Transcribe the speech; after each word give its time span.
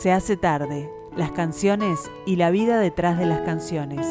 Se 0.00 0.12
hace 0.12 0.38
tarde, 0.38 0.90
las 1.14 1.30
canciones 1.32 2.10
y 2.24 2.36
la 2.36 2.50
vida 2.50 2.80
detrás 2.80 3.18
de 3.18 3.26
las 3.26 3.40
canciones. 3.40 4.06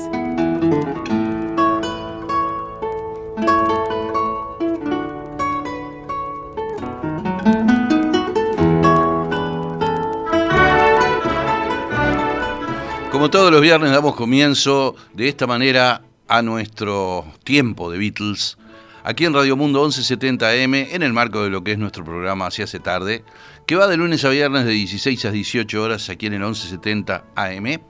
Como 13.12 13.32
todos 13.32 13.52
los 13.52 13.60
viernes 13.60 13.90
damos 13.90 14.16
comienzo 14.16 14.96
de 15.16 15.28
esta 15.28 15.48
manera 15.48 16.04
a 16.28 16.44
nuestro 16.44 17.26
tiempo 17.44 17.90
de 17.90 17.98
Beatles, 17.98 18.59
aquí 19.04 19.26
en 19.26 19.34
Radio 19.34 19.56
Mundo 19.56 19.86
1170M, 19.88 20.90
en 20.92 21.04
el 21.04 21.14
marco 21.14 21.44
de 21.44 21.50
lo 21.50 21.64
que 21.64 21.74
es 21.74 21.78
nuestro 21.78 22.04
programa 22.04 22.48
Así 22.48 22.62
hace 22.62 22.80
tarde, 22.80 23.24
que 23.66 23.76
va 23.76 23.88
de 23.88 23.98
lunes 23.98 24.26
a 24.26 24.30
viernes 24.30 24.66
de 24.66 24.72
16 24.72 25.26
a 25.26 25.32
18 25.32 25.82
horas 25.82 26.10
aquí 26.10 26.26
en 26.28 26.34
el 26.34 26.40
1170 26.40 27.24
AM. 27.36 27.82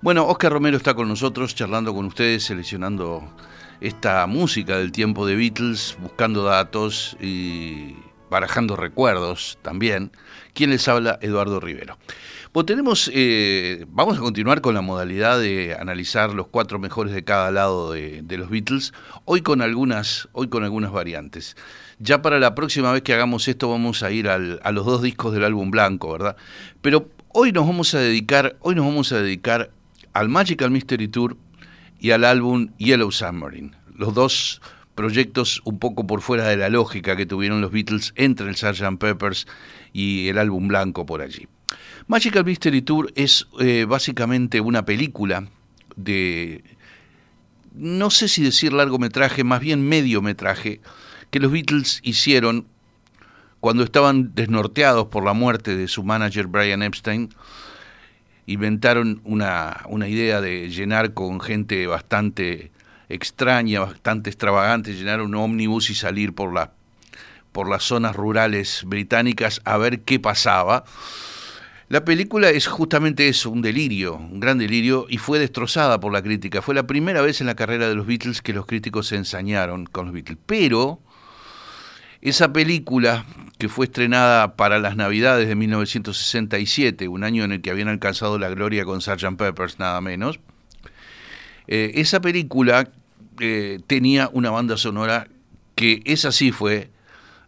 Bueno, 0.00 0.26
Oscar 0.26 0.52
Romero 0.52 0.76
está 0.76 0.94
con 0.94 1.08
nosotros 1.08 1.54
charlando 1.54 1.94
con 1.94 2.06
ustedes, 2.06 2.44
seleccionando 2.44 3.22
esta 3.80 4.26
música 4.26 4.78
del 4.78 4.92
tiempo 4.92 5.26
de 5.26 5.36
Beatles, 5.36 5.96
buscando 6.00 6.44
datos 6.44 7.16
y 7.20 7.96
barajando 8.30 8.76
recuerdos 8.76 9.58
también. 9.62 10.12
¿Quién 10.54 10.70
les 10.70 10.86
habla? 10.88 11.18
Eduardo 11.20 11.60
Rivero. 11.60 11.98
Eh, 12.52 13.86
vamos 13.90 14.18
a 14.18 14.20
continuar 14.20 14.60
con 14.60 14.74
la 14.74 14.80
modalidad 14.80 15.38
de 15.38 15.76
analizar 15.78 16.34
los 16.34 16.48
cuatro 16.48 16.80
mejores 16.80 17.14
de 17.14 17.22
cada 17.22 17.52
lado 17.52 17.92
de, 17.92 18.24
los 18.36 18.50
Beatles, 18.50 18.92
hoy 19.24 19.40
con 19.40 19.62
algunas, 19.62 20.28
hoy 20.32 20.48
con 20.48 20.64
algunas 20.64 20.90
variantes. 20.90 21.56
Ya 22.00 22.22
para 22.22 22.40
la 22.40 22.56
próxima 22.56 22.90
vez 22.90 23.02
que 23.02 23.14
hagamos 23.14 23.46
esto 23.46 23.70
vamos 23.70 24.02
a 24.02 24.10
ir 24.10 24.28
a 24.28 24.38
los 24.72 24.84
dos 24.84 25.00
discos 25.00 25.32
del 25.32 25.44
álbum 25.44 25.70
blanco, 25.70 26.10
¿verdad? 26.10 26.36
Pero 26.82 27.08
hoy 27.28 27.52
nos 27.52 27.68
vamos 27.68 27.94
a 27.94 28.00
dedicar, 28.00 28.56
hoy 28.62 28.74
nos 28.74 28.84
vamos 28.84 29.12
a 29.12 29.20
dedicar 29.20 29.70
al 30.12 30.28
Magical 30.28 30.72
Mystery 30.72 31.06
Tour 31.06 31.36
y 32.00 32.10
al 32.10 32.24
álbum 32.24 32.70
Yellow 32.78 33.12
Submarine, 33.12 33.76
los 33.94 34.12
dos 34.12 34.60
proyectos 34.96 35.62
un 35.64 35.78
poco 35.78 36.04
por 36.04 36.20
fuera 36.20 36.48
de 36.48 36.56
la 36.56 36.68
lógica 36.68 37.14
que 37.14 37.26
tuvieron 37.26 37.60
los 37.60 37.70
Beatles 37.70 38.12
entre 38.16 38.48
el 38.48 38.56
Sgt. 38.56 38.98
Peppers 38.98 39.46
y 39.92 40.26
el 40.26 40.38
álbum 40.38 40.66
blanco 40.66 41.06
por 41.06 41.22
allí. 41.22 41.46
Magical 42.10 42.44
Mystery 42.44 42.82
Tour 42.82 43.12
es 43.14 43.46
eh, 43.60 43.86
básicamente 43.88 44.60
una 44.60 44.84
película 44.84 45.46
de, 45.94 46.64
no 47.72 48.10
sé 48.10 48.26
si 48.26 48.42
decir 48.42 48.72
largometraje, 48.72 49.44
más 49.44 49.60
bien 49.60 49.88
mediometraje, 49.88 50.80
que 51.30 51.38
los 51.38 51.52
Beatles 51.52 52.00
hicieron 52.02 52.66
cuando 53.60 53.84
estaban 53.84 54.34
desnorteados 54.34 55.06
por 55.06 55.24
la 55.24 55.34
muerte 55.34 55.76
de 55.76 55.86
su 55.86 56.02
manager 56.02 56.48
Brian 56.48 56.82
Epstein. 56.82 57.32
Inventaron 58.46 59.20
una, 59.22 59.82
una 59.88 60.08
idea 60.08 60.40
de 60.40 60.68
llenar 60.68 61.14
con 61.14 61.40
gente 61.40 61.86
bastante 61.86 62.72
extraña, 63.08 63.82
bastante 63.82 64.30
extravagante, 64.30 64.94
llenar 64.94 65.20
un 65.20 65.36
ómnibus 65.36 65.90
y 65.90 65.94
salir 65.94 66.32
por, 66.32 66.52
la, 66.52 66.72
por 67.52 67.70
las 67.70 67.84
zonas 67.84 68.16
rurales 68.16 68.82
británicas 68.84 69.60
a 69.64 69.76
ver 69.76 70.00
qué 70.00 70.18
pasaba. 70.18 70.82
La 71.90 72.04
película 72.04 72.50
es 72.50 72.68
justamente 72.68 73.26
eso, 73.26 73.50
un 73.50 73.62
delirio, 73.62 74.14
un 74.14 74.38
gran 74.38 74.58
delirio, 74.58 75.06
y 75.08 75.18
fue 75.18 75.40
destrozada 75.40 75.98
por 75.98 76.12
la 76.12 76.22
crítica. 76.22 76.62
Fue 76.62 76.72
la 76.72 76.86
primera 76.86 77.20
vez 77.20 77.40
en 77.40 77.48
la 77.48 77.56
carrera 77.56 77.88
de 77.88 77.96
los 77.96 78.06
Beatles 78.06 78.42
que 78.42 78.52
los 78.52 78.64
críticos 78.64 79.08
se 79.08 79.16
ensañaron 79.16 79.86
con 79.86 80.04
los 80.04 80.14
Beatles. 80.14 80.38
Pero 80.46 81.00
esa 82.20 82.52
película, 82.52 83.24
que 83.58 83.68
fue 83.68 83.86
estrenada 83.86 84.54
para 84.54 84.78
las 84.78 84.94
Navidades 84.94 85.48
de 85.48 85.56
1967, 85.56 87.08
un 87.08 87.24
año 87.24 87.42
en 87.42 87.50
el 87.50 87.60
que 87.60 87.72
habían 87.72 87.88
alcanzado 87.88 88.38
la 88.38 88.50
gloria 88.50 88.84
con 88.84 89.00
Sgt. 89.00 89.36
Peppers, 89.36 89.80
nada 89.80 90.00
menos, 90.00 90.38
eh, 91.66 91.90
esa 91.96 92.20
película 92.20 92.88
eh, 93.40 93.80
tenía 93.88 94.30
una 94.32 94.50
banda 94.50 94.76
sonora 94.76 95.26
que 95.74 96.02
esa 96.04 96.30
sí 96.30 96.52
fue 96.52 96.92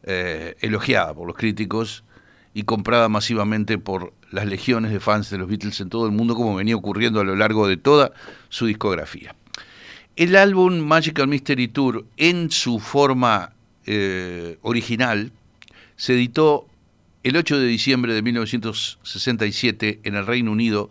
eh, 0.02 0.56
elogiada 0.62 1.14
por 1.14 1.28
los 1.28 1.36
críticos 1.36 2.02
y 2.54 2.64
comprada 2.64 3.08
masivamente 3.08 3.78
por 3.78 4.12
las 4.30 4.46
legiones 4.46 4.92
de 4.92 5.00
fans 5.00 5.30
de 5.30 5.38
los 5.38 5.48
Beatles 5.48 5.80
en 5.80 5.88
todo 5.88 6.06
el 6.06 6.12
mundo, 6.12 6.34
como 6.34 6.54
venía 6.54 6.76
ocurriendo 6.76 7.20
a 7.20 7.24
lo 7.24 7.36
largo 7.36 7.66
de 7.66 7.76
toda 7.76 8.12
su 8.48 8.66
discografía. 8.66 9.34
El 10.16 10.36
álbum 10.36 10.78
Magical 10.78 11.28
Mystery 11.28 11.68
Tour, 11.68 12.04
en 12.18 12.50
su 12.50 12.78
forma 12.78 13.52
eh, 13.86 14.58
original, 14.62 15.32
se 15.96 16.14
editó 16.14 16.66
el 17.22 17.36
8 17.36 17.58
de 17.58 17.66
diciembre 17.66 18.12
de 18.12 18.22
1967 18.22 20.00
en 20.02 20.14
el 20.14 20.26
Reino 20.26 20.52
Unido 20.52 20.90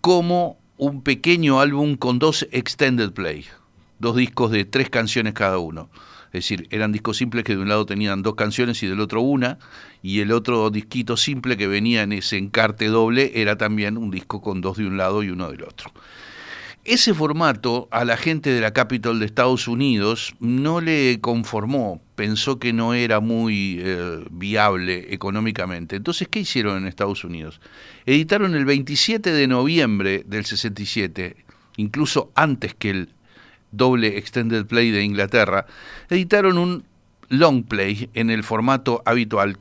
como 0.00 0.58
un 0.76 1.02
pequeño 1.02 1.60
álbum 1.60 1.96
con 1.96 2.18
dos 2.18 2.46
extended 2.52 3.12
play, 3.12 3.46
dos 3.98 4.16
discos 4.16 4.50
de 4.50 4.64
tres 4.64 4.90
canciones 4.90 5.32
cada 5.34 5.58
uno. 5.58 5.88
Es 6.26 6.44
decir, 6.44 6.66
eran 6.70 6.92
discos 6.92 7.16
simples 7.16 7.44
que 7.44 7.54
de 7.54 7.62
un 7.62 7.68
lado 7.68 7.86
tenían 7.86 8.22
dos 8.22 8.34
canciones 8.34 8.82
y 8.82 8.86
del 8.86 9.00
otro 9.00 9.20
una, 9.20 9.58
y 10.02 10.20
el 10.20 10.32
otro 10.32 10.70
disquito 10.70 11.16
simple 11.16 11.56
que 11.56 11.66
venía 11.66 12.02
en 12.02 12.12
ese 12.12 12.36
encarte 12.36 12.86
doble 12.86 13.32
era 13.34 13.56
también 13.56 13.96
un 13.96 14.10
disco 14.10 14.40
con 14.40 14.60
dos 14.60 14.76
de 14.76 14.86
un 14.86 14.96
lado 14.96 15.22
y 15.22 15.30
uno 15.30 15.50
del 15.50 15.62
otro. 15.62 15.92
Ese 16.86 17.14
formato 17.14 17.88
a 17.90 18.04
la 18.04 18.16
gente 18.16 18.50
de 18.50 18.60
la 18.60 18.72
Capitol 18.72 19.18
de 19.18 19.26
Estados 19.26 19.66
Unidos 19.66 20.36
no 20.38 20.80
le 20.80 21.20
conformó, 21.20 22.00
pensó 22.14 22.60
que 22.60 22.72
no 22.72 22.94
era 22.94 23.18
muy 23.18 23.80
eh, 23.80 24.24
viable 24.30 25.12
económicamente. 25.12 25.96
Entonces, 25.96 26.28
¿qué 26.28 26.38
hicieron 26.38 26.78
en 26.78 26.86
Estados 26.86 27.24
Unidos? 27.24 27.60
Editaron 28.04 28.54
el 28.54 28.64
27 28.64 29.32
de 29.32 29.48
noviembre 29.48 30.22
del 30.28 30.44
67, 30.44 31.34
incluso 31.76 32.30
antes 32.36 32.76
que 32.76 32.90
el 32.90 33.08
doble 33.72 34.16
extended 34.16 34.66
play 34.66 34.90
de 34.90 35.02
Inglaterra, 35.02 35.66
editaron 36.10 36.58
un 36.58 36.84
long 37.28 37.64
play 37.64 38.10
en 38.14 38.30
el 38.30 38.44
formato 38.44 39.02
habitual, 39.04 39.58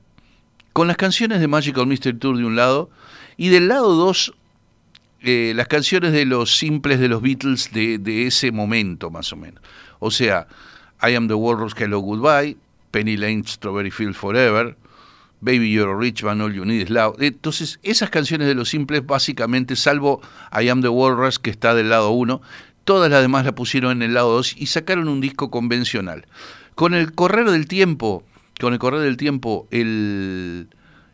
con 0.74 0.88
las 0.88 0.98
canciones 0.98 1.40
de 1.40 1.48
Magical 1.48 1.88
Mystery 1.88 2.18
Tour 2.18 2.38
de 2.38 2.46
un 2.46 2.56
lado, 2.56 2.90
y 3.38 3.50
del 3.50 3.68
lado 3.68 3.94
2 3.96 4.34
eh, 5.28 5.54
las 5.56 5.68
canciones 5.68 6.12
de 6.12 6.26
los 6.26 6.56
simples 6.56 7.00
de 7.00 7.08
los 7.08 7.22
Beatles 7.22 7.72
de, 7.72 7.98
de, 7.98 8.28
ese 8.28 8.52
momento, 8.52 9.10
más 9.10 9.34
o 9.34 9.36
menos. 9.36 9.60
O 9.98 10.12
sea, 10.12 10.48
I 11.02 11.16
Am 11.16 11.28
the 11.28 11.34
Walrus, 11.34 11.74
Hello 11.76 11.98
Goodbye, 11.98 12.58
Penny 12.92 13.18
Lane, 13.18 13.44
Strawberry 13.48 13.90
Field 13.90 14.14
Forever, 14.14 14.78
Baby 15.42 15.72
You're 15.72 15.98
Rich 15.98 16.24
Man, 16.24 16.42
All 16.42 16.54
You 16.54 16.64
Need 16.64 16.84
Is 16.84 16.90
Love. 16.90 17.22
Entonces, 17.22 17.80
esas 17.82 18.10
canciones 18.10 18.48
de 18.48 18.56
los 18.56 18.70
simples, 18.70 19.06
básicamente, 19.06 19.76
salvo 19.76 20.22
I 20.52 20.70
Am 20.70 20.82
the 20.82 20.90
Walrus, 20.90 21.40
que 21.40 21.50
está 21.50 21.74
del 21.74 21.90
lado 21.90 22.12
1, 22.12 22.42
todas 22.86 23.12
las 23.12 23.22
demás 23.22 23.44
la 23.44 23.54
pusieron 23.54 23.92
en 23.92 24.04
el 24.04 24.14
lado 24.14 24.34
2 24.36 24.56
y 24.58 24.68
sacaron 24.68 25.10
un 25.10 25.20
disco 25.20 25.52
convencional. 25.52 26.26
Con 26.76 26.94
el 26.94 27.14
correr 27.14 27.50
del 27.50 27.68
tiempo, 27.68 28.24
con 28.60 28.74
el 28.74 28.80
correr 28.80 29.02
del 29.02 29.18
tiempo, 29.18 29.68
el, 29.72 30.70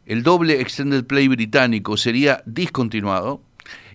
el 0.06 0.24
doble 0.24 0.62
extended 0.62 1.06
play 1.06 1.28
británico 1.28 1.98
sería 1.98 2.44
discontinuado 2.46 3.42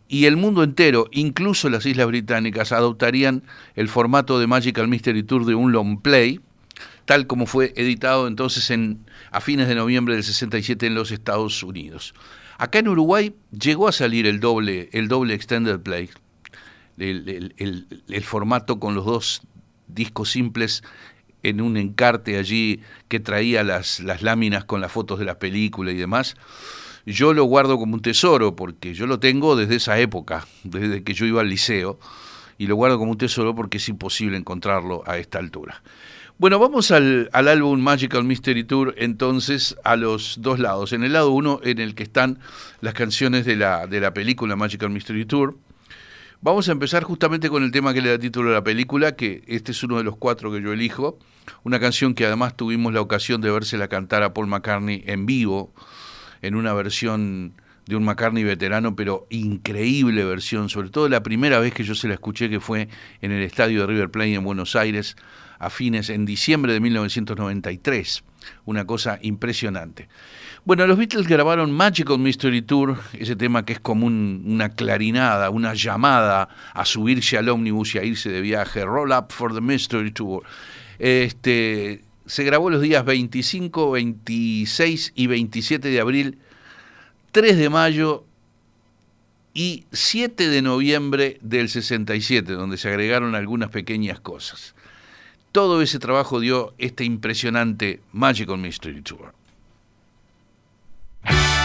y 0.08 0.26
el 0.26 0.36
mundo 0.36 0.62
entero, 0.62 1.08
incluso 1.12 1.68
las 1.68 1.84
islas 1.84 2.06
británicas, 2.06 2.72
adoptarían 2.72 3.42
el 3.74 3.88
formato 3.88 4.38
de 4.38 4.46
Magical 4.46 4.88
Mystery 4.88 5.22
Tour 5.24 5.44
de 5.44 5.54
un 5.54 5.72
long 5.72 6.00
play, 6.00 6.40
tal 7.04 7.26
como 7.26 7.46
fue 7.46 7.72
editado 7.76 8.28
entonces 8.28 8.70
en, 8.70 9.04
a 9.32 9.40
fines 9.40 9.68
de 9.68 9.74
noviembre 9.74 10.14
del 10.14 10.24
67 10.24 10.86
en 10.86 10.94
los 10.94 11.10
Estados 11.10 11.62
Unidos. 11.62 12.14
Acá 12.58 12.78
en 12.78 12.88
Uruguay 12.88 13.34
llegó 13.50 13.88
a 13.88 13.92
salir 13.92 14.26
el 14.26 14.40
doble, 14.40 14.88
el 14.92 15.08
doble 15.08 15.34
extended 15.34 15.80
play, 15.80 16.08
el, 16.98 18.22
formato 18.22 18.78
con 18.78 18.94
los 18.94 19.04
dos 19.04 19.42
discos 19.88 20.30
simples 20.30 20.82
en 21.42 21.60
un 21.60 21.76
encarte 21.76 22.38
allí 22.38 22.80
que 23.08 23.20
traía 23.20 23.62
las, 23.62 24.00
las 24.00 24.22
láminas 24.22 24.64
con 24.64 24.80
las 24.80 24.92
fotos 24.92 25.18
de 25.18 25.24
la 25.24 25.38
película 25.38 25.92
y 25.92 25.96
demás. 25.96 26.36
Yo 27.04 27.32
lo 27.32 27.44
guardo 27.44 27.78
como 27.78 27.94
un 27.94 28.02
tesoro 28.02 28.56
porque 28.56 28.94
yo 28.94 29.06
lo 29.06 29.20
tengo 29.20 29.54
desde 29.54 29.76
esa 29.76 29.98
época, 29.98 30.46
desde 30.64 31.04
que 31.04 31.14
yo 31.14 31.24
iba 31.24 31.40
al 31.40 31.48
liceo, 31.48 32.00
y 32.58 32.66
lo 32.66 32.74
guardo 32.74 32.98
como 32.98 33.12
un 33.12 33.18
tesoro 33.18 33.54
porque 33.54 33.76
es 33.76 33.88
imposible 33.88 34.36
encontrarlo 34.36 35.04
a 35.06 35.18
esta 35.18 35.38
altura. 35.38 35.82
Bueno, 36.38 36.58
vamos 36.58 36.90
al, 36.90 37.30
al, 37.32 37.48
álbum 37.48 37.80
Magical 37.80 38.24
Mystery 38.24 38.64
Tour 38.64 38.94
entonces 38.98 39.76
a 39.84 39.96
los 39.96 40.36
dos 40.42 40.58
lados. 40.58 40.92
En 40.92 41.02
el 41.02 41.14
lado 41.14 41.30
uno 41.30 41.60
en 41.62 41.78
el 41.78 41.94
que 41.94 42.02
están 42.02 42.40
las 42.82 42.92
canciones 42.92 43.46
de 43.46 43.56
la, 43.56 43.86
de 43.86 44.00
la 44.00 44.12
película 44.12 44.54
Magical 44.54 44.90
Mystery 44.90 45.24
Tour, 45.24 45.56
Vamos 46.42 46.68
a 46.68 46.72
empezar 46.72 47.02
justamente 47.02 47.48
con 47.48 47.62
el 47.64 47.72
tema 47.72 47.94
que 47.94 48.02
le 48.02 48.10
da 48.10 48.18
título 48.18 48.50
a 48.50 48.54
la 48.54 48.64
película, 48.64 49.16
que 49.16 49.42
este 49.46 49.72
es 49.72 49.82
uno 49.82 49.96
de 49.96 50.04
los 50.04 50.16
cuatro 50.16 50.52
que 50.52 50.60
yo 50.60 50.72
elijo, 50.72 51.18
una 51.64 51.80
canción 51.80 52.14
que 52.14 52.26
además 52.26 52.56
tuvimos 52.56 52.92
la 52.92 53.00
ocasión 53.00 53.40
de 53.40 53.50
vérsela 53.50 53.88
cantar 53.88 54.22
a 54.22 54.34
Paul 54.34 54.46
McCartney 54.46 55.02
en 55.06 55.24
vivo, 55.24 55.72
en 56.42 56.54
una 56.54 56.74
versión 56.74 57.54
de 57.86 57.96
un 57.96 58.04
McCartney 58.04 58.44
veterano, 58.44 58.94
pero 58.94 59.26
increíble 59.30 60.24
versión, 60.24 60.68
sobre 60.68 60.90
todo 60.90 61.08
la 61.08 61.22
primera 61.22 61.58
vez 61.58 61.72
que 61.72 61.84
yo 61.84 61.94
se 61.94 62.06
la 62.06 62.14
escuché, 62.14 62.50
que 62.50 62.60
fue 62.60 62.88
en 63.22 63.32
el 63.32 63.42
estadio 63.42 63.80
de 63.80 63.86
River 63.86 64.10
Plate 64.10 64.34
en 64.34 64.44
Buenos 64.44 64.76
Aires, 64.76 65.16
a 65.58 65.70
fines, 65.70 66.10
en 66.10 66.26
diciembre 66.26 66.74
de 66.74 66.80
1993. 66.80 68.24
Una 68.66 68.84
cosa 68.84 69.18
impresionante. 69.22 70.08
Bueno, 70.66 70.84
los 70.88 70.98
Beatles 70.98 71.28
grabaron 71.28 71.70
Magical 71.70 72.18
Mystery 72.18 72.60
Tour, 72.60 72.98
ese 73.12 73.36
tema 73.36 73.64
que 73.64 73.74
es 73.74 73.78
como 73.78 74.04
una 74.04 74.70
clarinada, 74.70 75.48
una 75.50 75.74
llamada 75.74 76.48
a 76.74 76.84
subirse 76.84 77.38
al 77.38 77.48
ómnibus 77.48 77.94
y 77.94 77.98
a 77.98 78.02
irse 78.02 78.30
de 78.30 78.40
viaje, 78.40 78.84
Roll 78.84 79.12
Up 79.12 79.26
for 79.28 79.54
the 79.54 79.60
Mystery 79.60 80.10
Tour. 80.10 80.42
Este, 80.98 82.02
se 82.26 82.42
grabó 82.42 82.68
los 82.68 82.82
días 82.82 83.04
25, 83.04 83.92
26 83.92 85.12
y 85.14 85.28
27 85.28 85.88
de 85.88 86.00
abril 86.00 86.38
3 87.30 87.58
de 87.58 87.70
mayo 87.70 88.24
y 89.54 89.84
7 89.92 90.48
de 90.48 90.62
noviembre 90.62 91.38
del 91.42 91.68
67, 91.68 92.54
donde 92.54 92.76
se 92.76 92.88
agregaron 92.88 93.36
algunas 93.36 93.70
pequeñas 93.70 94.18
cosas. 94.18 94.74
Todo 95.52 95.80
ese 95.80 96.00
trabajo 96.00 96.40
dio 96.40 96.74
este 96.78 97.04
impresionante 97.04 98.00
Magical 98.10 98.58
Mystery 98.58 99.02
Tour. 99.02 99.35
Bye. 101.26 101.46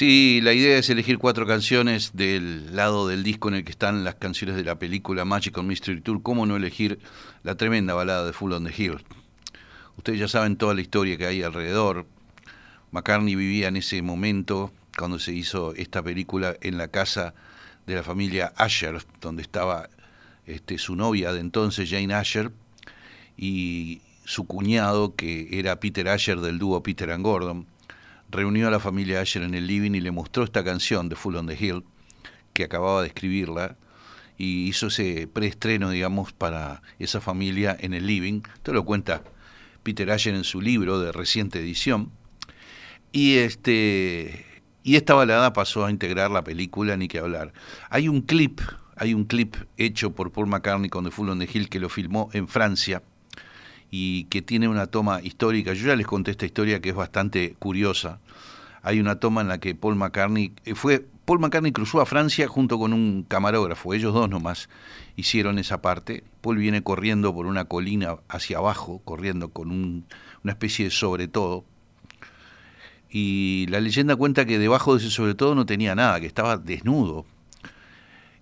Sí, 0.00 0.40
la 0.42 0.54
idea 0.54 0.78
es 0.78 0.88
elegir 0.88 1.18
cuatro 1.18 1.46
canciones 1.46 2.12
del 2.14 2.74
lado 2.74 3.06
del 3.06 3.22
disco 3.22 3.48
en 3.48 3.56
el 3.56 3.64
que 3.64 3.70
están 3.70 4.02
las 4.02 4.14
canciones 4.14 4.56
de 4.56 4.64
la 4.64 4.78
película 4.78 5.26
Magical 5.26 5.62
Mystery 5.62 6.00
Tour. 6.00 6.22
¿Cómo 6.22 6.46
no 6.46 6.56
elegir 6.56 7.00
la 7.42 7.56
tremenda 7.56 7.92
balada 7.92 8.24
de 8.24 8.32
Full 8.32 8.50
on 8.54 8.64
the 8.64 8.72
Hill? 8.74 9.04
Ustedes 9.98 10.18
ya 10.18 10.26
saben 10.26 10.56
toda 10.56 10.72
la 10.72 10.80
historia 10.80 11.18
que 11.18 11.26
hay 11.26 11.42
alrededor. 11.42 12.06
McCartney 12.92 13.34
vivía 13.34 13.68
en 13.68 13.76
ese 13.76 14.00
momento, 14.00 14.72
cuando 14.96 15.18
se 15.18 15.34
hizo 15.34 15.74
esta 15.74 16.02
película, 16.02 16.56
en 16.62 16.78
la 16.78 16.88
casa 16.88 17.34
de 17.86 17.96
la 17.96 18.02
familia 18.02 18.54
Asher, 18.56 19.04
donde 19.20 19.42
estaba 19.42 19.90
este, 20.46 20.78
su 20.78 20.96
novia 20.96 21.34
de 21.34 21.40
entonces, 21.40 21.90
Jane 21.90 22.14
Asher, 22.14 22.50
y 23.36 24.00
su 24.24 24.46
cuñado, 24.46 25.14
que 25.14 25.58
era 25.58 25.78
Peter 25.78 26.08
Asher 26.08 26.40
del 26.40 26.58
dúo 26.58 26.82
Peter 26.82 27.10
and 27.10 27.22
Gordon 27.22 27.66
reunió 28.30 28.68
a 28.68 28.70
la 28.70 28.80
familia 28.80 29.20
Asher 29.20 29.42
en 29.42 29.54
el 29.54 29.66
living 29.66 29.92
y 29.92 30.00
le 30.00 30.10
mostró 30.10 30.44
esta 30.44 30.64
canción 30.64 31.08
de 31.08 31.16
Full 31.16 31.36
on 31.36 31.46
the 31.46 31.56
Hill, 31.58 31.84
que 32.52 32.64
acababa 32.64 33.02
de 33.02 33.08
escribirla, 33.08 33.76
y 34.36 34.68
hizo 34.68 34.86
ese 34.86 35.26
preestreno, 35.26 35.90
digamos, 35.90 36.32
para 36.32 36.82
esa 36.98 37.20
familia 37.20 37.76
en 37.78 37.92
el 37.92 38.06
living. 38.06 38.42
Esto 38.54 38.72
lo 38.72 38.84
cuenta 38.84 39.22
Peter 39.82 40.10
Asher 40.10 40.34
en 40.34 40.44
su 40.44 40.60
libro 40.60 40.98
de 40.98 41.12
reciente 41.12 41.58
edición. 41.58 42.10
Y 43.12 43.36
este 43.36 44.46
y 44.82 44.96
esta 44.96 45.14
balada 45.14 45.52
pasó 45.52 45.84
a 45.84 45.90
integrar 45.90 46.30
la 46.30 46.42
película 46.42 46.96
Ni 46.96 47.06
que 47.08 47.18
hablar. 47.18 47.52
Hay 47.90 48.08
un 48.08 48.22
clip, 48.22 48.60
hay 48.96 49.12
un 49.12 49.24
clip 49.24 49.56
hecho 49.76 50.12
por 50.12 50.32
Paul 50.32 50.46
McCartney 50.46 50.88
con 50.88 51.04
The 51.04 51.10
Full 51.10 51.28
on 51.28 51.38
the 51.38 51.48
Hill 51.52 51.68
que 51.68 51.80
lo 51.80 51.90
filmó 51.90 52.30
en 52.32 52.48
Francia 52.48 53.02
y 53.90 54.24
que 54.24 54.42
tiene 54.42 54.68
una 54.68 54.86
toma 54.86 55.20
histórica. 55.22 55.72
Yo 55.72 55.86
ya 55.88 55.96
les 55.96 56.06
conté 56.06 56.30
esta 56.30 56.46
historia 56.46 56.80
que 56.80 56.90
es 56.90 56.94
bastante 56.94 57.54
curiosa. 57.58 58.20
Hay 58.82 59.00
una 59.00 59.16
toma 59.16 59.40
en 59.40 59.48
la 59.48 59.58
que 59.58 59.74
Paul 59.74 59.96
McCartney 59.96 60.52
eh, 60.64 60.74
fue 60.74 61.06
Paul 61.30 61.38
McCartney 61.38 61.70
cruzó 61.70 62.00
a 62.00 62.06
Francia 62.06 62.48
junto 62.48 62.76
con 62.76 62.92
un 62.92 63.22
camarógrafo, 63.22 63.94
ellos 63.94 64.12
dos 64.12 64.28
nomás 64.28 64.68
hicieron 65.14 65.60
esa 65.60 65.80
parte. 65.80 66.24
Paul 66.40 66.56
viene 66.56 66.82
corriendo 66.82 67.32
por 67.32 67.46
una 67.46 67.66
colina 67.66 68.16
hacia 68.28 68.58
abajo, 68.58 69.00
corriendo 69.04 69.50
con 69.50 69.70
una 69.70 70.52
especie 70.52 70.86
de 70.86 70.90
sobre 70.90 71.28
todo. 71.28 71.64
Y 73.10 73.66
la 73.68 73.78
leyenda 73.78 74.16
cuenta 74.16 74.44
que 74.44 74.58
debajo 74.58 74.94
de 74.96 75.04
ese 75.04 75.10
sobre 75.14 75.36
todo 75.36 75.54
no 75.54 75.66
tenía 75.66 75.94
nada, 75.94 76.18
que 76.18 76.26
estaba 76.26 76.56
desnudo, 76.56 77.26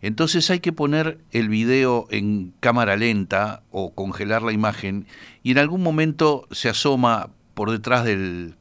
entonces 0.00 0.50
hay 0.50 0.61
que 0.61 0.73
poner 0.73 1.19
el 1.33 1.49
video 1.49 2.07
en 2.11 2.52
cámara 2.61 2.97
lenta 2.97 3.62
o 3.71 3.95
congelar 3.95 4.43
la 4.43 4.52
imagen 4.52 5.07
y 5.43 5.52
en 5.52 5.59
algún 5.59 5.83
momento 5.83 6.47
se 6.50 6.69
asoma 6.69 7.31
por 7.55 7.71
detrás 7.71 8.05
del, 8.05 8.55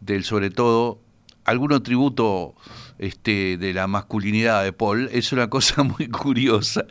del 0.00 0.24
sobre 0.24 0.50
todo 0.50 1.00
algún 1.48 1.82
tributo 1.82 2.54
este, 2.98 3.56
de 3.56 3.72
la 3.72 3.86
masculinidad 3.86 4.62
de 4.64 4.72
Paul. 4.72 5.08
Es 5.12 5.32
una 5.32 5.48
cosa 5.48 5.82
muy 5.98 6.08
curiosa, 6.08 6.84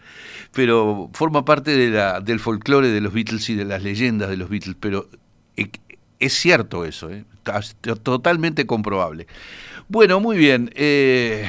pero 0.52 1.10
forma 1.14 1.46
parte 1.46 1.92
del 2.22 2.40
folclore 2.40 2.90
de 2.90 3.02
los 3.02 3.14
Beatles 3.14 3.50
y 3.50 3.56
de 3.56 3.66
las 3.66 3.84
leyendas 3.84 4.30
de 4.30 4.38
los 4.38 4.50
Beatles. 4.50 4.76
Pero 4.80 5.10
eh, 5.56 5.70
es 6.20 6.34
cierto 6.34 6.86
eso, 6.86 7.12
¿eh? 7.12 7.24
totalmente 8.04 8.66
comprobable. 8.66 9.28
Bueno, 9.88 10.20
muy 10.20 10.38
bien. 10.38 10.72
Eh, 10.76 11.48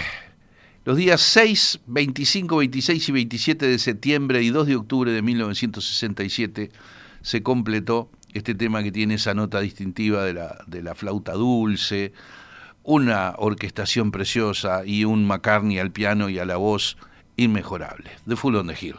los 0.88 0.96
días 0.96 1.20
6, 1.20 1.80
25, 1.86 2.56
26 2.56 3.10
y 3.10 3.12
27 3.12 3.66
de 3.66 3.78
septiembre 3.78 4.42
y 4.42 4.48
2 4.48 4.68
de 4.68 4.76
octubre 4.76 5.12
de 5.12 5.20
1967 5.20 6.70
se 7.20 7.42
completó 7.42 8.08
este 8.32 8.54
tema 8.54 8.82
que 8.82 8.90
tiene 8.90 9.16
esa 9.16 9.34
nota 9.34 9.60
distintiva 9.60 10.24
de 10.24 10.32
la, 10.32 10.94
flauta 10.94 11.34
dulce, 11.34 12.14
una 12.84 13.34
orquestación 13.36 14.10
preciosa 14.12 14.80
y 14.86 15.04
un 15.04 15.26
McCartney 15.26 15.78
al 15.78 15.92
piano 15.92 16.30
y 16.30 16.38
a 16.38 16.46
la 16.46 16.56
voz 16.56 16.96
inmejorable. 17.36 18.10
The 18.26 18.36
Full 18.36 18.56
on 18.56 18.68
the 18.68 18.74
Hill. 18.80 18.96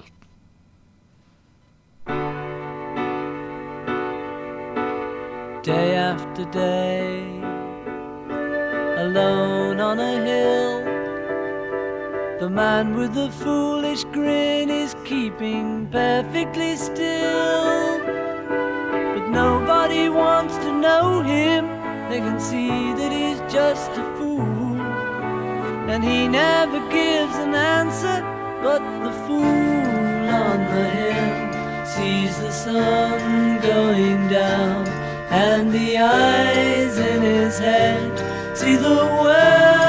Day 5.63 5.95
after 5.95 6.45
day, 6.51 7.41
alone 8.95 9.81
on 9.81 9.99
a 9.99 10.23
hill, 10.23 10.98
the 12.39 12.49
man 12.49 12.95
with 12.95 13.13
the 13.13 13.29
foolish 13.29 14.05
grin 14.05 14.69
is 14.69 14.95
keeping 15.03 15.87
perfectly 15.91 16.77
still. 16.77 17.99
But 19.13 19.27
nobody 19.27 20.07
wants 20.07 20.55
to 20.57 20.71
know 20.71 21.21
him 21.21 21.67
they 22.09 22.19
can 22.19 22.39
see 22.39 22.93
that 22.93 23.11
he's 23.11 23.39
just 23.53 23.91
a 23.91 24.05
fool. 24.17 24.79
And 25.91 26.01
he 26.01 26.29
never 26.29 26.79
gives 26.89 27.35
an 27.35 27.53
answer, 27.53 28.21
but 28.63 28.81
the 29.03 29.11
fool 29.27 30.29
on 30.45 30.59
the 30.73 30.85
hill 30.97 31.85
sees 31.85 32.39
the 32.39 32.51
sun 32.51 33.59
going 33.59 34.29
down, 34.29 34.87
and 35.29 35.73
the 35.73 35.97
eyes 35.97 36.97
in 36.97 37.21
his 37.21 37.59
head 37.59 38.57
see 38.57 38.77
the 38.77 39.05
world 39.23 39.88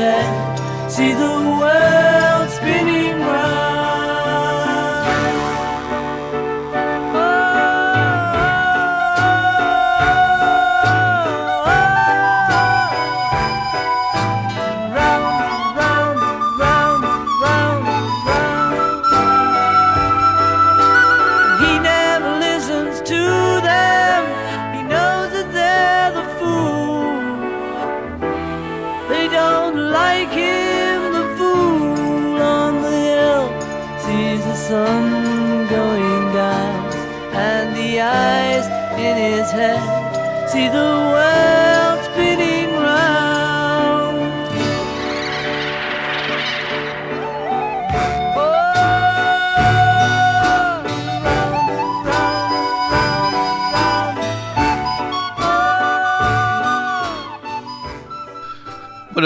in 0.00 0.04
his 0.04 0.14
head 0.14 0.90
see 0.90 1.12
the 1.12 1.37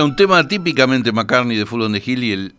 Un 0.03 0.17
tema 0.17 0.49
típicamente 0.49 1.13
McCartney 1.13 1.57
de 1.57 1.65
Full 1.65 1.83
on 1.83 1.93
the 1.93 2.03
Hill 2.05 2.25
y 2.25 2.33
el 2.33 2.55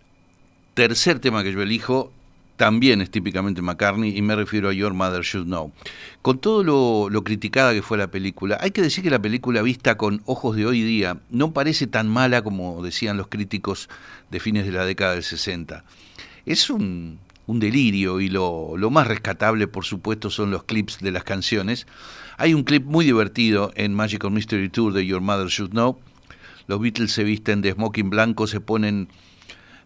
tercer 0.76 1.20
tema 1.20 1.44
que 1.44 1.52
yo 1.52 1.62
elijo 1.62 2.14
también 2.56 3.02
es 3.02 3.12
típicamente 3.12 3.62
McCartney 3.62 4.18
y 4.18 4.22
me 4.22 4.34
refiero 4.34 4.70
a 4.70 4.74
Your 4.74 4.94
Mother 4.94 5.24
Should 5.24 5.48
Know. 5.48 5.74
Con 6.22 6.40
todo 6.40 6.64
lo, 7.10 7.24
criticada 7.24 7.74
que 7.74 7.82
fue 7.82 7.98
la 7.98 8.08
película, 8.08 8.58
hay 8.62 8.72
que 8.72 8.82
decir 8.82 9.04
que 9.04 9.10
la 9.10 9.22
película 9.22 9.62
vista 9.62 9.98
con 9.98 10.22
ojos 10.26 10.56
de 10.56 10.66
hoy 10.66 10.84
día 10.84 11.18
no 11.32 11.52
parece 11.52 11.86
tan 11.86 12.08
mala 12.08 12.44
como 12.44 12.82
decían 12.82 13.18
los 13.18 13.28
críticos 13.28 13.90
de 14.32 14.40
fines 14.40 14.66
de 14.66 14.72
la 14.72 14.86
década 14.86 15.16
del 15.16 15.24
60. 15.24 15.84
Es 16.46 16.70
un, 16.70 17.20
delirio 17.48 18.22
y 18.22 18.30
lo, 18.30 18.78
lo, 18.78 18.90
más 18.90 19.06
rescatable, 19.06 19.68
por 19.68 19.84
supuesto, 19.84 20.30
son 20.30 20.50
los 20.50 20.64
clips 20.64 21.00
de 21.00 21.12
las 21.12 21.26
canciones. 21.26 21.88
Hay 22.38 22.54
un 22.54 22.64
clip 22.64 22.86
muy 22.86 23.04
divertido 23.04 23.74
en 23.76 23.94
Magical 23.94 24.32
Mystery 24.32 24.70
Tour 24.70 24.94
de 24.94 25.06
Your 25.06 25.20
Mother 25.20 25.48
Should 25.48 25.72
Know 25.72 26.00
los 26.68 26.80
Beatles 26.80 27.12
se 27.12 27.24
visten 27.24 27.62
de 27.62 27.72
smoking 27.72 28.10
blanco, 28.10 28.48
se 28.48 28.60
ponen 28.60 29.10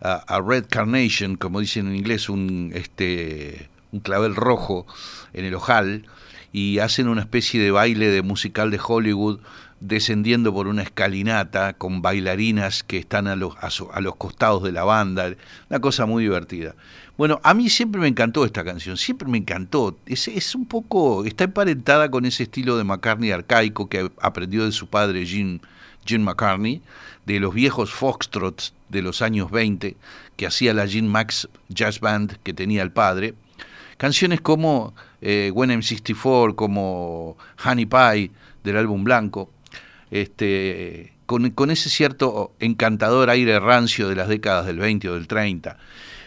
a, 0.01 0.41
red 0.41 0.65
carnation, 0.69 1.35
como 1.35 1.59
dicen 1.59 1.87
en 1.87 1.95
inglés, 1.95 2.29
un, 2.29 2.71
este, 2.73 3.69
un 3.91 3.99
clavel 3.99 4.35
rojo 4.35 4.85
en 5.33 5.45
el 5.45 5.55
ojal, 5.55 6.05
y 6.51 6.79
hacen 6.79 7.07
una 7.07 7.21
especie 7.21 7.61
de 7.61 7.71
baile 7.71 8.09
de 8.09 8.21
musical 8.21 8.71
de 8.71 8.79
Hollywood 8.85 9.39
descendiendo 9.79 10.53
por 10.53 10.67
una 10.67 10.81
escalinata 10.81 11.73
con 11.73 12.01
bailarinas 12.01 12.83
que 12.83 12.97
están 12.97 13.27
a 13.27 13.35
los, 13.35 13.55
a, 13.59 14.01
los 14.01 14.15
costados 14.15 14.63
de 14.63 14.71
la 14.71 14.83
banda, 14.83 15.33
una 15.69 15.79
cosa 15.79 16.05
muy 16.05 16.23
divertida. 16.23 16.75
Bueno, 17.15 17.39
a 17.43 17.53
mí 17.53 17.69
siempre 17.69 18.01
me 18.01 18.07
encantó 18.07 18.45
esta 18.45 18.63
canción, 18.63 18.97
siempre 18.97 19.27
me 19.27 19.37
encantó. 19.37 19.97
Es, 20.05 20.27
es 20.27 20.55
un 20.55 20.65
poco, 20.65 21.25
está 21.25 21.43
emparentada 21.43 22.09
con 22.09 22.25
ese 22.25 22.43
estilo 22.43 22.77
de 22.77 22.83
McCartney 22.83 23.31
arcaico 23.31 23.89
que 23.89 24.09
aprendió 24.21 24.65
de 24.65 24.71
su 24.71 24.87
padre 24.87 25.25
Jim 25.25 25.59
Jim 26.07 26.23
McCartney, 26.23 26.81
de 27.25 27.39
los 27.39 27.53
viejos 27.53 27.91
foxtrots 27.91 28.73
de 28.89 29.01
los 29.01 29.21
años 29.21 29.51
20 29.51 29.97
que 30.37 30.47
hacía 30.47 30.73
la 30.73 30.87
Jim 30.87 31.05
Max 31.05 31.49
Jazz 31.67 31.99
Band 31.99 32.37
que 32.43 32.53
tenía 32.53 32.81
el 32.83 32.91
padre. 32.91 33.33
Canciones 33.97 34.41
como 34.41 34.93
eh, 35.21 35.51
When 35.53 35.71
I'm 35.71 35.81
64, 35.81 36.55
como 36.55 37.37
Honey 37.65 37.85
Pie 37.85 38.31
del 38.63 38.77
álbum 38.77 39.03
blanco, 39.03 39.51
este, 40.11 41.13
con, 41.25 41.49
con, 41.51 41.71
ese 41.71 41.89
cierto 41.89 42.53
encantador 42.59 43.29
aire 43.29 43.59
rancio 43.59 44.07
de 44.07 44.15
las 44.15 44.29
décadas 44.29 44.65
del 44.65 44.77
20 44.77 45.09
o 45.09 45.13
del 45.15 45.27
30. 45.27 45.77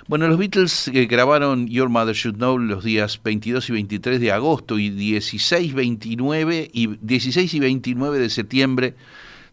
Bueno, 0.08 0.26
los 0.26 0.38
Beatles 0.38 0.88
eh, 0.88 1.06
grabaron 1.06 1.68
Your 1.68 1.88
Mother 1.88 2.16
Should 2.16 2.36
Know 2.36 2.58
los 2.58 2.82
días 2.82 3.20
22 3.22 3.70
y 3.70 3.72
23 3.72 4.20
de 4.20 4.32
agosto 4.32 4.76
y 4.76 4.90
16, 4.90 5.72
29 5.72 6.68
y 6.72 6.96
16 7.00 7.54
y 7.54 7.60
29 7.60 8.18
de 8.18 8.28
septiembre 8.28 8.96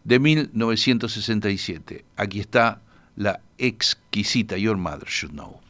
de 0.08 0.18
1967. 0.18 2.04
Aquí 2.16 2.40
está 2.40 2.80
la 3.14 3.40
exquisita 3.58 4.56
Your 4.56 4.78
Mother 4.78 5.06
Should 5.06 5.34
Know. 5.34 5.60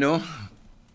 Bueno, 0.00 0.22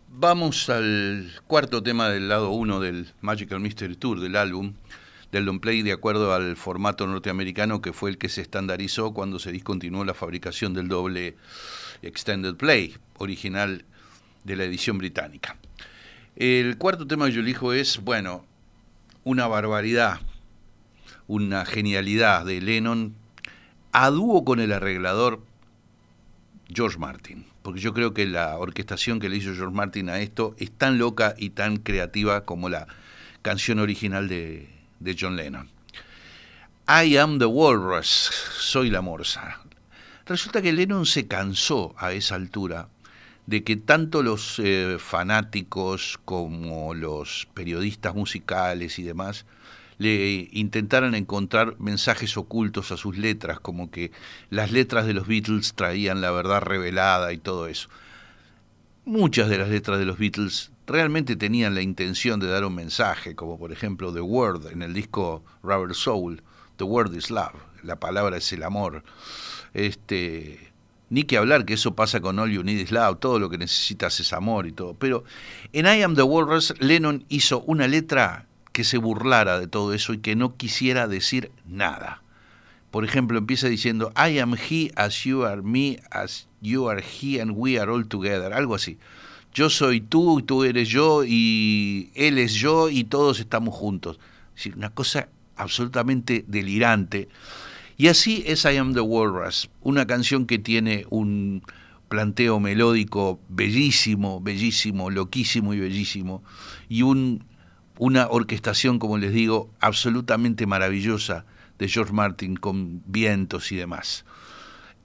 vamos 0.08 0.70
al 0.70 1.30
cuarto 1.46 1.84
tema 1.84 2.08
del 2.08 2.30
lado 2.30 2.52
1 2.52 2.80
del 2.80 3.12
Magical 3.20 3.60
Mystery 3.60 3.98
Tour 3.98 4.22
del 4.22 4.38
álbum, 4.38 4.76
del 5.30 5.44
long 5.44 5.60
play 5.60 5.82
de 5.82 5.92
acuerdo 5.92 6.34
al 6.34 6.56
formato 6.56 7.06
norteamericano 7.06 7.82
que 7.82 7.92
fue 7.92 8.12
el 8.12 8.18
que 8.18 8.30
se 8.30 8.40
estandarizó 8.40 9.14
cuando 9.14 9.40
se 9.40 9.52
discontinuó 9.52 10.06
la 10.06 10.14
fabricación 10.14 10.74
del 10.74 10.88
doble 10.88 11.36
extended 12.02 12.56
play 12.56 12.96
original 13.18 13.84
de 14.46 14.56
la 14.56 14.64
edición 14.64 15.00
británica. 15.00 15.58
El 16.38 16.78
cuarto 16.78 17.06
tema 17.06 17.26
que 17.26 17.34
yo 17.34 17.42
elijo 17.42 17.74
es, 17.74 18.00
bueno, 18.00 18.46
una 19.26 19.48
barbaridad, 19.48 20.22
una 21.28 21.66
genialidad 21.66 22.46
de 22.46 22.62
Lennon 22.62 23.16
a 23.92 24.10
dúo 24.12 24.46
con 24.46 24.62
el 24.62 24.72
arreglador 24.72 25.42
George 26.74 26.98
Martin, 26.98 27.48
porque 27.64 27.80
yo 27.80 27.94
creo 27.94 28.14
que 28.14 28.28
la 28.28 28.58
orquestación 28.60 29.20
que 29.20 29.30
le 29.30 29.38
hizo 29.38 29.56
George 29.56 29.74
Martin 29.74 30.10
a 30.10 30.20
esto 30.20 30.56
es 30.60 30.72
tan 30.72 31.00
loca 31.00 31.34
y 31.38 31.52
tan 31.52 31.78
creativa 31.78 32.46
como 32.46 32.70
la 32.70 32.88
canción 33.42 33.80
original 33.80 34.28
de, 34.28 34.70
de 35.00 35.18
John 35.20 35.36
Lennon. 35.36 35.70
I 36.88 37.18
am 37.18 37.40
the 37.40 37.46
walrus, 37.46 38.30
soy 38.60 38.90
la 38.90 39.02
morsa. 39.02 39.62
Resulta 40.26 40.62
que 40.62 40.74
Lennon 40.74 41.06
se 41.06 41.28
cansó 41.28 41.96
a 41.98 42.12
esa 42.12 42.36
altura 42.36 42.90
de 43.46 43.64
que 43.64 43.76
tanto 43.76 44.24
los 44.24 44.60
eh, 44.60 44.98
fanáticos 45.00 46.20
como 46.26 46.94
los 46.94 47.48
periodistas 47.54 48.16
musicales 48.16 49.00
y 49.00 49.04
demás 49.04 49.46
le 49.98 50.50
intentaran 50.52 51.16
encontrar 51.16 51.80
mensajes 51.80 52.38
ocultos 52.38 52.92
a 52.92 52.98
sus 52.98 53.18
letras, 53.18 53.60
como 53.60 53.92
que 53.92 54.12
las 54.50 54.72
letras 54.72 55.06
de 55.06 55.14
los 55.14 55.28
Beatles 55.28 55.74
traían 55.74 56.22
la 56.22 56.32
verdad 56.32 56.62
revelada 56.62 57.34
y 57.34 57.38
todo 57.38 57.68
eso. 57.68 57.90
Muchas 59.06 59.50
de 59.50 59.58
las 59.58 59.70
letras 59.70 60.00
de 60.00 60.06
los 60.06 60.18
Beatles 60.18 60.72
realmente 60.88 61.36
tenían 61.36 61.76
la 61.76 61.82
intención 61.82 62.40
de 62.40 62.48
dar 62.48 62.66
un 62.66 62.76
mensaje, 62.76 63.36
como 63.36 63.58
por 63.58 63.72
ejemplo 63.72 64.14
The 64.14 64.22
Word 64.22 64.72
en 64.72 64.82
el 64.82 64.94
disco 64.94 65.44
Rubber 65.62 65.96
Soul, 65.96 66.42
The 66.78 66.84
Word 66.84 67.14
is 67.16 67.30
Love, 67.30 67.56
la 67.84 68.00
palabra 68.00 68.38
es 68.38 68.52
el 68.54 68.64
amor. 68.64 69.04
Este, 69.74 70.72
ni 71.10 71.24
que 71.24 71.38
hablar 71.38 71.66
que 71.66 71.76
eso 71.76 71.96
pasa 71.96 72.22
con 72.22 72.40
All 72.40 72.52
You 72.52 72.64
Need 72.64 72.80
Is 72.80 72.92
Love, 72.92 73.20
todo 73.20 73.40
lo 73.40 73.50
que 73.50 73.58
necesitas 73.58 74.20
es 74.20 74.34
amor 74.34 74.68
y 74.68 74.72
todo. 74.72 74.94
Pero 74.96 75.24
en 75.72 75.86
I 75.86 76.02
Am 76.02 76.16
the 76.16 76.24
Walrus, 76.24 76.74
Lennon 76.80 77.26
hizo 77.30 77.62
una 77.62 77.88
letra 77.88 78.48
que 78.74 78.84
se 78.84 78.98
burlara 78.98 79.60
de 79.60 79.68
todo 79.68 79.94
eso 79.94 80.14
y 80.14 80.18
que 80.18 80.36
no 80.36 80.58
quisiera 80.58 81.08
decir 81.08 81.52
nada. 81.66 82.22
Por 82.92 83.06
ejemplo, 83.06 83.38
empieza 83.38 83.70
diciendo, 83.70 84.12
I 84.18 84.40
am 84.40 84.56
he 84.56 84.92
as 84.96 85.24
you 85.24 85.46
are 85.46 85.62
me, 85.62 86.00
as 86.12 86.48
you 86.62 86.90
are 86.90 87.02
he 87.02 87.40
and 87.40 87.54
we 87.56 87.80
are 87.80 87.90
all 87.90 88.06
together, 88.06 88.54
algo 88.54 88.76
así. 88.76 88.98
Yo 89.54 89.70
soy 89.70 90.02
tú, 90.02 90.42
tú 90.42 90.64
eres 90.64 90.90
yo, 90.90 91.24
y 91.24 92.12
él 92.16 92.38
es 92.38 92.54
yo, 92.54 92.90
y 92.90 93.04
todos 93.04 93.40
estamos 93.40 93.74
juntos. 93.76 94.20
Es 94.50 94.56
decir, 94.56 94.76
una 94.76 94.90
cosa 94.90 95.30
absolutamente 95.56 96.44
delirante. 96.48 97.30
Y 97.98 98.08
así 98.08 98.44
es 98.48 98.66
I 98.66 98.78
Am 98.78 98.94
the 98.94 99.02
Walrus, 99.02 99.70
una 99.82 100.08
canción 100.08 100.46
que 100.46 100.58
tiene 100.58 101.06
un 101.10 101.64
planteo 102.10 102.60
melódico 102.60 103.40
bellísimo, 103.50 104.42
bellísimo, 104.42 105.10
loquísimo 105.10 105.74
y 105.74 105.80
bellísimo, 105.80 106.44
y 106.90 107.02
un, 107.02 107.44
una 107.98 108.28
orquestación, 108.28 109.00
como 109.00 109.18
les 109.18 109.34
digo, 109.34 109.70
absolutamente 109.80 110.66
maravillosa 110.66 111.46
de 111.80 111.88
George 111.88 112.14
Martin 112.14 112.56
con 112.56 113.02
vientos 113.06 113.72
y 113.72 113.76
demás. 113.76 114.26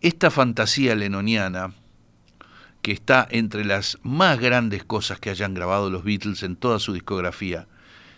Esta 0.00 0.30
fantasía 0.30 0.94
lenoniana, 0.94 1.74
que 2.82 2.92
está 2.92 3.26
entre 3.30 3.64
las 3.64 3.98
más 4.02 4.38
grandes 4.38 4.84
cosas 4.84 5.18
que 5.18 5.30
hayan 5.30 5.54
grabado 5.54 5.88
los 5.90 6.04
Beatles 6.04 6.42
en 6.42 6.56
toda 6.56 6.78
su 6.78 6.92
discografía, 6.92 7.66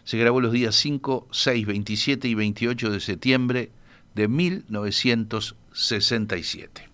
se 0.05 0.19
grabó 0.19 0.41
los 0.41 0.53
días 0.53 0.75
5, 0.77 1.29
6, 1.31 1.67
27 1.67 2.29
y 2.29 2.35
28 2.35 2.91
de 2.91 3.01
septiembre 3.01 3.71
de 4.15 4.29
1967. 4.29 6.89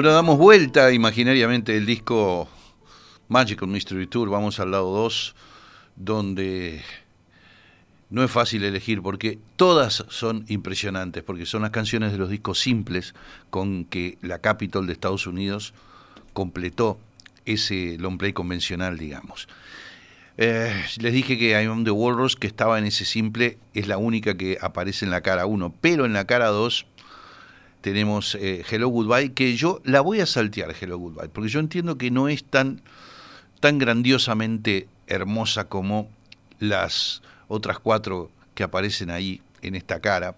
Bueno, 0.00 0.14
damos 0.14 0.38
vuelta 0.38 0.90
imaginariamente 0.92 1.76
el 1.76 1.84
disco 1.84 2.48
Magical 3.28 3.68
Mystery 3.68 4.06
Tour, 4.06 4.30
vamos 4.30 4.58
al 4.58 4.70
lado 4.70 4.90
2, 4.96 5.34
donde 5.94 6.80
no 8.08 8.24
es 8.24 8.30
fácil 8.30 8.64
elegir 8.64 9.02
porque 9.02 9.38
todas 9.56 10.06
son 10.08 10.46
impresionantes, 10.48 11.22
porque 11.22 11.44
son 11.44 11.60
las 11.60 11.70
canciones 11.70 12.12
de 12.12 12.16
los 12.16 12.30
discos 12.30 12.58
simples 12.58 13.14
con 13.50 13.84
que 13.84 14.16
la 14.22 14.38
Capitol 14.38 14.86
de 14.86 14.94
Estados 14.94 15.26
Unidos 15.26 15.74
completó 16.32 16.98
ese 17.44 17.98
long 17.98 18.16
play 18.16 18.32
convencional, 18.32 18.96
digamos. 18.96 19.48
Eh, 20.38 20.72
les 20.98 21.12
dije 21.12 21.36
que 21.36 21.50
I 21.50 21.66
Am 21.66 21.84
the 21.84 21.90
Walrus, 21.90 22.36
que 22.36 22.46
estaba 22.46 22.78
en 22.78 22.86
ese 22.86 23.04
simple, 23.04 23.58
es 23.74 23.86
la 23.86 23.98
única 23.98 24.34
que 24.38 24.56
aparece 24.62 25.04
en 25.04 25.10
la 25.10 25.20
cara 25.20 25.44
1, 25.44 25.74
pero 25.82 26.06
en 26.06 26.14
la 26.14 26.26
cara 26.26 26.46
2 26.46 26.86
tenemos 27.80 28.34
eh, 28.34 28.64
Hello 28.68 28.88
Goodbye, 28.88 29.32
que 29.32 29.56
yo 29.56 29.80
la 29.84 30.00
voy 30.00 30.20
a 30.20 30.26
saltear 30.26 30.74
Hello 30.78 30.98
Goodbye, 30.98 31.28
porque 31.28 31.48
yo 31.48 31.60
entiendo 31.60 31.98
que 31.98 32.10
no 32.10 32.28
es 32.28 32.44
tan, 32.44 32.82
tan 33.60 33.78
grandiosamente 33.78 34.88
hermosa 35.06 35.64
como 35.64 36.08
las 36.58 37.22
otras 37.48 37.78
cuatro 37.78 38.30
que 38.54 38.62
aparecen 38.62 39.10
ahí 39.10 39.40
en 39.62 39.74
esta 39.74 40.00
cara. 40.00 40.34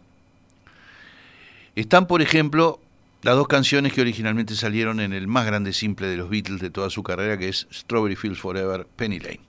Están, 1.74 2.06
por 2.06 2.22
ejemplo, 2.22 2.80
las 3.22 3.34
dos 3.34 3.48
canciones 3.48 3.92
que 3.92 4.00
originalmente 4.00 4.54
salieron 4.54 5.00
en 5.00 5.12
el 5.12 5.26
más 5.26 5.46
grande 5.46 5.72
simple 5.72 6.06
de 6.06 6.16
los 6.16 6.28
Beatles 6.28 6.60
de 6.60 6.70
toda 6.70 6.90
su 6.90 7.02
carrera, 7.02 7.38
que 7.38 7.48
es 7.48 7.66
Strawberry 7.72 8.16
Fields 8.16 8.38
Forever, 8.38 8.86
Penny 8.96 9.18
Lane. 9.18 9.40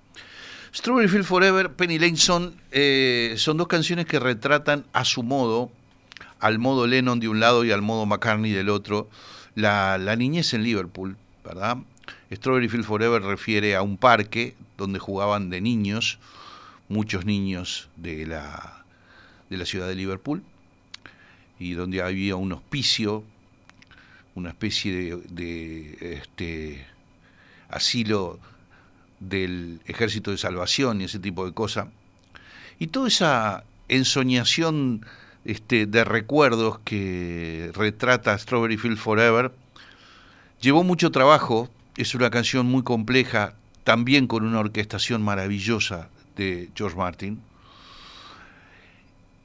Strawberry 0.74 1.08
Fields 1.08 1.28
Forever, 1.28 1.72
Penny 1.72 2.00
Lane 2.00 2.18
son, 2.18 2.56
eh, 2.72 3.36
son 3.38 3.58
dos 3.58 3.68
canciones 3.68 4.06
que 4.06 4.20
retratan 4.20 4.86
a 4.94 5.06
su 5.06 5.22
modo 5.22 5.72
al 6.44 6.60
modo 6.60 6.88
Lennon 6.88 7.22
de 7.22 7.30
un 7.30 7.40
lado 7.40 7.64
y 7.64 7.72
al 7.72 7.82
modo 7.82 8.06
McCartney 8.06 8.52
del 8.52 8.68
otro, 8.68 9.10
la, 9.56 9.98
niñez 10.18 10.54
en 10.54 10.64
Liverpool, 10.64 11.16
¿verdad? 11.46 11.78
Strawberry 12.30 12.68
Field 12.68 12.84
Forever 12.84 13.22
refiere 13.22 13.78
a 13.78 13.82
un 13.82 13.96
parque 13.96 14.54
donde 14.78 15.00
jugaban 15.00 15.50
de 15.50 15.62
niños, 15.62 16.20
muchos 16.90 17.24
niños 17.24 17.88
de 17.96 18.26
la, 18.26 18.84
de 19.50 19.56
la 19.56 19.66
ciudad 19.66 19.88
de 19.88 19.96
Liverpool, 19.96 20.44
y 21.60 21.76
donde 21.76 22.02
había 22.02 22.36
un 22.36 22.52
hospicio, 22.52 23.24
una 24.36 24.50
especie 24.50 24.92
de, 24.92 25.18
de 25.30 26.16
este, 26.18 26.86
asilo 27.70 28.38
del 29.22 29.80
ejército 29.86 30.32
de 30.32 30.38
salvación 30.38 31.00
y 31.00 31.06
ese 31.06 31.20
tipo 31.20 31.46
de 31.46 31.54
cosas. 31.54 31.88
Y 32.80 32.88
toda 32.88 33.08
esa 33.08 33.64
ensoñación 33.88 35.06
este, 35.46 35.86
de 35.86 36.04
recuerdos 36.04 36.80
que 36.80 37.72
retrata 37.74 38.38
Strawberry 38.38 38.78
Field 38.78 38.98
Forever. 38.98 39.52
Llevó 40.62 40.84
mucho 40.84 41.12
trabajo, 41.12 41.70
es 41.98 42.16
una 42.16 42.30
canción 42.30 42.66
muy 42.66 42.84
compleja, 42.84 43.56
también 43.84 44.28
con 44.28 44.46
una 44.46 44.60
orquestación 44.60 45.22
maravillosa 45.22 46.10
de 46.36 46.70
George 46.76 46.98
Martin. 46.98 47.42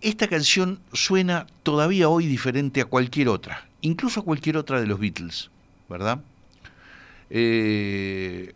Esta 0.00 0.28
canción 0.28 0.78
suena 0.92 1.46
todavía 1.64 2.08
hoy 2.08 2.26
diferente 2.26 2.80
a 2.80 2.84
cualquier 2.84 3.28
otra, 3.28 3.66
incluso 3.80 4.20
a 4.20 4.24
cualquier 4.24 4.56
otra 4.56 4.80
de 4.80 4.86
los 4.86 5.00
Beatles, 5.00 5.50
¿verdad? 5.88 6.20
Eh, 7.30 8.54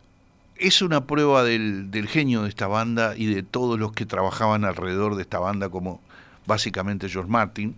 es 0.56 0.82
una 0.82 1.04
prueba 1.04 1.42
del, 1.42 1.90
del 1.90 2.06
genio 2.06 2.42
de 2.42 2.48
esta 2.48 2.68
banda 2.68 3.14
y 3.16 3.26
de 3.26 3.42
todos 3.42 3.78
los 3.80 3.92
que 3.92 4.06
trabajaban 4.06 4.64
alrededor 4.64 5.16
de 5.16 5.22
esta 5.22 5.40
banda 5.40 5.68
como 5.68 6.00
básicamente 6.46 7.08
George 7.08 7.30
Martin. 7.30 7.74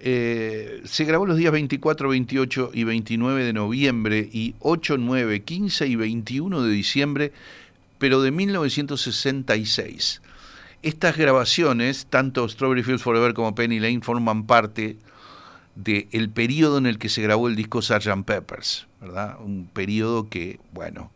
Eh, 0.00 0.82
se 0.84 1.04
grabó 1.04 1.24
los 1.24 1.38
días 1.38 1.52
24, 1.52 2.08
28 2.08 2.72
y 2.74 2.84
29 2.84 3.44
de 3.44 3.52
noviembre 3.52 4.28
y 4.32 4.54
8, 4.60 4.98
9, 4.98 5.42
15 5.42 5.86
y 5.86 5.96
21 5.96 6.62
de 6.62 6.70
diciembre, 6.70 7.32
pero 7.98 8.20
de 8.20 8.30
1966. 8.30 10.20
Estas 10.82 11.16
grabaciones, 11.16 12.06
tanto 12.10 12.46
Strawberry 12.46 12.82
Fields 12.82 13.02
Forever 13.02 13.32
como 13.32 13.54
Penny 13.54 13.80
Lane, 13.80 14.02
forman 14.02 14.44
parte 14.44 14.98
del 15.74 16.28
periodo 16.28 16.76
en 16.76 16.86
el 16.86 16.98
que 16.98 17.08
se 17.08 17.22
grabó 17.22 17.48
el 17.48 17.56
disco 17.56 17.80
Sgt. 17.80 18.24
Peppers, 18.26 18.86
¿verdad? 19.00 19.38
Un 19.40 19.66
periodo 19.72 20.28
que, 20.28 20.60
bueno, 20.72 21.10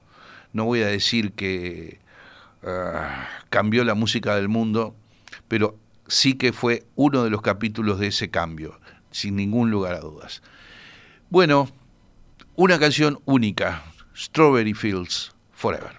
no 0.55 0.65
voy 0.65 0.81
a 0.81 0.87
decir 0.87 1.33
que 1.33 1.99
ah, 2.63 3.29
cambió 3.51 3.85
la 3.85 3.95
música 3.95 4.35
del 4.35 4.49
mundo, 4.49 4.95
pero 5.47 5.77
sí 6.09 6.35
que 6.35 6.53
fue 6.53 6.85
uno 6.97 7.23
de 7.23 7.31
los 7.31 7.43
capítulos 7.43 7.99
de 8.01 8.09
ese 8.09 8.31
cambio, 8.31 8.81
sin 9.11 9.37
ningún 9.37 9.71
lugar 9.71 9.95
a 9.95 10.01
dudas. 10.01 10.43
Bueno, 11.31 11.69
Una 12.61 12.77
canción 12.77 13.21
única, 13.25 13.85
Strawberry 14.17 14.75
Fields 14.75 15.33
Forever. 15.53 15.93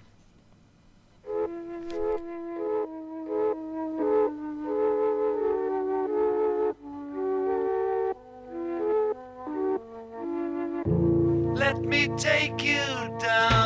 Let 11.54 11.80
me 11.80 12.08
take 12.18 12.62
you 12.62 12.76
down, 13.18 13.59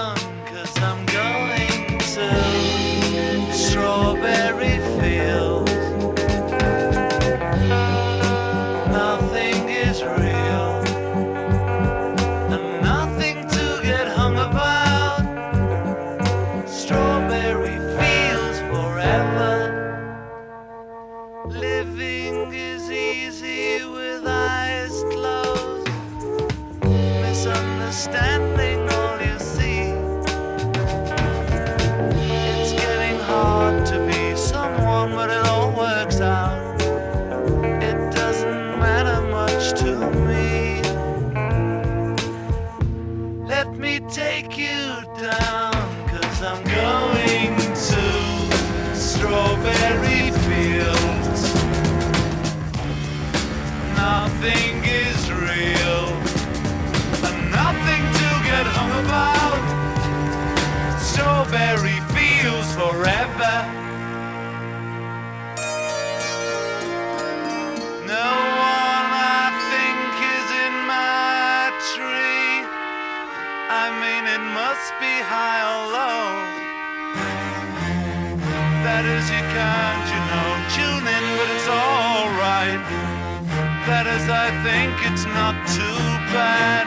not 85.44 85.68
too 85.68 86.04
bad. 86.32 86.86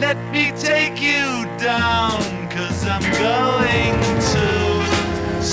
Let 0.00 0.18
me 0.32 0.50
take 0.70 1.00
you 1.00 1.46
down, 1.58 2.18
cause 2.50 2.80
I'm 2.94 3.06
going 3.26 3.94
to 4.32 4.48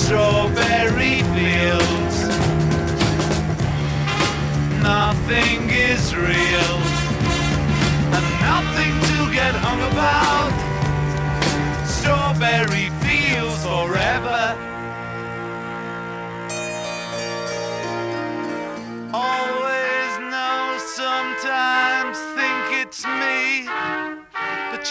Strawberry 0.00 1.18
Fields. 1.34 2.18
Nothing 4.82 5.61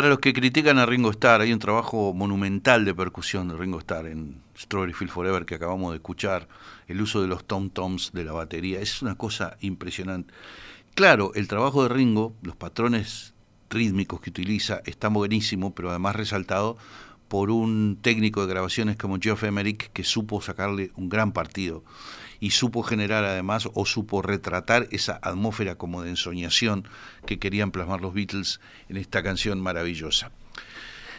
Para 0.00 0.08
los 0.08 0.20
que 0.20 0.32
critican 0.32 0.78
a 0.78 0.86
Ringo 0.86 1.10
Starr, 1.10 1.42
hay 1.42 1.52
un 1.52 1.58
trabajo 1.58 2.14
monumental 2.14 2.86
de 2.86 2.94
percusión 2.94 3.48
de 3.48 3.56
Ringo 3.58 3.80
Starr 3.80 4.06
en 4.06 4.40
Strawberry 4.58 4.94
Field 4.94 5.12
Forever 5.12 5.44
que 5.44 5.56
acabamos 5.56 5.90
de 5.90 5.96
escuchar, 5.96 6.48
el 6.88 7.02
uso 7.02 7.20
de 7.20 7.28
los 7.28 7.44
tom-toms 7.44 8.10
de 8.12 8.24
la 8.24 8.32
batería, 8.32 8.80
es 8.80 9.02
una 9.02 9.16
cosa 9.16 9.58
impresionante. 9.60 10.32
Claro, 10.94 11.32
el 11.34 11.48
trabajo 11.48 11.82
de 11.82 11.90
Ringo, 11.90 12.32
los 12.40 12.56
patrones 12.56 13.34
rítmicos 13.68 14.22
que 14.22 14.30
utiliza, 14.30 14.80
está 14.86 15.08
buenísimo, 15.08 15.74
pero 15.74 15.90
además 15.90 16.16
resaltado 16.16 16.78
por 17.28 17.50
un 17.50 17.98
técnico 18.00 18.40
de 18.40 18.54
grabaciones 18.54 18.96
como 18.96 19.18
Geoff 19.20 19.44
Emerick 19.44 19.92
que 19.92 20.04
supo 20.04 20.40
sacarle 20.40 20.92
un 20.96 21.10
gran 21.10 21.32
partido 21.32 21.84
y 22.40 22.50
supo 22.50 22.82
generar 22.82 23.24
además 23.24 23.68
o 23.74 23.84
supo 23.84 24.22
retratar 24.22 24.88
esa 24.90 25.20
atmósfera 25.22 25.76
como 25.76 26.02
de 26.02 26.10
ensoñación 26.10 26.88
que 27.26 27.38
querían 27.38 27.70
plasmar 27.70 28.00
los 28.00 28.14
Beatles 28.14 28.60
en 28.88 28.96
esta 28.96 29.22
canción 29.22 29.60
maravillosa. 29.60 30.32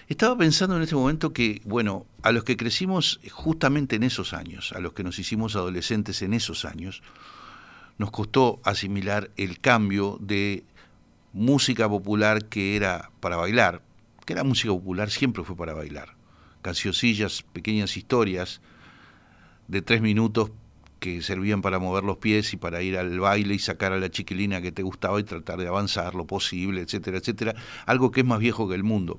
Estaba 0.09 0.37
pensando 0.37 0.75
en 0.75 0.81
este 0.81 0.95
momento 0.95 1.31
que, 1.31 1.61
bueno, 1.63 2.05
a 2.23 2.33
los 2.33 2.43
que 2.43 2.57
crecimos 2.57 3.21
justamente 3.31 3.95
en 3.95 4.03
esos 4.03 4.33
años, 4.33 4.73
a 4.73 4.79
los 4.79 4.93
que 4.93 5.03
nos 5.03 5.19
hicimos 5.19 5.55
adolescentes 5.55 6.21
en 6.21 6.33
esos 6.33 6.65
años, 6.65 7.01
nos 7.97 8.11
costó 8.11 8.59
asimilar 8.65 9.29
el 9.37 9.59
cambio 9.61 10.17
de 10.19 10.65
música 11.33 11.87
popular 11.87 12.45
que 12.45 12.75
era 12.75 13.11
para 13.19 13.37
bailar, 13.37 13.83
que 14.25 14.35
la 14.35 14.43
música 14.43 14.73
popular 14.73 15.11
siempre 15.11 15.43
fue 15.43 15.55
para 15.55 15.73
bailar. 15.73 16.15
Cancioncillas, 16.61 17.43
pequeñas 17.53 17.95
historias 17.95 18.59
de 19.67 19.81
tres 19.81 20.01
minutos 20.01 20.51
que 21.01 21.23
servían 21.23 21.63
para 21.63 21.79
mover 21.79 22.03
los 22.03 22.17
pies 22.17 22.53
y 22.53 22.57
para 22.57 22.83
ir 22.83 22.95
al 22.95 23.19
baile 23.19 23.55
y 23.55 23.59
sacar 23.59 23.91
a 23.91 23.97
la 23.97 24.11
chiquilina 24.11 24.61
que 24.61 24.71
te 24.71 24.83
gustaba 24.83 25.19
y 25.19 25.23
tratar 25.23 25.57
de 25.57 25.67
avanzar 25.67 26.13
lo 26.13 26.27
posible, 26.27 26.81
etcétera, 26.81 27.17
etcétera, 27.17 27.55
algo 27.87 28.11
que 28.11 28.21
es 28.21 28.25
más 28.27 28.37
viejo 28.37 28.69
que 28.69 28.75
el 28.75 28.83
mundo. 28.83 29.17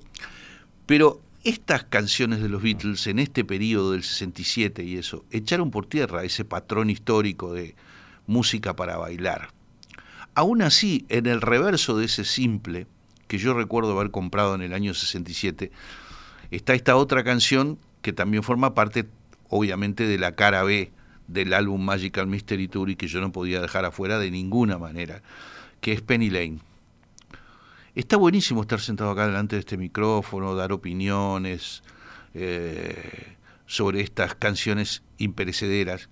Pero 0.86 1.20
estas 1.42 1.82
canciones 1.82 2.40
de 2.40 2.48
los 2.48 2.62
Beatles 2.62 3.08
en 3.08 3.18
este 3.18 3.44
periodo 3.44 3.92
del 3.92 4.04
67 4.04 4.84
y 4.84 4.96
eso, 4.96 5.24
echaron 5.32 5.72
por 5.72 5.86
tierra 5.86 6.22
ese 6.22 6.44
patrón 6.44 6.88
histórico 6.88 7.52
de 7.52 7.74
música 8.28 8.76
para 8.76 8.96
bailar. 8.96 9.48
Aún 10.36 10.62
así, 10.62 11.04
en 11.08 11.26
el 11.26 11.40
reverso 11.40 11.98
de 11.98 12.04
ese 12.04 12.24
simple, 12.24 12.86
que 13.26 13.38
yo 13.38 13.54
recuerdo 13.54 13.98
haber 13.98 14.12
comprado 14.12 14.54
en 14.54 14.62
el 14.62 14.72
año 14.72 14.94
67, 14.94 15.72
está 16.52 16.74
esta 16.74 16.94
otra 16.94 17.24
canción 17.24 17.76
que 18.02 18.12
también 18.12 18.44
forma 18.44 18.72
parte, 18.72 19.04
obviamente, 19.48 20.06
de 20.06 20.18
la 20.18 20.36
cara 20.36 20.62
B 20.62 20.92
del 21.32 21.52
álbum 21.54 21.82
Magical 21.82 22.26
Mystery 22.26 22.68
Tour 22.68 22.90
y 22.90 22.96
que 22.96 23.08
yo 23.08 23.20
no 23.20 23.32
podía 23.32 23.60
dejar 23.60 23.84
afuera 23.84 24.18
de 24.18 24.30
ninguna 24.30 24.78
manera, 24.78 25.22
que 25.80 25.92
es 25.92 26.02
Penny 26.02 26.30
Lane. 26.30 26.58
Está 27.94 28.16
buenísimo 28.16 28.62
estar 28.62 28.80
sentado 28.80 29.10
acá 29.10 29.26
delante 29.26 29.56
de 29.56 29.60
este 29.60 29.76
micrófono, 29.76 30.54
dar 30.54 30.72
opiniones 30.72 31.82
eh, 32.34 33.36
sobre 33.66 34.00
estas 34.00 34.34
canciones 34.34 35.02
imperecederas. 35.18 36.08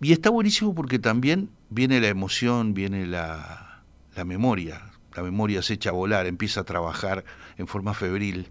Y 0.00 0.12
está 0.12 0.30
buenísimo 0.30 0.74
porque 0.74 0.98
también 0.98 1.50
viene 1.70 2.00
la 2.00 2.08
emoción, 2.08 2.74
viene 2.74 3.06
la, 3.06 3.82
la 4.16 4.24
memoria. 4.24 4.90
La 5.14 5.22
memoria 5.22 5.62
se 5.62 5.74
echa 5.74 5.90
a 5.90 5.92
volar, 5.92 6.26
empieza 6.26 6.60
a 6.60 6.64
trabajar 6.64 7.24
en 7.56 7.68
forma 7.68 7.94
febril. 7.94 8.48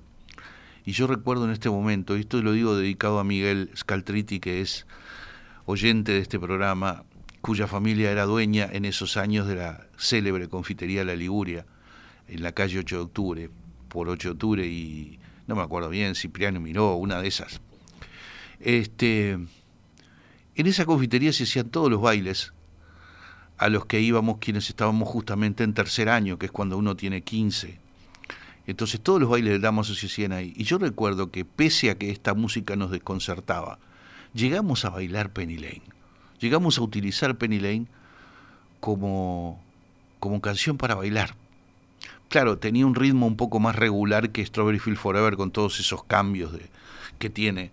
Y 0.86 0.94
yo 0.94 1.08
recuerdo 1.08 1.46
en 1.46 1.52
este 1.52 1.70
momento, 1.70 2.18
y 2.18 2.22
esto 2.22 2.42
lo 2.42 2.54
digo 2.54 2.76
dedicado 2.76 3.20
a 3.20 3.24
Miguel 3.24 3.70
Scaltriti, 3.76 4.40
que 4.40 4.62
es 4.62 4.88
oyente 5.66 6.14
de 6.14 6.20
este 6.20 6.40
programa, 6.40 7.04
cuya 7.42 7.68
familia 7.68 8.12
era 8.12 8.26
dueña 8.26 8.68
en 8.72 8.86
esos 8.86 9.18
años 9.18 9.48
de 9.48 9.56
la 9.56 9.88
célebre 9.98 10.48
confitería 10.48 11.04
La 11.04 11.16
Liguria, 11.16 11.66
en 12.28 12.42
la 12.42 12.52
calle 12.52 12.80
8 12.80 12.96
de 12.96 13.02
octubre, 13.02 13.50
por 13.90 14.10
8 14.10 14.30
de 14.30 14.34
octubre 14.34 14.66
y 14.66 15.20
no 15.48 15.56
me 15.56 15.62
acuerdo 15.62 15.90
bien, 15.90 16.16
Cipriano 16.16 16.60
Miró, 16.60 16.96
una 16.96 17.22
de 17.22 17.28
esas. 17.28 17.62
Este, 18.60 19.32
en 19.32 20.68
esa 20.68 20.86
confitería 20.86 21.34
se 21.34 21.44
hacían 21.44 21.70
todos 21.70 21.92
los 21.92 22.02
bailes 22.02 22.54
a 23.58 23.70
los 23.70 23.86
que 23.86 24.00
íbamos 24.00 24.38
quienes 24.38 24.70
estábamos 24.70 25.10
justamente 25.10 25.64
en 25.64 25.74
tercer 25.74 26.10
año, 26.10 26.40
que 26.40 26.48
es 26.48 26.52
cuando 26.52 26.78
uno 26.78 26.96
tiene 26.96 27.22
15 27.22 27.81
entonces 28.68 29.02
todos 29.02 29.20
los 29.20 29.30
bailes 29.30 29.54
de 29.54 29.60
damas 29.60 29.88
se 29.88 30.06
hacían 30.06 30.32
ahí. 30.32 30.54
Y 30.56 30.64
yo 30.64 30.78
recuerdo 30.78 31.32
que 31.32 31.46
pese 31.46 31.90
a 31.90 31.98
que 31.98 32.10
esta 32.10 32.34
música 32.34 32.76
nos 32.76 32.92
desconcertaba, 32.92 33.80
llegamos 34.34 34.86
a 34.86 34.90
bailar 34.90 35.32
Penny 35.32 35.58
Lane. 35.58 35.82
Llegamos 36.40 36.78
a 36.78 36.82
utilizar 36.82 37.38
Penny 37.38 37.60
Lane 37.60 37.86
como, 38.80 39.62
como 40.20 40.42
canción 40.42 40.78
para 40.78 40.96
bailar. 40.96 41.36
Claro, 42.30 42.58
tenía 42.58 42.86
un 42.86 42.96
ritmo 42.96 43.28
un 43.28 43.36
poco 43.36 43.60
más 43.60 43.76
regular 43.76 44.30
que 44.30 44.46
Strawberry 44.46 44.80
Field 44.80 44.98
Forever 44.98 45.36
con 45.36 45.52
todos 45.52 45.80
esos 45.80 46.04
cambios 46.04 46.52
que 47.20 47.30
tiene. 47.30 47.72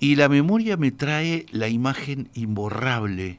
Y 0.00 0.16
la 0.16 0.28
memoria 0.28 0.76
me 0.76 0.92
trae 0.92 1.46
la 1.50 1.68
imagen 1.68 2.30
imborrable 2.34 3.38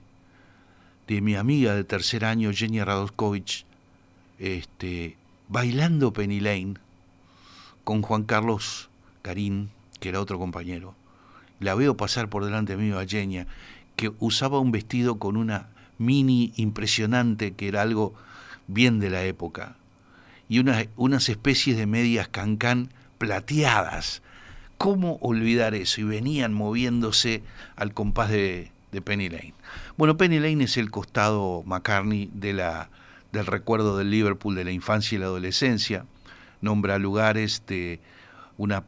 de 1.07 1.21
mi 1.21 1.35
amiga 1.35 1.73
de 1.73 1.83
tercer 1.83 2.23
año, 2.23 2.51
Jenny 2.53 2.83
Radoskovich, 2.83 3.65
este, 4.37 5.17
bailando 5.49 6.13
Penny 6.13 6.39
Lane 6.39 6.75
con 7.83 8.03
Juan 8.03 8.23
Carlos 8.23 8.89
Carín, 9.23 9.71
que 9.99 10.09
era 10.09 10.21
otro 10.21 10.37
compañero. 10.37 10.95
La 11.59 11.75
veo 11.75 11.97
pasar 11.97 12.29
por 12.29 12.45
delante 12.45 12.77
mío 12.77 12.99
a 12.99 13.05
Genia, 13.05 13.47
que 13.95 14.13
usaba 14.19 14.59
un 14.59 14.71
vestido 14.71 15.19
con 15.19 15.35
una 15.35 15.67
mini 15.97 16.53
impresionante, 16.55 17.53
que 17.53 17.67
era 17.67 17.81
algo 17.81 18.13
bien 18.67 18.99
de 18.99 19.09
la 19.09 19.23
época, 19.23 19.75
y 20.47 20.59
unas, 20.59 20.87
unas 20.95 21.27
especies 21.27 21.75
de 21.75 21.87
medias 21.87 22.29
cancán 22.29 22.89
plateadas. 23.17 24.21
¿Cómo 24.77 25.17
olvidar 25.21 25.75
eso? 25.75 25.99
Y 25.99 26.05
venían 26.05 26.53
moviéndose 26.53 27.43
al 27.75 27.93
compás 27.93 28.29
de, 28.29 28.71
de 28.91 29.01
Penny 29.01 29.27
Lane. 29.27 29.53
Bueno, 29.97 30.15
Penny 30.15 30.39
Lane 30.39 30.63
es 30.63 30.77
el 30.77 30.89
costado 30.89 31.63
McCartney 31.65 32.29
de 32.33 32.53
la 32.53 32.89
del 33.31 33.45
recuerdo 33.45 33.97
del 33.97 34.11
Liverpool 34.11 34.55
de 34.55 34.63
la 34.63 34.71
infancia 34.71 35.15
y 35.15 35.19
la 35.19 35.27
adolescencia, 35.27 36.05
nombra 36.61 36.97
lugares 36.97 37.63
de 37.67 37.99
una, 38.57 38.83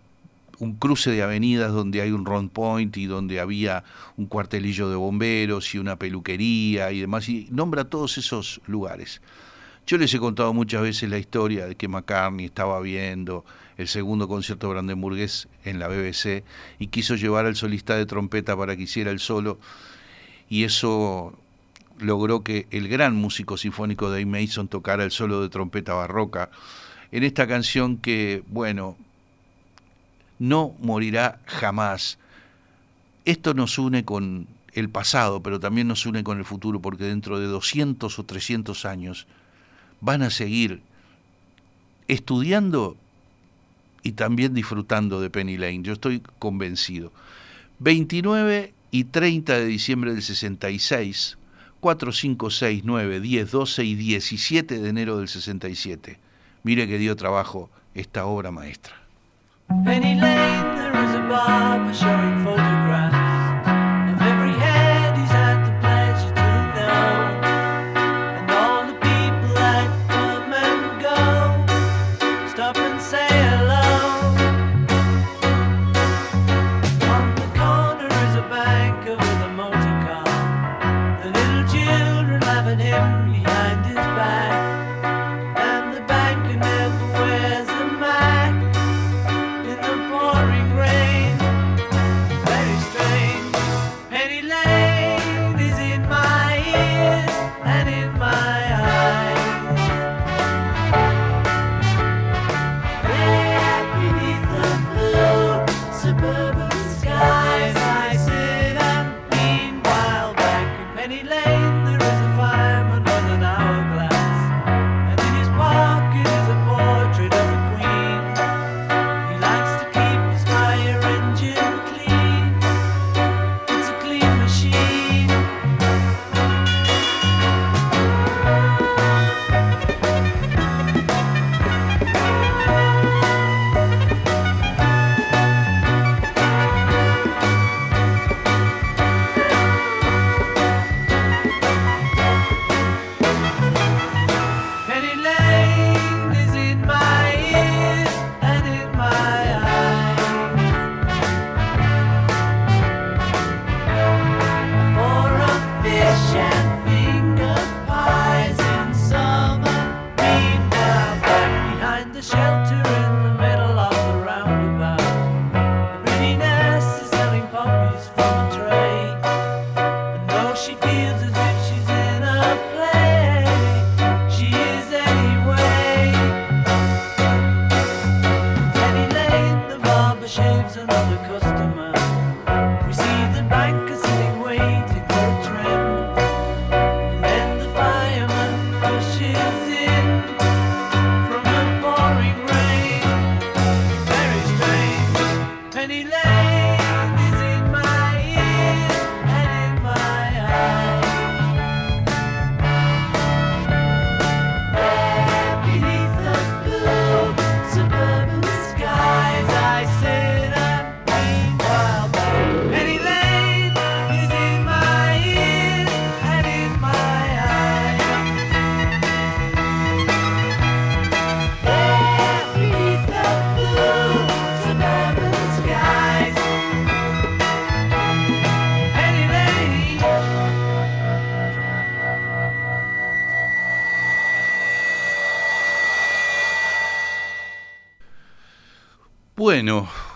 un 0.59 0.75
cruce 0.75 1.11
de 1.11 1.23
avenidas 1.23 1.71
donde 1.71 2.01
hay 2.01 2.11
un 2.11 2.25
round 2.25 2.51
point 2.51 2.95
y 2.97 3.05
donde 3.05 3.39
había 3.39 3.83
un 4.17 4.25
cuartelillo 4.25 4.89
de 4.89 4.95
bomberos 4.95 5.73
y 5.73 5.77
una 5.77 5.95
peluquería 5.95 6.91
y 6.91 7.01
demás, 7.01 7.29
y 7.29 7.47
nombra 7.51 7.85
todos 7.85 8.17
esos 8.17 8.61
lugares. 8.67 9.21
Yo 9.87 9.97
les 9.97 10.13
he 10.13 10.19
contado 10.19 10.53
muchas 10.53 10.83
veces 10.83 11.09
la 11.09 11.17
historia 11.17 11.65
de 11.65 11.75
que 11.75 11.87
McCartney 11.87 12.45
estaba 12.45 12.79
viendo 12.81 13.43
el 13.77 13.87
segundo 13.87 14.27
concierto 14.27 14.69
brandenburgués 14.69 15.47
en 15.65 15.79
la 15.79 15.87
BBC 15.87 16.43
y 16.79 16.87
quiso 16.87 17.15
llevar 17.15 17.45
al 17.45 17.55
solista 17.55 17.95
de 17.95 18.05
trompeta 18.05 18.55
para 18.55 18.75
que 18.75 18.83
hiciera 18.83 19.11
el 19.11 19.19
solo 19.19 19.59
y 20.49 20.65
eso 20.65 21.33
logró 22.01 22.43
que 22.43 22.67
el 22.71 22.87
gran 22.87 23.15
músico 23.15 23.57
sinfónico 23.57 24.09
Dave 24.09 24.25
Mason 24.25 24.67
tocara 24.67 25.03
el 25.03 25.11
solo 25.11 25.41
de 25.41 25.49
trompeta 25.49 25.93
barroca 25.93 26.49
en 27.11 27.23
esta 27.23 27.47
canción 27.47 27.97
que, 27.97 28.43
bueno, 28.47 28.97
no 30.39 30.73
morirá 30.79 31.39
jamás. 31.45 32.17
Esto 33.25 33.53
nos 33.53 33.77
une 33.77 34.03
con 34.03 34.47
el 34.73 34.89
pasado, 34.89 35.43
pero 35.43 35.59
también 35.59 35.87
nos 35.87 36.05
une 36.05 36.23
con 36.23 36.39
el 36.39 36.45
futuro, 36.45 36.81
porque 36.81 37.03
dentro 37.03 37.39
de 37.39 37.45
200 37.45 38.17
o 38.17 38.23
300 38.23 38.85
años 38.85 39.27
van 39.99 40.23
a 40.23 40.29
seguir 40.29 40.81
estudiando 42.07 42.97
y 44.03 44.13
también 44.13 44.53
disfrutando 44.53 45.21
de 45.21 45.29
Penny 45.29 45.57
Lane. 45.57 45.83
Yo 45.83 45.93
estoy 45.93 46.23
convencido. 46.39 47.11
29 47.79 48.73
y 48.89 49.03
30 49.05 49.53
de 49.53 49.65
diciembre 49.65 50.13
del 50.13 50.23
66 50.23 51.37
4, 51.81 52.11
5, 52.11 52.49
6, 52.51 52.83
9, 52.85 53.19
10, 53.19 53.51
12 53.51 53.83
y 53.83 53.95
17 53.95 54.79
de 54.79 54.89
enero 54.89 55.17
del 55.17 55.27
67. 55.27 56.19
Mire 56.63 56.87
que 56.87 56.97
dio 56.99 57.15
trabajo 57.15 57.69
esta 57.95 58.25
obra 58.25 58.51
maestra. 58.51 58.95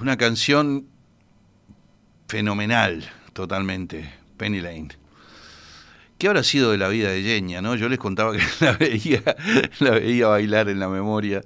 Una 0.05 0.17
canción 0.17 0.85
fenomenal, 2.27 3.11
totalmente, 3.33 4.13
Penny 4.37 4.61
Lane. 4.61 4.89
¿Qué 6.19 6.27
habrá 6.27 6.43
sido 6.43 6.69
de 6.69 6.77
la 6.77 6.89
vida 6.89 7.09
de 7.09 7.23
Yeña, 7.23 7.59
no? 7.63 7.73
Yo 7.73 7.89
les 7.89 7.97
contaba 7.97 8.33
que 8.33 8.43
la 8.63 8.73
veía, 8.73 9.23
la 9.79 9.89
veía 9.89 10.27
bailar 10.27 10.69
en 10.69 10.79
la 10.79 10.89
memoria. 10.89 11.41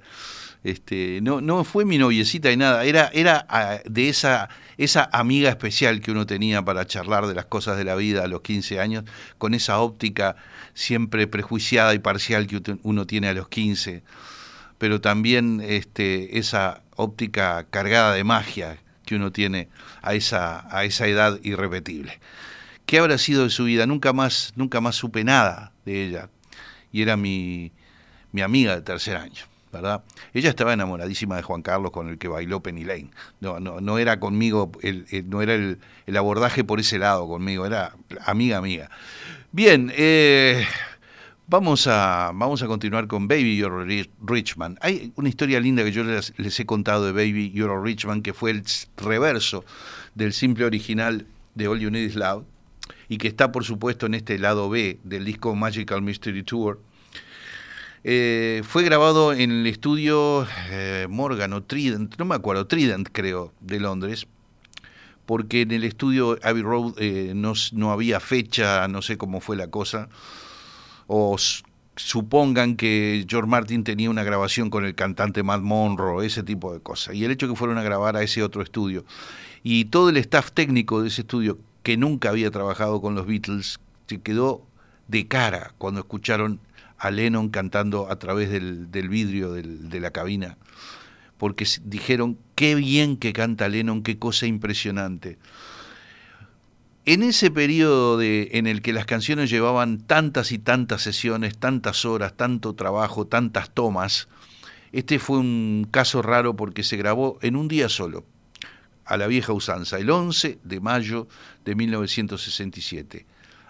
Este, 0.65 1.21
no, 1.21 1.39
no 1.39 1.63
fue 1.63 1.85
mi 1.85 1.97
noviecita 1.97 2.51
y 2.51 2.57
nada, 2.57 2.83
era, 2.83 3.09
era 3.13 3.45
ah, 3.47 3.79
de 3.85 4.09
esa, 4.09 4.49
esa 4.77 5.09
amiga 5.13 5.49
especial 5.49 6.01
que 6.01 6.11
uno 6.11 6.25
tenía 6.25 6.61
para 6.61 6.85
charlar 6.85 7.27
de 7.27 7.35
las 7.35 7.45
cosas 7.45 7.77
de 7.77 7.85
la 7.85 7.95
vida 7.95 8.25
a 8.25 8.27
los 8.27 8.41
15 8.41 8.81
años, 8.81 9.05
con 9.37 9.53
esa 9.53 9.79
óptica 9.79 10.35
siempre 10.73 11.27
prejuiciada 11.27 11.93
y 11.93 11.99
parcial 11.99 12.45
que 12.45 12.61
uno 12.83 13.07
tiene 13.07 13.29
a 13.29 13.33
los 13.33 13.47
15, 13.47 14.03
pero 14.77 14.99
también 14.99 15.61
este, 15.63 16.37
esa 16.37 16.81
óptica 16.99 17.65
cargada 17.69 18.13
de 18.13 18.23
magia 18.23 18.77
que 19.05 19.15
uno 19.15 19.31
tiene 19.31 19.69
a 20.01 20.13
esa, 20.13 20.67
a 20.75 20.83
esa 20.83 21.07
edad 21.07 21.39
irrepetible. 21.43 22.19
¿Qué 22.85 22.99
habrá 22.99 23.17
sido 23.17 23.43
de 23.43 23.49
su 23.49 23.63
vida? 23.63 23.85
Nunca 23.85 24.13
más, 24.13 24.51
nunca 24.55 24.81
más 24.81 24.95
supe 24.95 25.23
nada 25.23 25.71
de 25.85 26.05
ella. 26.05 26.29
Y 26.91 27.01
era 27.01 27.15
mi, 27.15 27.71
mi 28.31 28.41
amiga 28.41 28.75
de 28.75 28.81
tercer 28.81 29.15
año. 29.15 29.43
¿verdad? 29.71 30.03
Ella 30.33 30.49
estaba 30.49 30.73
enamoradísima 30.73 31.35
de 31.37 31.43
Juan 31.43 31.61
Carlos 31.61 31.91
con 31.91 32.09
el 32.09 32.17
que 32.17 32.27
bailó 32.27 32.61
Penny 32.61 32.83
Lane. 32.83 33.11
No, 33.39 33.59
no, 33.59 33.81
no 33.81 33.97
era 33.99 34.19
conmigo, 34.19 34.71
el, 34.81 35.05
no 35.29 35.41
era 35.41 35.53
el, 35.53 35.79
el, 36.07 36.17
abordaje 36.17 36.63
por 36.63 36.79
ese 36.79 36.97
lado 36.97 37.27
conmigo, 37.27 37.65
era 37.65 37.93
amiga, 38.25 38.57
amiga. 38.57 38.89
Bien, 39.51 39.91
eh, 39.95 40.65
vamos, 41.49 41.87
a, 41.87 42.31
vamos 42.33 42.61
a 42.61 42.67
continuar 42.67 43.07
con 43.07 43.27
Baby 43.27 43.57
You're 43.57 44.07
Richman. 44.21 44.77
Hay 44.81 45.11
una 45.15 45.29
historia 45.29 45.59
linda 45.59 45.83
que 45.83 45.91
yo 45.91 46.03
les, 46.03 46.59
he 46.59 46.65
contado 46.65 47.05
de 47.05 47.11
Baby 47.11 47.51
You're 47.51 47.81
Richman, 47.83 48.21
que 48.21 48.33
fue 48.33 48.51
el 48.51 48.63
reverso 48.97 49.65
del 50.13 50.33
simple 50.33 50.65
original 50.65 51.25
de 51.55 51.67
All 51.67 51.79
You 51.79 51.89
Need 51.89 52.05
Is 52.05 52.15
Love, 52.15 52.45
y 53.07 53.17
que 53.17 53.27
está, 53.27 53.51
por 53.51 53.63
supuesto, 53.63 54.05
en 54.05 54.13
este 54.13 54.37
lado 54.37 54.69
B 54.69 54.99
del 55.03 55.25
disco 55.25 55.55
Magical 55.55 56.01
Mystery 56.01 56.43
Tour 56.43 56.79
eh, 58.03 58.61
fue 58.63 58.83
grabado 58.83 59.33
en 59.33 59.51
el 59.51 59.67
estudio 59.67 60.47
eh, 60.69 61.07
Morgan 61.09 61.51
o 61.51 61.63
Trident, 61.63 62.17
no 62.17 62.25
me 62.25 62.35
acuerdo, 62.35 62.65
Trident 62.65 63.09
creo, 63.11 63.51
de 63.59 63.79
Londres, 63.79 64.27
porque 65.25 65.61
en 65.61 65.71
el 65.71 65.83
estudio 65.83 66.37
Abbey 66.41 66.61
Road 66.61 66.93
eh, 66.97 67.33
no, 67.35 67.53
no, 67.73 67.91
había 67.91 68.21
fecha, 68.21 68.87
no 68.87 69.01
sé 69.01 69.17
cómo 69.17 69.41
fue 69.41 69.57
la 69.57 69.67
cosa, 69.67 70.07
o 71.11 71.35
supongan 71.95 72.75
que 72.75 73.25
George 73.27 73.49
Martin 73.49 73.83
tenía 73.83 74.11
una 74.11 74.23
grabación 74.23 74.69
con 74.69 74.85
el 74.85 74.93
cantante 74.93 75.41
Matt 75.41 75.61
Monroe, 75.61 76.23
ese 76.25 76.43
tipo 76.43 76.71
de 76.71 76.79
cosas, 76.79 77.15
y 77.15 77.25
el 77.25 77.31
hecho 77.31 77.49
que 77.49 77.55
fueron 77.55 77.79
a 77.79 77.83
grabar 77.83 78.15
a 78.15 78.21
ese 78.21 78.43
otro 78.43 78.61
estudio, 78.61 79.03
y 79.63 79.85
todo 79.85 80.09
el 80.09 80.17
staff 80.17 80.51
técnico 80.51 81.01
de 81.01 81.07
ese 81.07 81.21
estudio, 81.21 81.57
que 81.81 81.97
nunca 81.97 82.29
había 82.29 82.51
trabajado 82.51 83.01
con 83.01 83.15
los 83.15 83.25
Beatles, 83.25 83.79
se 84.05 84.21
quedó 84.21 84.61
de 85.07 85.27
cara 85.27 85.73
cuando 85.79 86.01
escucharon 86.01 86.59
a 86.99 87.09
Lennon 87.09 87.49
cantando 87.49 88.11
a 88.11 88.19
través 88.19 88.51
del, 88.51 89.09
vidrio 89.09 89.53
de 89.53 89.99
la 89.99 90.11
cabina, 90.11 90.57
porque 91.39 91.65
dijeron, 91.85 92.37
qué 92.53 92.75
bien 92.75 93.17
que 93.17 93.33
canta 93.33 93.67
Lennon, 93.67 94.03
qué 94.03 94.19
cosa 94.19 94.45
impresionante. 94.45 95.39
En 97.05 97.23
ese 97.23 97.49
periodo 97.49 98.17
de, 98.17 98.49
en 98.53 98.67
el 98.67 98.81
que 98.81 98.93
las 98.93 99.05
canciones 99.05 99.49
llevaban 99.49 99.99
tantas 99.99 100.51
y 100.51 100.59
tantas 100.59 101.01
sesiones, 101.01 101.57
tantas 101.57 102.05
horas, 102.05 102.33
tanto 102.35 102.75
trabajo, 102.75 103.25
tantas 103.25 103.71
tomas, 103.71 104.27
este 104.91 105.19
fue 105.19 105.37
un 105.37 105.87
caso 105.89 106.21
raro 106.21 106.55
porque 106.55 106.83
se 106.83 106.97
grabó 106.97 107.39
en 107.41 107.55
un 107.55 107.67
día 107.67 107.89
solo, 107.89 108.25
a 109.05 109.17
la 109.17 109.27
vieja 109.27 109.53
usanza, 109.53 109.97
el 109.97 110.09
11 110.09 110.59
de 110.63 110.79
mayo 110.79 111.27
de 111.65 111.75
1967. 111.75 113.25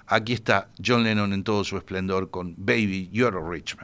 Aquí 0.08 0.34
está 0.34 0.70
John 0.84 1.04
Lennon 1.04 1.34
en 1.34 1.44
todo 1.44 1.64
su 1.64 1.78
esplendor 1.78 2.30
con 2.32 2.56
Baby, 2.58 3.10
You're 3.12 3.38
a 3.38 3.50
Rich 3.50 3.78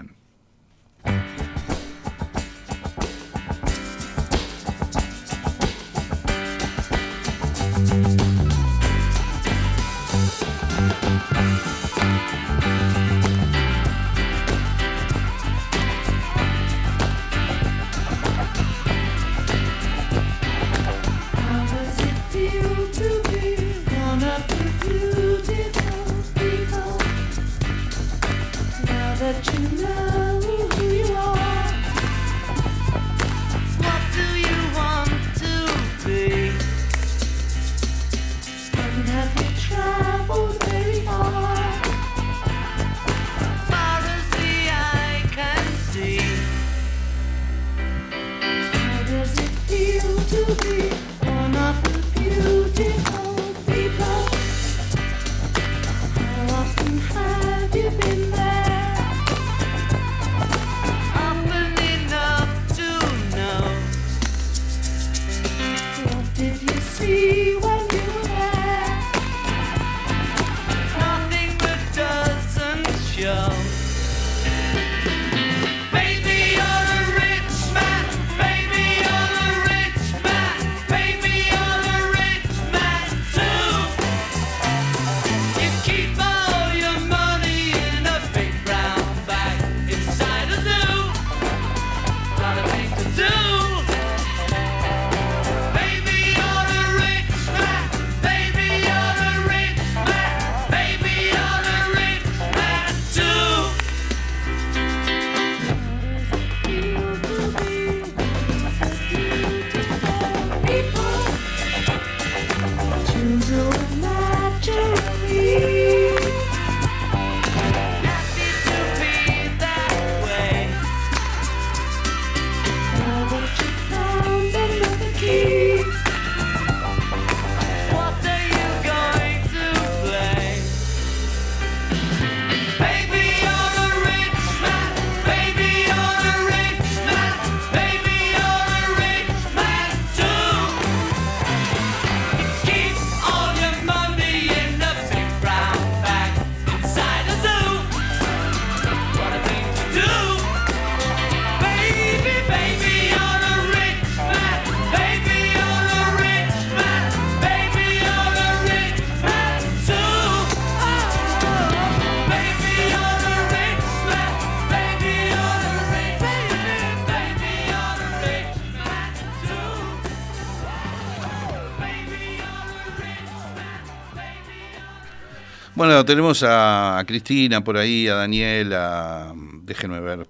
Tenemos 176.06 176.43
a, 176.43 176.99
a 176.99 177.06
Cristina 177.06 177.64
por 177.64 177.78
ahí, 177.78 178.08
a 178.08 178.16
Daniel, 178.16 178.74
a, 178.74 179.34
déjenme 179.64 179.99
ver, 179.99 180.28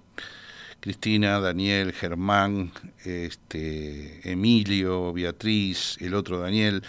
Cristina, 0.80 1.38
Daniel, 1.38 1.92
Germán, 1.92 2.72
este, 3.04 4.30
Emilio, 4.30 5.12
Beatriz, 5.12 5.98
el 6.00 6.14
otro 6.14 6.38
Daniel, 6.38 6.82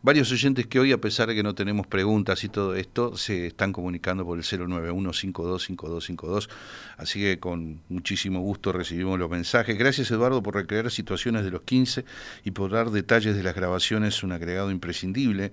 varios 0.00 0.32
oyentes 0.32 0.66
que 0.68 0.80
hoy, 0.80 0.92
a 0.92 0.98
pesar 0.98 1.28
de 1.28 1.34
que 1.34 1.42
no 1.42 1.54
tenemos 1.54 1.86
preguntas 1.86 2.42
y 2.42 2.48
todo 2.48 2.74
esto, 2.74 3.18
se 3.18 3.48
están 3.48 3.72
comunicando 3.72 4.24
por 4.24 4.38
el 4.38 4.44
091-525252, 4.44 6.48
así 6.96 7.20
que 7.20 7.38
con 7.38 7.82
muchísimo 7.90 8.40
gusto 8.40 8.72
recibimos 8.72 9.18
los 9.18 9.28
mensajes. 9.28 9.76
Gracias 9.76 10.10
Eduardo 10.10 10.42
por 10.42 10.54
recrear 10.54 10.90
situaciones 10.90 11.44
de 11.44 11.50
los 11.50 11.60
15 11.62 12.06
y 12.44 12.52
por 12.52 12.70
dar 12.70 12.90
detalles 12.90 13.36
de 13.36 13.42
las 13.42 13.54
grabaciones, 13.54 14.22
un 14.22 14.32
agregado 14.32 14.70
imprescindible. 14.70 15.52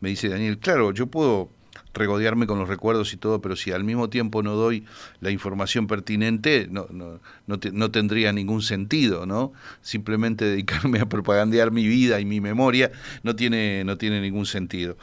Me 0.00 0.10
dice 0.10 0.28
Daniel, 0.28 0.58
claro, 0.58 0.92
yo 0.92 1.06
puedo 1.06 1.48
regodearme 1.94 2.46
con 2.46 2.58
los 2.58 2.68
recuerdos 2.68 3.12
y 3.12 3.16
todo, 3.16 3.40
pero 3.40 3.56
si 3.56 3.72
al 3.72 3.84
mismo 3.84 4.10
tiempo 4.10 4.42
no 4.42 4.54
doy 4.54 4.84
la 5.20 5.30
información 5.30 5.86
pertinente, 5.86 6.68
no, 6.70 6.86
no, 6.90 7.20
no, 7.46 7.58
no, 7.72 7.90
tendría 7.90 8.32
ningún 8.32 8.62
sentido, 8.62 9.26
¿no? 9.26 9.52
Simplemente 9.82 10.44
dedicarme 10.44 10.98
a 11.00 11.06
propagandear 11.06 11.70
mi 11.70 11.86
vida 11.86 12.20
y 12.20 12.24
mi 12.24 12.40
memoria 12.40 12.92
no 13.22 13.36
tiene, 13.36 13.84
no 13.84 13.98
tiene 13.98 14.20
ningún 14.20 14.46
sentido. 14.46 14.96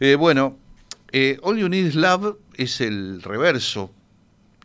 Eh, 0.00 0.16
bueno, 0.16 0.58
eh, 1.12 1.38
All 1.42 1.58
You 1.58 1.68
Need 1.68 1.86
Is 1.86 1.94
Love 1.94 2.36
es 2.56 2.80
el 2.80 3.22
reverso 3.22 3.92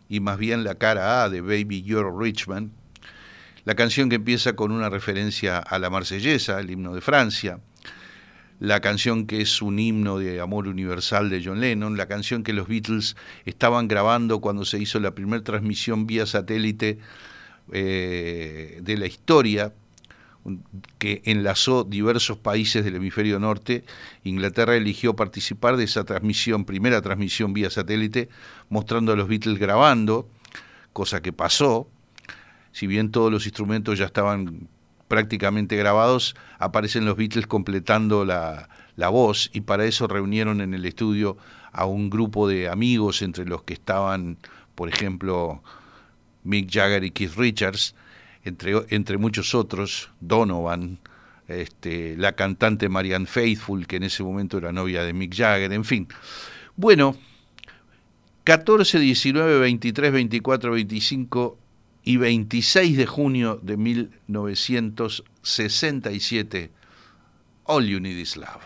y 0.09 0.19
más 0.19 0.37
bien 0.37 0.63
la 0.63 0.75
cara 0.75 1.23
A 1.23 1.29
de 1.29 1.41
Baby 1.41 1.83
You're 1.83 2.11
Richmond, 2.17 2.71
la 3.65 3.75
canción 3.75 4.07
que 4.09 4.15
empieza 4.15 4.55
con 4.55 4.71
una 4.71 4.89
referencia 4.89 5.57
a 5.57 5.77
la 5.77 5.89
marsellesa, 5.89 6.59
el 6.59 6.71
himno 6.71 6.93
de 6.93 7.01
Francia, 7.01 7.59
la 8.59 8.79
canción 8.79 9.27
que 9.27 9.41
es 9.41 9.61
un 9.61 9.79
himno 9.79 10.17
de 10.17 10.41
amor 10.41 10.67
universal 10.67 11.29
de 11.29 11.43
John 11.43 11.61
Lennon, 11.61 11.97
la 11.97 12.07
canción 12.07 12.43
que 12.43 12.53
los 12.53 12.67
Beatles 12.67 13.15
estaban 13.45 13.87
grabando 13.87 14.39
cuando 14.41 14.65
se 14.65 14.79
hizo 14.79 14.99
la 14.99 15.11
primera 15.11 15.43
transmisión 15.43 16.07
vía 16.07 16.25
satélite 16.25 16.97
eh, 17.71 18.79
de 18.81 18.97
la 18.97 19.05
historia, 19.05 19.73
que 20.97 21.21
enlazó 21.25 21.83
diversos 21.83 22.37
países 22.37 22.85
del 22.85 22.95
hemisferio 22.95 23.37
norte. 23.37 23.83
Inglaterra 24.23 24.75
eligió 24.75 25.15
participar 25.15 25.75
de 25.75 25.83
esa 25.83 26.05
transmisión, 26.05 26.63
primera 26.63 27.01
transmisión 27.01 27.53
vía 27.53 27.69
satélite, 27.69 28.29
mostrando 28.69 29.11
a 29.11 29.15
los 29.15 29.27
Beatles 29.27 29.59
grabando, 29.59 30.29
cosa 30.93 31.21
que 31.21 31.33
pasó. 31.33 31.89
Si 32.71 32.87
bien 32.87 33.11
todos 33.11 33.31
los 33.31 33.45
instrumentos 33.45 33.99
ya 33.99 34.05
estaban 34.05 34.69
prácticamente 35.07 35.75
grabados, 35.75 36.35
aparecen 36.59 37.05
los 37.05 37.15
Beatles 37.15 37.47
completando 37.47 38.25
la, 38.25 38.69
la, 38.95 39.09
voz 39.09 39.49
y 39.53 39.61
para 39.61 39.85
eso 39.85 40.07
reunieron 40.07 40.61
en 40.61 40.73
el 40.73 40.85
estudio 40.85 41.37
a 41.71 41.85
un 41.85 42.09
grupo 42.09 42.47
de 42.47 42.69
amigos 42.69 43.21
entre 43.21 43.45
los 43.45 43.63
que 43.63 43.73
estaban, 43.73 44.37
por 44.75 44.89
ejemplo, 44.89 45.61
Mick 46.43 46.71
Jagger 46.71 47.03
y 47.03 47.11
Keith 47.11 47.35
Richards, 47.35 47.95
entre, 48.43 48.73
entre 48.89 49.17
muchos 49.17 49.53
otros, 49.53 50.09
Donovan, 50.19 50.99
este, 51.47 52.15
la 52.17 52.33
cantante 52.33 52.89
Marianne 52.89 53.25
Faithful, 53.25 53.87
que 53.87 53.97
en 53.97 54.03
ese 54.03 54.23
momento 54.23 54.57
era 54.57 54.71
novia 54.71 55.03
de 55.03 55.13
Mick 55.13 55.35
Jagger, 55.35 55.71
en 55.73 55.85
fin. 55.85 56.07
Bueno, 56.75 57.15
14, 58.43 58.99
19, 58.99 59.59
23, 59.59 60.11
24, 60.11 60.71
25 60.71 61.57
y 62.07 62.15
26 62.15 62.95
de 62.95 63.05
junio 63.05 63.59
de 63.61 63.75
1967, 63.75 66.71
All 67.65 67.85
You 67.85 67.99
Need 67.99 68.17
Is 68.17 68.37
Love. 68.37 68.61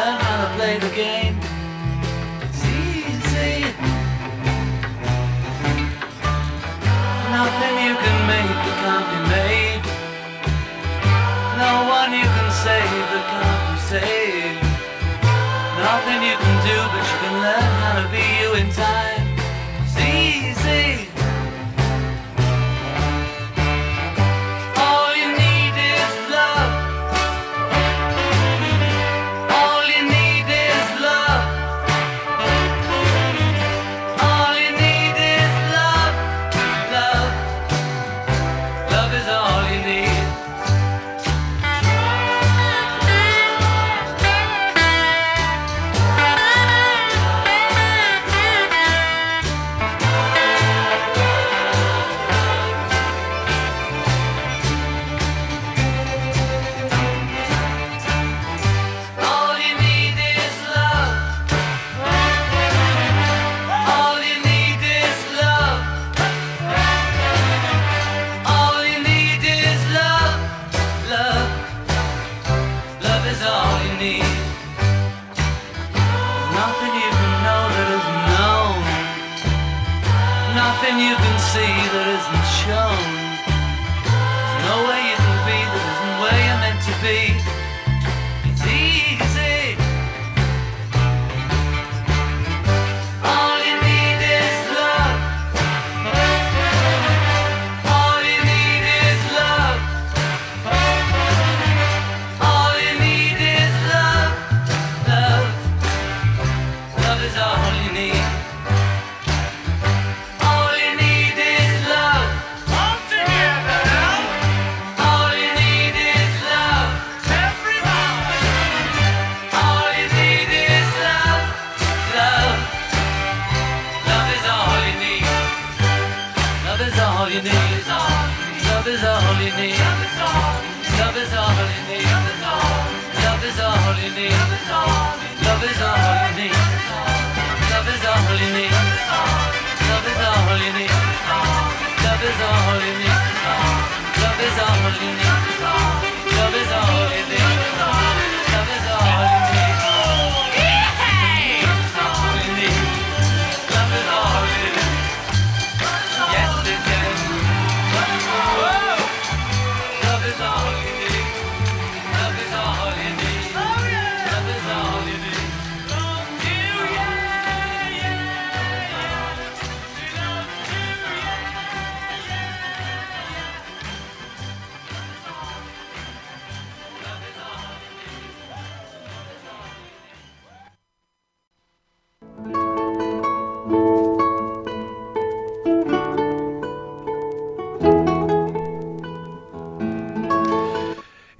Learn 0.00 0.18
how 0.20 0.36
to 0.44 0.48
play 0.56 0.78
the 0.78 0.92
game. 1.02 1.36
It's 2.44 2.62
easy. 2.64 3.56
Nothing 7.36 7.74
you 7.86 7.94
can 8.04 8.18
make 8.32 8.60
that 8.84 9.19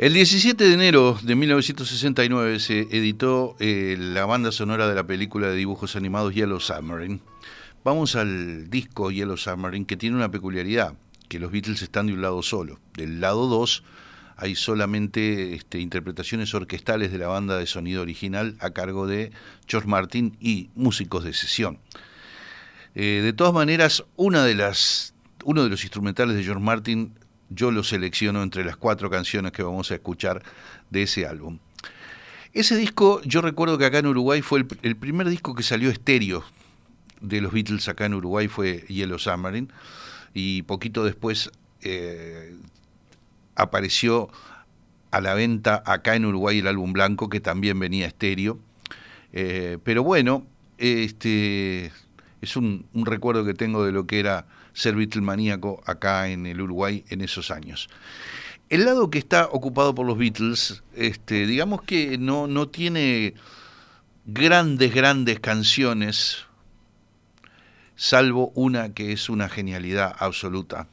El 0.00 0.14
17 0.14 0.64
de 0.64 0.72
enero 0.72 1.18
de 1.22 1.36
1969 1.36 2.58
se 2.60 2.80
editó 2.90 3.54
eh, 3.60 3.98
la 3.98 4.24
banda 4.24 4.50
sonora 4.50 4.88
de 4.88 4.94
la 4.94 5.06
película 5.06 5.48
de 5.48 5.56
dibujos 5.56 5.94
animados 5.94 6.34
Yellow 6.34 6.58
Submarine. 6.58 7.20
Vamos 7.84 8.16
al 8.16 8.70
disco 8.70 9.10
Yellow 9.10 9.36
Submarine 9.36 9.84
que 9.84 9.98
tiene 9.98 10.16
una 10.16 10.30
peculiaridad, 10.30 10.94
que 11.28 11.38
los 11.38 11.52
Beatles 11.52 11.82
están 11.82 12.06
de 12.06 12.14
un 12.14 12.22
lado 12.22 12.42
solo. 12.42 12.80
Del 12.94 13.20
lado 13.20 13.46
2 13.46 13.84
hay 14.38 14.54
solamente 14.54 15.52
este, 15.52 15.80
interpretaciones 15.80 16.54
orquestales 16.54 17.12
de 17.12 17.18
la 17.18 17.28
banda 17.28 17.58
de 17.58 17.66
sonido 17.66 18.00
original 18.00 18.56
a 18.60 18.70
cargo 18.70 19.06
de 19.06 19.32
George 19.66 19.86
Martin 19.86 20.34
y 20.40 20.70
músicos 20.76 21.24
de 21.24 21.34
sesión. 21.34 21.78
Eh, 22.94 23.20
de 23.22 23.34
todas 23.34 23.52
maneras, 23.52 24.04
una 24.16 24.46
de 24.46 24.54
las, 24.54 25.12
uno 25.44 25.62
de 25.62 25.68
los 25.68 25.82
instrumentales 25.82 26.36
de 26.36 26.42
George 26.42 26.64
Martin 26.64 27.12
yo 27.50 27.70
lo 27.70 27.82
selecciono 27.82 28.42
entre 28.42 28.64
las 28.64 28.76
cuatro 28.76 29.10
canciones 29.10 29.52
que 29.52 29.62
vamos 29.62 29.90
a 29.90 29.94
escuchar 29.94 30.42
de 30.88 31.02
ese 31.02 31.26
álbum. 31.26 31.58
Ese 32.52 32.76
disco, 32.76 33.20
yo 33.22 33.42
recuerdo 33.42 33.76
que 33.78 33.84
acá 33.84 33.98
en 33.98 34.06
Uruguay 34.06 34.40
fue 34.42 34.64
el, 34.82 34.96
primer 34.96 35.28
disco 35.28 35.54
que 35.54 35.62
salió 35.62 35.90
estéreo 35.90 36.44
de 37.20 37.40
los 37.40 37.52
Beatles 37.52 37.86
acá 37.88 38.06
en 38.06 38.14
Uruguay 38.14 38.48
fue 38.48 38.84
Yellow 38.88 39.18
Submarine 39.18 39.68
y 40.32 40.62
poquito 40.62 41.04
después 41.04 41.50
eh, 41.82 42.56
apareció 43.54 44.30
a 45.10 45.20
la 45.20 45.34
venta 45.34 45.82
acá 45.86 46.14
en 46.16 46.24
Uruguay 46.24 46.58
el 46.58 46.66
álbum 46.66 46.92
blanco 46.92 47.28
que 47.28 47.40
también 47.40 47.78
venía 47.78 48.06
estéreo. 48.06 48.58
Eh, 49.32 49.78
pero 49.84 50.02
bueno, 50.02 50.46
este 50.78 51.92
es 52.40 52.56
un, 52.56 52.86
un 52.94 53.06
recuerdo 53.06 53.44
que 53.44 53.54
tengo 53.54 53.84
de 53.84 53.92
lo 53.92 54.06
que 54.06 54.18
era 54.18 54.46
ser 54.72 54.94
Beatlemaníaco 54.94 55.82
acá 55.86 56.28
en 56.28 56.46
el 56.46 56.60
Uruguay 56.60 57.04
en 57.08 57.20
esos 57.20 57.50
años. 57.50 57.88
El 58.68 58.84
lado 58.84 59.10
que 59.10 59.18
está 59.18 59.48
ocupado 59.50 59.94
por 59.94 60.06
los 60.06 60.16
Beatles, 60.16 60.82
este, 60.94 61.46
digamos 61.46 61.82
que 61.82 62.18
no, 62.18 62.46
no 62.46 62.68
tiene 62.68 63.34
grandes, 64.26 64.94
grandes 64.94 65.40
canciones, 65.40 66.44
salvo 67.96 68.52
una 68.54 68.94
que 68.94 69.12
es 69.12 69.28
una 69.28 69.48
genialidad 69.48 70.14
absoluta. 70.18 70.86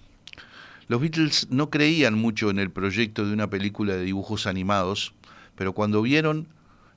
Los 0.87 1.01
Beatles 1.01 1.47
no 1.51 1.69
creían 1.69 2.15
mucho 2.15 2.49
en 2.49 2.59
el 2.59 2.71
proyecto 2.71 3.25
de 3.25 3.33
una 3.33 3.49
película 3.49 3.93
de 3.93 4.03
dibujos 4.03 4.47
animados, 4.47 5.13
pero 5.55 5.73
cuando 5.73 6.01
vieron 6.01 6.47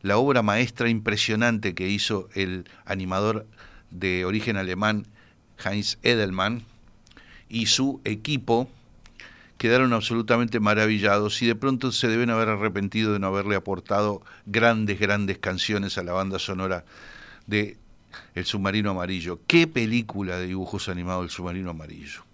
la 0.02 0.16
obra 0.16 0.42
maestra 0.42 0.88
impresionante 0.88 1.74
que 1.74 1.88
hizo 1.88 2.28
el 2.34 2.68
animador 2.86 3.46
de 3.90 4.24
origen 4.24 4.56
alemán 4.56 5.06
Heinz 5.64 5.98
Edelmann, 6.02 6.64
y 7.48 7.66
su 7.66 8.00
equipo 8.04 8.68
quedaron 9.58 9.92
absolutamente 9.92 10.60
maravillados 10.60 11.42
y 11.42 11.46
de 11.46 11.54
pronto 11.54 11.92
se 11.92 12.08
deben 12.08 12.30
haber 12.30 12.48
arrepentido 12.48 13.12
de 13.12 13.18
no 13.18 13.26
haberle 13.26 13.56
aportado 13.56 14.22
grandes, 14.46 14.98
grandes 14.98 15.36
canciones 15.38 15.98
a 15.98 16.02
la 16.02 16.12
banda 16.12 16.38
sonora 16.38 16.84
de 17.46 17.76
El 18.34 18.46
Submarino 18.46 18.92
Amarillo. 18.92 19.40
¿Qué 19.46 19.66
película 19.66 20.38
de 20.38 20.46
dibujos 20.46 20.88
animados 20.88 21.24
El 21.24 21.30
Submarino 21.30 21.70
Amarillo? 21.70 22.24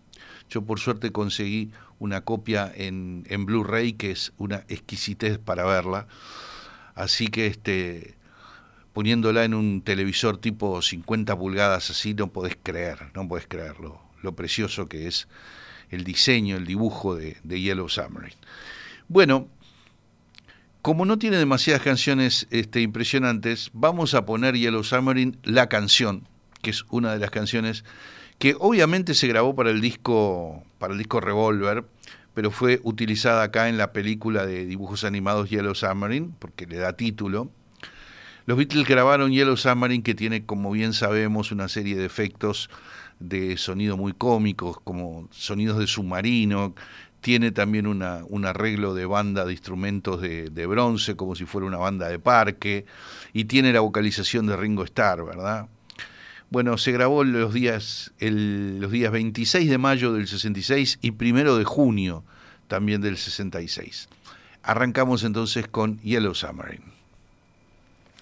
Yo 0.48 0.62
por 0.62 0.78
suerte 0.78 1.10
conseguí 1.10 1.72
una 1.98 2.20
copia 2.20 2.70
en, 2.72 3.24
en 3.28 3.46
Blu-ray 3.46 3.94
que 3.94 4.12
es 4.12 4.32
una 4.38 4.64
exquisitez 4.68 5.38
para 5.38 5.64
verla. 5.64 6.06
Así 6.94 7.28
que 7.28 7.46
este, 7.46 8.15
poniéndola 8.96 9.44
en 9.44 9.52
un 9.52 9.82
televisor 9.82 10.38
tipo 10.38 10.80
50 10.80 11.36
pulgadas 11.36 11.90
así, 11.90 12.14
no 12.14 12.28
podés 12.28 12.56
creer, 12.62 13.10
no 13.14 13.28
podés 13.28 13.46
creerlo 13.46 14.00
lo 14.22 14.34
precioso 14.34 14.88
que 14.88 15.06
es 15.06 15.28
el 15.90 16.02
diseño, 16.02 16.56
el 16.56 16.66
dibujo 16.66 17.14
de, 17.14 17.36
Yellow 17.44 17.90
Submarine. 17.90 18.38
Bueno, 19.06 19.48
como 20.80 21.04
no 21.04 21.18
tiene 21.18 21.36
demasiadas 21.36 21.82
canciones 21.82 22.46
este, 22.50 22.80
impresionantes, 22.80 23.68
vamos 23.74 24.14
a 24.14 24.24
poner 24.24 24.56
Yellow 24.56 24.82
Submarine, 24.82 25.36
la 25.44 25.68
canción, 25.68 26.26
que 26.62 26.70
es 26.70 26.86
una 26.88 27.12
de 27.12 27.18
las 27.18 27.30
canciones 27.30 27.84
que 28.38 28.56
obviamente 28.58 29.12
se 29.12 29.28
grabó 29.28 29.54
para 29.54 29.68
el 29.68 29.82
disco, 29.82 30.64
para 30.78 30.94
el 30.94 30.98
disco 30.98 31.20
Revolver, 31.20 31.84
pero 32.32 32.50
fue 32.50 32.80
utilizada 32.82 33.42
acá 33.42 33.68
en 33.68 33.76
la 33.76 33.92
película 33.92 34.46
de 34.46 34.64
dibujos 34.64 35.04
animados 35.04 35.50
Yellow 35.50 35.74
Submarine, 35.74 36.30
porque 36.38 36.66
le 36.66 36.78
da 36.78 36.94
título. 36.94 37.50
Los 38.46 38.56
Beatles 38.56 38.86
grabaron 38.86 39.32
Yellow 39.32 39.56
Submarine, 39.56 40.04
que 40.04 40.14
tiene, 40.14 40.46
como 40.46 40.70
bien 40.70 40.92
sabemos, 40.92 41.50
una 41.50 41.66
serie 41.66 41.96
de 41.96 42.04
efectos 42.04 42.70
de 43.18 43.56
sonido 43.56 43.96
muy 43.96 44.12
cómicos, 44.12 44.78
como 44.84 45.28
sonidos 45.32 45.78
de 45.78 45.88
submarino, 45.88 46.72
tiene 47.20 47.50
también 47.50 47.88
un 47.88 48.44
arreglo 48.44 48.94
de 48.94 49.04
banda 49.04 49.44
de 49.44 49.50
instrumentos 49.50 50.20
de, 50.20 50.66
bronce, 50.66 51.16
como 51.16 51.34
si 51.34 51.44
fuera 51.44 51.66
una 51.66 51.78
banda 51.78 52.08
de 52.08 52.20
parque, 52.20 52.86
y 53.32 53.46
tiene 53.46 53.72
la 53.72 53.80
vocalización 53.80 54.46
de 54.46 54.56
Ringo 54.56 54.84
Starr, 54.84 55.24
¿verdad? 55.24 55.66
Bueno, 56.48 56.78
se 56.78 56.92
grabó 56.92 57.24
los 57.24 57.52
días, 57.52 58.12
los 58.20 58.92
días 58.92 59.10
26 59.10 59.68
de 59.68 59.78
mayo 59.78 60.12
del 60.12 60.28
66 60.28 61.00
y 61.02 61.10
primero 61.10 61.56
de 61.58 61.64
junio 61.64 62.22
también 62.68 63.00
del 63.00 63.16
66. 63.16 64.08
Arrancamos 64.62 65.24
entonces 65.24 65.66
con 65.66 65.98
Yellow 66.02 66.36
Submarine. 66.36 66.95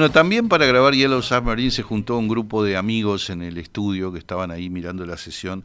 Bueno, 0.00 0.14
también 0.14 0.48
para 0.48 0.64
grabar 0.64 0.94
Yellow 0.94 1.20
Submarine 1.20 1.70
se 1.70 1.82
juntó 1.82 2.16
un 2.16 2.26
grupo 2.26 2.64
de 2.64 2.78
amigos 2.78 3.28
en 3.28 3.42
el 3.42 3.58
estudio 3.58 4.10
que 4.10 4.18
estaban 4.18 4.50
ahí 4.50 4.70
mirando 4.70 5.04
la 5.04 5.18
sesión 5.18 5.62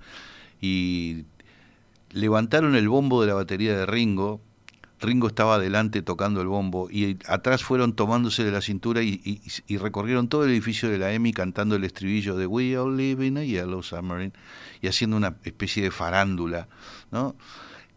y 0.60 1.24
levantaron 2.12 2.76
el 2.76 2.90
bombo 2.90 3.22
de 3.22 3.28
la 3.28 3.34
batería 3.34 3.78
de 3.78 3.86
Ringo. 3.86 4.42
Ringo 5.00 5.28
estaba 5.28 5.56
adelante 5.56 6.02
tocando 6.02 6.42
el 6.42 6.48
bombo 6.48 6.90
y 6.92 7.18
atrás 7.30 7.64
fueron 7.64 7.94
tomándose 7.94 8.44
de 8.44 8.52
la 8.52 8.60
cintura 8.60 9.02
y, 9.04 9.42
recorrieron 9.78 10.28
todo 10.28 10.44
el 10.44 10.52
edificio 10.52 10.90
de 10.90 10.98
la 10.98 11.14
EMI 11.14 11.32
cantando 11.32 11.78
el 11.78 11.86
estribillo 11.86 12.36
de 12.36 12.46
We 12.46 12.78
all 12.78 12.98
live 12.98 13.26
in 13.26 13.38
a 13.38 13.46
yellow 13.46 13.84
submarine 13.84 14.34
y 14.82 14.88
haciendo 14.88 15.16
una 15.16 15.38
especie 15.46 15.82
de 15.82 15.92
farándula. 15.92 16.68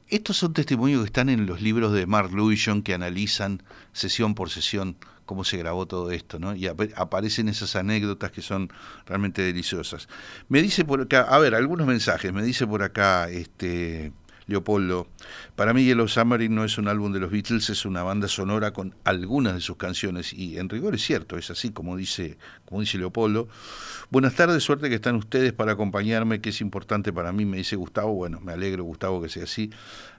Estos 0.07 0.36
son 0.36 0.53
testimonios 0.53 1.01
que 1.01 1.07
están 1.07 1.30
en 1.30 1.47
los 1.47 1.61
libros 1.61 1.93
de 1.93 2.07
Mark 2.07 2.32
Lewisham 2.32 2.82
que 2.82 2.95
analizan 2.95 3.61
sesión 3.93 4.36
por 4.36 4.51
sesión 4.51 4.97
cómo 5.28 5.44
se 5.44 5.58
grabó 5.58 5.86
todo 5.86 6.10
esto, 6.10 6.38
¿no? 6.40 6.56
Y 6.56 6.66
ap- 6.66 6.90
aparecen 6.96 7.48
esas 7.48 7.76
anécdotas 7.76 8.32
que 8.32 8.42
son 8.42 8.70
realmente 9.06 9.42
deliciosas. 9.42 10.08
Me 10.48 10.60
dice 10.62 10.84
por 10.84 11.00
acá, 11.02 11.20
a 11.22 11.38
ver, 11.38 11.54
algunos 11.54 11.86
mensajes, 11.86 12.32
me 12.32 12.42
dice 12.42 12.66
por 12.66 12.82
acá, 12.82 13.28
este, 13.30 14.12
Leopoldo, 14.49 15.07
para 15.57 15.74
mí 15.74 15.84
Yellow 15.84 16.09
Submarine 16.09 16.55
no 16.55 16.64
es 16.64 16.78
un 16.78 16.88
álbum 16.88 17.12
de 17.12 17.20
los 17.20 17.30
Beatles, 17.30 17.68
es 17.70 17.84
una 17.84 18.03
banda 18.03 18.28
sonora 18.28 18.72
con 18.72 18.94
algunas 19.05 19.55
de 19.55 19.61
sus 19.61 19.76
canciones, 19.76 20.32
y 20.32 20.59
en 20.59 20.68
rigor 20.68 20.94
es 20.94 21.03
cierto, 21.03 21.36
es 21.36 21.51
así 21.51 21.70
como 21.70 21.96
dice, 21.96 22.38
como 22.64 22.80
dice 22.80 22.99
Leopoldo. 22.99 23.49
Buenas 24.11 24.34
tardes, 24.34 24.64
suerte 24.64 24.88
que 24.88 24.94
están 24.94 25.16
ustedes 25.16 25.53
para 25.53 25.72
acompañarme, 25.72 26.40
que 26.40 26.49
es 26.49 26.61
importante 26.62 27.12
para 27.12 27.30
mí, 27.30 27.44
me 27.44 27.59
dice 27.59 27.76
Gustavo, 27.76 28.14
bueno, 28.14 28.40
me 28.40 28.53
alegro 28.53 28.84
Gustavo 28.84 29.20
que 29.20 29.28
sea 29.28 29.44
así. 29.44 29.70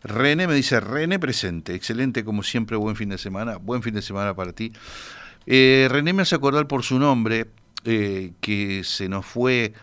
René 0.04 0.48
me 0.48 0.54
dice, 0.54 0.80
René 0.80 1.18
presente, 1.18 1.74
excelente 1.74 2.24
como 2.24 2.44
siempre, 2.44 2.78
buen 2.78 2.96
fin 2.96 3.10
de 3.10 3.18
semana, 3.18 3.58
buen 3.58 3.82
fin 3.82 3.96
de 3.96 4.04
semana 4.04 4.36
para 4.36 4.54
ti. 4.54 4.72
Eh, 5.48 5.88
René 5.90 6.14
me 6.14 6.22
hace 6.22 6.36
acordar 6.36 6.68
por 6.68 6.84
su 6.84 7.00
nombre 7.00 7.48
eh, 7.84 8.34
que 8.42 8.84
se 8.84 9.10
nos 9.10 9.26
fue 9.26 9.74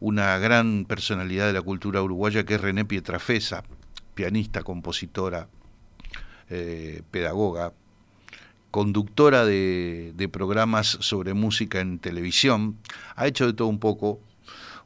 una 0.00 0.36
gran 0.38 0.84
personalidad 0.84 1.46
de 1.46 1.54
la 1.54 1.62
cultura 1.62 2.02
uruguaya 2.02 2.44
que 2.44 2.56
es 2.56 2.60
René 2.60 2.84
Pietrafesa, 2.84 3.64
pianista, 4.14 4.62
compositora, 4.62 5.48
eh, 6.50 7.02
pedagoga, 7.10 7.72
conductora 8.70 9.44
de, 9.44 10.28
programas 10.32 10.98
sobre 11.00 11.34
música 11.34 11.80
en 11.80 11.98
televisión, 11.98 12.76
ha 13.16 13.26
hecho 13.26 13.46
de 13.46 13.52
todo 13.52 13.68
un 13.68 13.78
poco, 13.78 14.20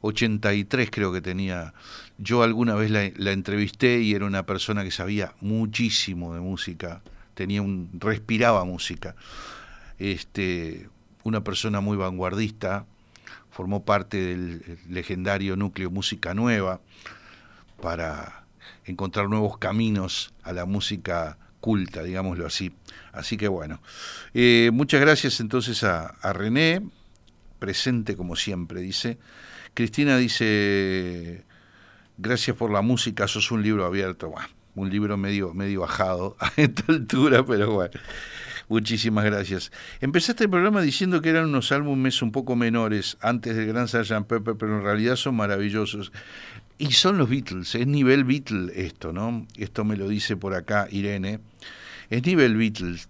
83 0.01 0.89
creo 0.91 1.11
que 1.11 1.21
tenía, 1.21 1.73
yo 2.17 2.43
alguna 2.43 2.75
vez 2.75 2.91
la, 2.91 3.09
la 3.15 3.31
entrevisté 3.31 4.01
y 4.01 4.13
era 4.13 4.25
una 4.25 4.45
persona 4.45 4.83
que 4.83 4.91
sabía 4.91 5.33
muchísimo 5.41 6.33
de 6.33 6.39
música, 6.39 7.01
tenía 7.33 7.61
un, 7.61 7.89
respiraba 7.93 8.63
música, 8.63 9.15
este, 9.97 10.89
una 11.23 11.43
persona 11.43 11.81
muy 11.81 11.97
vanguardista, 11.97 12.85
formó 13.51 13.83
parte 13.83 14.17
del 14.17 14.79
legendario 14.89 15.55
núcleo 15.55 15.91
Música 15.91 16.33
Nueva 16.33 16.79
para 17.81 18.38
encontrar 18.89 19.29
nuevos 19.29 19.57
caminos 19.57 20.33
a 20.43 20.53
la 20.53 20.65
música 20.65 21.37
culta, 21.59 22.03
digámoslo 22.03 22.45
así. 22.45 22.71
Así 23.11 23.37
que 23.37 23.47
bueno, 23.47 23.81
eh, 24.33 24.71
muchas 24.73 25.01
gracias 25.01 25.39
entonces 25.39 25.83
a, 25.83 26.07
a, 26.07 26.33
René, 26.33 26.81
presente 27.59 28.15
como 28.15 28.35
siempre, 28.35 28.81
dice. 28.81 29.17
Cristina 29.73 30.17
dice, 30.17 31.45
gracias 32.17 32.55
por 32.55 32.71
la 32.71 32.81
música, 32.81 33.27
sos 33.27 33.51
un 33.51 33.63
libro 33.63 33.85
abierto. 33.85 34.33
Un 34.75 34.89
libro 34.89 35.17
medio, 35.17 35.53
medio 35.53 35.81
bajado 35.81 36.37
a 36.39 36.51
esta 36.55 36.83
altura, 36.87 37.45
pero 37.45 37.71
bueno. 37.71 37.99
Muchísimas 38.69 39.25
gracias. 39.25 39.71
Empezaste 39.99 40.43
el 40.43 40.49
programa 40.51 40.81
diciendo 40.81 41.23
que 41.23 41.29
eran 41.29 41.45
unos 41.45 41.71
álbumes 41.71 42.21
un 42.21 42.31
poco 42.31 42.55
menores 42.55 43.17
antes 43.19 43.55
del 43.55 43.65
Gran 43.65 43.87
Sgt. 43.87 44.27
Pepper, 44.27 44.57
pero 44.57 44.77
en 44.77 44.83
realidad 44.83 45.15
son 45.15 45.35
maravillosos. 45.35 46.11
Y 46.81 46.93
son 46.93 47.17
los 47.17 47.29
Beatles, 47.29 47.75
es 47.75 47.85
nivel 47.85 48.23
Beatle 48.23 48.71
esto, 48.73 49.11
¿no? 49.11 49.45
Esto 49.57 49.83
me 49.83 49.97
lo 49.97 50.07
dice 50.07 50.37
por 50.37 50.55
acá 50.55 50.87
Irene. 50.89 51.41
Es 52.09 52.25
nivel 52.25 52.55
Beatles. 52.55 53.09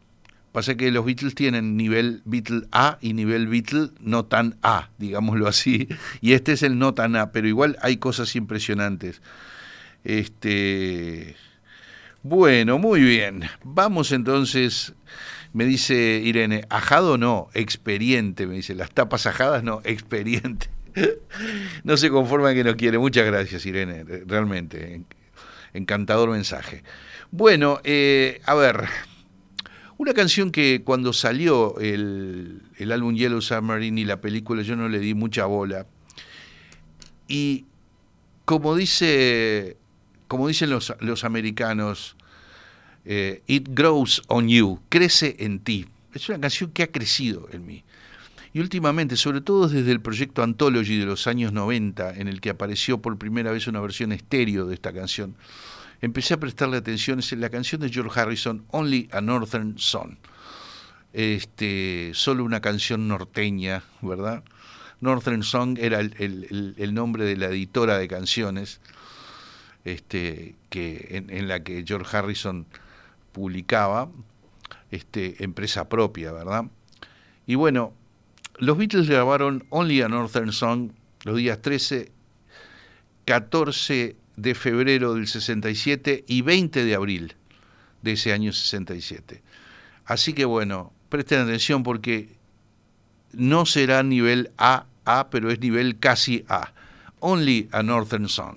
Pasa 0.51 0.73
que 0.73 0.89
los 0.89 1.05
Beatles 1.05 1.35
tienen 1.35 1.77
nivel 1.77 2.23
Beatle 2.25 2.63
A 2.71 2.97
y 2.99 3.13
nivel 3.13 3.47
Beatle 3.47 3.89
no 3.99 4.25
tan 4.25 4.57
A, 4.63 4.89
digámoslo 4.97 5.47
así. 5.47 5.87
Y 6.19 6.33
este 6.33 6.53
es 6.53 6.63
el 6.63 6.79
no 6.79 6.95
tan 6.95 7.15
A, 7.15 7.31
pero 7.31 7.47
igual 7.47 7.77
hay 7.83 7.97
cosas 7.97 8.35
impresionantes. 8.35 9.21
Este. 10.03 11.35
Bueno, 12.23 12.79
muy 12.79 13.01
bien. 13.01 13.43
Vamos 13.63 14.11
entonces. 14.11 14.93
Me 15.53 15.65
dice 15.65 16.21
Irene, 16.23 16.65
ajado 16.69 17.17
no, 17.17 17.49
experiente, 17.53 18.45
me 18.45 18.55
dice, 18.55 18.75
las 18.75 18.91
tapas 18.91 19.25
ajadas 19.25 19.63
no, 19.63 19.81
experiente. 19.83 20.69
No 21.83 21.97
se 21.97 22.09
conforma 22.09 22.53
que 22.53 22.63
no 22.63 22.75
quiere. 22.75 22.97
Muchas 22.97 23.25
gracias, 23.25 23.65
Irene, 23.65 24.03
realmente. 24.25 25.03
Encantador 25.73 26.29
mensaje. 26.29 26.83
Bueno, 27.31 27.79
eh, 27.83 28.41
a 28.45 28.55
ver, 28.55 28.85
una 29.97 30.13
canción 30.13 30.51
que 30.51 30.81
cuando 30.83 31.13
salió 31.13 31.77
el, 31.79 32.63
el, 32.77 32.91
álbum 32.91 33.15
Yellow 33.15 33.41
Submarine 33.41 34.01
y 34.01 34.05
la 34.05 34.21
película 34.21 34.63
yo 34.63 34.75
no 34.75 34.89
le 34.89 34.99
di 34.99 35.13
mucha 35.13 35.45
bola. 35.45 35.85
Y 37.27 37.65
como 38.45 38.75
dice, 38.75 39.77
como 40.27 40.47
dicen 40.47 40.71
los, 40.71 40.95
los 41.01 41.23
americanos, 41.23 42.15
eh, 43.05 43.43
It 43.45 43.67
Grows 43.69 44.23
on 44.27 44.47
You, 44.47 44.79
crece 44.89 45.35
en 45.39 45.59
ti. 45.59 45.87
Es 46.13 46.29
una 46.29 46.39
canción 46.39 46.71
que 46.71 46.83
ha 46.83 46.87
crecido 46.87 47.47
en 47.51 47.65
mí. 47.65 47.83
Y 48.53 48.59
últimamente, 48.59 49.15
sobre 49.15 49.41
todo 49.41 49.67
desde 49.67 49.91
el 49.91 50.01
proyecto 50.01 50.41
Anthology 50.41 50.97
de 50.97 51.05
los 51.05 51.27
años 51.27 51.53
90, 51.53 52.15
en 52.15 52.27
el 52.27 52.41
que 52.41 52.49
apareció 52.49 52.99
por 52.99 53.17
primera 53.17 53.51
vez 53.51 53.67
una 53.67 53.79
versión 53.79 54.11
estéreo 54.11 54.65
de 54.65 54.73
esta 54.73 54.91
canción, 54.91 55.35
empecé 56.01 56.33
a 56.33 56.39
prestarle 56.39 56.77
atención. 56.77 57.19
Es 57.19 57.31
la 57.33 57.49
canción 57.49 57.81
de 57.81 57.89
George 57.89 58.19
Harrison, 58.19 58.65
Only 58.71 59.07
a 59.11 59.21
Northern 59.21 59.77
Song. 59.77 60.15
Este, 61.13 62.11
solo 62.13 62.43
una 62.43 62.59
canción 62.59 63.07
norteña, 63.07 63.83
¿verdad? 64.01 64.43
Northern 65.01 65.43
Song 65.43 65.77
era 65.79 65.99
el, 65.99 66.75
el, 66.77 66.93
nombre 66.93 67.23
de 67.23 67.37
la 67.37 67.47
editora 67.47 67.97
de 67.97 68.07
canciones 68.07 68.81
este, 69.85 70.55
que, 70.69 71.07
en, 71.11 71.29
en 71.29 71.47
la 71.47 71.63
que 71.63 71.83
George 71.87 72.15
Harrison 72.15 72.65
publicaba, 73.31 74.09
este, 74.91 75.43
empresa 75.43 75.87
propia, 75.87 76.31
¿verdad? 76.31 76.65
Y 77.47 77.55
bueno, 77.55 77.93
los 78.59 78.77
Beatles 78.77 79.09
grabaron 79.09 79.65
Only 79.69 80.01
a 80.01 80.09
Northern 80.09 80.51
Song 80.51 80.91
los 81.23 81.37
días 81.37 81.61
13, 81.61 82.11
14 83.25 84.15
de 84.35 84.55
febrero 84.55 85.15
del 85.15 85.27
67 85.27 86.23
y 86.27 86.41
20 86.41 86.85
de 86.85 86.95
abril 86.95 87.35
de 88.01 88.13
ese 88.13 88.31
año 88.33 88.53
67. 88.53 89.41
Así 90.05 90.33
que 90.33 90.45
bueno, 90.45 90.93
presten 91.09 91.41
atención 91.41 91.83
porque 91.83 92.29
no 93.33 93.65
será 93.65 94.03
nivel 94.03 94.51
A, 94.57 94.85
A, 95.05 95.29
pero 95.29 95.51
es 95.51 95.59
nivel 95.59 95.99
casi 95.99 96.45
A. 96.47 96.73
Only 97.19 97.67
a 97.71 97.83
Northern 97.83 98.29
Song. 98.29 98.55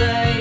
Say, 0.00 0.39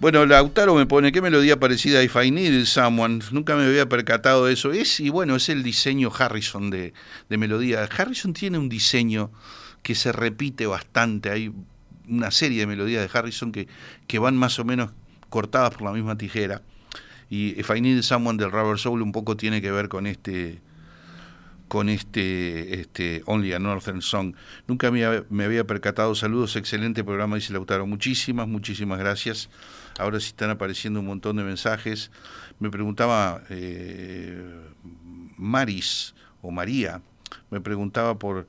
Bueno, 0.00 0.24
Lautaro 0.24 0.74
me 0.74 0.86
pone, 0.86 1.12
qué 1.12 1.20
melodía 1.20 1.60
parecida 1.60 1.98
a 1.98 2.02
If 2.02 2.16
I 2.16 2.30
Needed 2.30 2.64
Someone. 2.64 3.18
Nunca 3.32 3.54
me 3.54 3.66
había 3.66 3.86
percatado 3.86 4.46
de 4.46 4.54
eso. 4.54 4.72
Es, 4.72 4.98
y 4.98 5.10
bueno, 5.10 5.36
es 5.36 5.50
el 5.50 5.62
diseño 5.62 6.10
Harrison 6.18 6.70
de, 6.70 6.94
de 7.28 7.36
melodía. 7.36 7.84
Harrison 7.84 8.32
tiene 8.32 8.56
un 8.56 8.70
diseño 8.70 9.30
que 9.82 9.94
se 9.94 10.10
repite 10.12 10.66
bastante. 10.66 11.28
Hay 11.30 11.52
una 12.08 12.30
serie 12.30 12.60
de 12.60 12.66
melodías 12.66 13.02
de 13.02 13.18
Harrison 13.18 13.52
que, 13.52 13.68
que 14.06 14.18
van 14.18 14.38
más 14.38 14.58
o 14.58 14.64
menos 14.64 14.90
cortadas 15.28 15.74
por 15.74 15.82
la 15.82 15.92
misma 15.92 16.16
tijera. 16.16 16.62
Y 17.28 17.60
If 17.60 17.68
I 17.68 17.82
Needed 17.82 18.00
Someone 18.00 18.38
del 18.38 18.50
Rubber 18.52 18.78
Soul 18.78 19.02
un 19.02 19.12
poco 19.12 19.36
tiene 19.36 19.60
que 19.60 19.70
ver 19.70 19.90
con 19.90 20.06
este 20.06 20.62
con 21.68 21.90
este, 21.90 22.80
este 22.80 23.22
Only 23.26 23.52
a 23.52 23.58
Northern 23.58 24.00
Song. 24.00 24.34
Nunca 24.66 24.90
me, 24.90 25.24
me 25.28 25.44
había 25.44 25.64
percatado. 25.64 26.14
Saludos, 26.14 26.56
excelente 26.56 27.04
programa, 27.04 27.36
dice 27.36 27.52
Lautaro. 27.52 27.86
Muchísimas, 27.86 28.48
muchísimas 28.48 28.98
gracias. 28.98 29.50
Ahora 30.00 30.18
sí 30.20 30.28
están 30.28 30.50
apareciendo 30.50 31.00
un 31.00 31.06
montón 31.06 31.36
de 31.36 31.44
mensajes. 31.44 32.10
Me 32.58 32.70
preguntaba 32.70 33.42
eh, 33.50 34.42
Maris 35.36 36.14
o 36.42 36.50
María, 36.50 37.02
me 37.50 37.60
preguntaba 37.60 38.18
por 38.18 38.48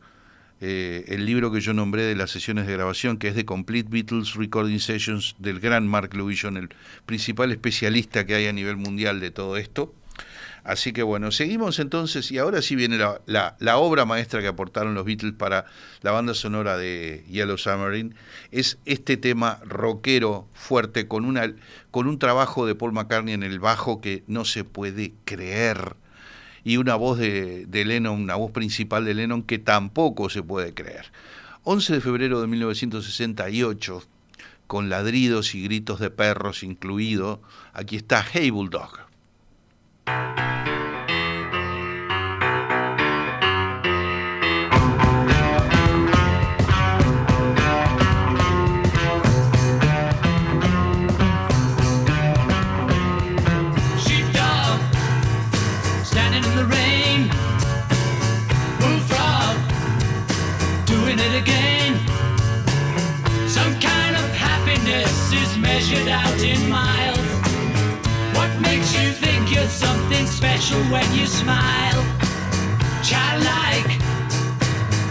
eh, 0.61 1.05
el 1.07 1.25
libro 1.25 1.51
que 1.51 1.59
yo 1.59 1.73
nombré 1.73 2.03
de 2.03 2.15
las 2.15 2.29
sesiones 2.31 2.67
de 2.67 2.73
grabación, 2.73 3.17
que 3.17 3.27
es 3.27 3.35
de 3.35 3.45
Complete 3.45 3.89
Beatles 3.89 4.35
Recording 4.35 4.79
Sessions 4.79 5.35
del 5.39 5.59
gran 5.59 5.87
Mark 5.87 6.13
Lewison, 6.13 6.55
el 6.55 6.69
principal 7.05 7.51
especialista 7.51 8.25
que 8.25 8.35
hay 8.35 8.47
a 8.47 8.53
nivel 8.53 8.77
mundial 8.77 9.19
de 9.19 9.31
todo 9.31 9.57
esto. 9.57 9.93
Así 10.64 10.93
que 10.93 11.01
bueno, 11.01 11.32
seguimos 11.32 11.80
entonces 11.80 12.32
y 12.32 12.38
ahora 12.38 12.62
sí 12.62 12.76
viene 12.76 12.97
la, 12.97 13.78
obra 13.78 14.05
maestra 14.05 14.41
que 14.41 14.47
aportaron 14.47 14.93
los 14.93 15.05
Beatles 15.05 15.34
para 15.34 15.66
la 16.01 16.12
banda 16.12 16.36
sonora 16.36 16.78
de 16.78 17.26
Yellow 17.30 17.57
Submarine. 17.57 18.14
Es 18.51 18.78
este 18.86 19.18
tema 19.18 19.59
rockero 19.66 20.47
fuerte 20.53 21.07
con, 21.07 21.26
una, 21.26 21.51
con 21.89 22.07
un 22.07 22.20
trabajo 22.20 22.68
de 22.68 22.76
Paul 22.76 22.93
McCartney 22.93 23.34
en 23.34 23.43
el 23.43 23.59
bajo 23.59 24.01
que 24.01 24.24
no 24.28 24.45
se 24.45 24.64
puede 24.64 25.14
creer. 25.26 25.95
Y 26.64 26.78
una 26.78 26.95
voz 26.95 27.18
de, 27.18 27.66
de 27.66 27.86
Lennon, 27.86 28.22
una 28.22 28.36
voz 28.36 28.51
principal 28.51 29.03
de 29.03 29.16
Lennon 29.16 29.41
que 29.41 29.57
tampoco 29.57 30.30
se 30.30 30.43
puede 30.43 30.76
creer. 30.76 31.12
11 31.64 31.93
de 31.93 32.01
febrero 32.01 32.39
de 32.39 32.47
1968, 32.47 34.03
con 34.68 34.89
ladridos 34.89 35.55
y 35.55 35.64
gritos 35.64 35.99
de 35.99 36.12
perros 36.12 36.62
incluido, 36.62 37.41
aquí 37.74 37.95
está 37.95 38.24
Hey 38.32 38.51
Bulldog. 38.51 39.11
Thank 40.05 40.55
you. 40.55 40.61
Something 69.70 70.26
special 70.26 70.80
when 70.86 71.05
you 71.14 71.26
smile? 71.26 72.01
Childlike, 73.03 73.99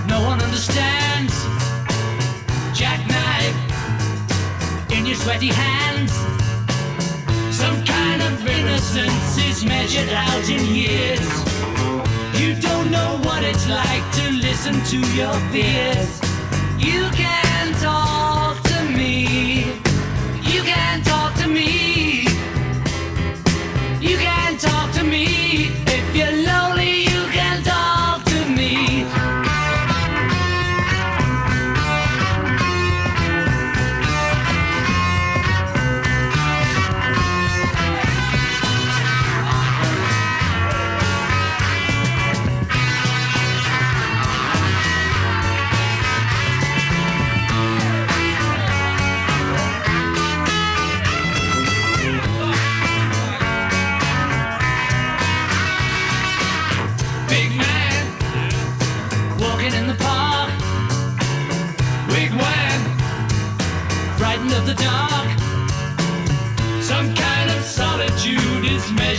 no 0.08 0.22
one 0.22 0.40
understands. 0.40 1.34
Jackknife 2.72 3.56
in 4.92 5.06
your 5.06 5.16
sweaty 5.16 5.48
hands. 5.48 6.12
Some 7.54 7.84
kind 7.84 8.22
of 8.22 8.46
innocence 8.46 9.38
is 9.38 9.64
measured 9.64 10.08
out 10.08 10.48
in 10.48 10.64
years. 10.74 11.28
You 12.40 12.54
don't 12.60 12.90
know 12.90 13.20
what 13.22 13.44
it's 13.44 13.68
like 13.68 14.04
to 14.18 14.30
listen 14.32 14.82
to 14.92 14.98
your 15.14 15.34
fears. 15.52 16.20
You 16.78 17.08
can 17.12 17.72
talk 17.74 18.60
to 18.62 18.82
me. 18.96 19.74
You 20.42 20.62
can 20.62 21.02
talk 21.02 21.34
to 21.36 21.46
me. 21.48 21.79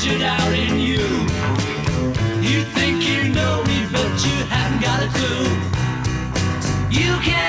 Measured 0.04 0.22
out 0.24 0.54
in 0.54 0.80
you. 0.80 1.04
You 2.42 2.64
think 2.74 3.04
you 3.04 3.30
know 3.30 3.64
me, 3.66 3.86
but 3.92 4.26
you 4.26 4.36
haven't 4.50 4.82
got 4.82 5.04
a 5.04 5.10
clue. 5.10 5.46
You 6.90 7.20
can 7.22 7.41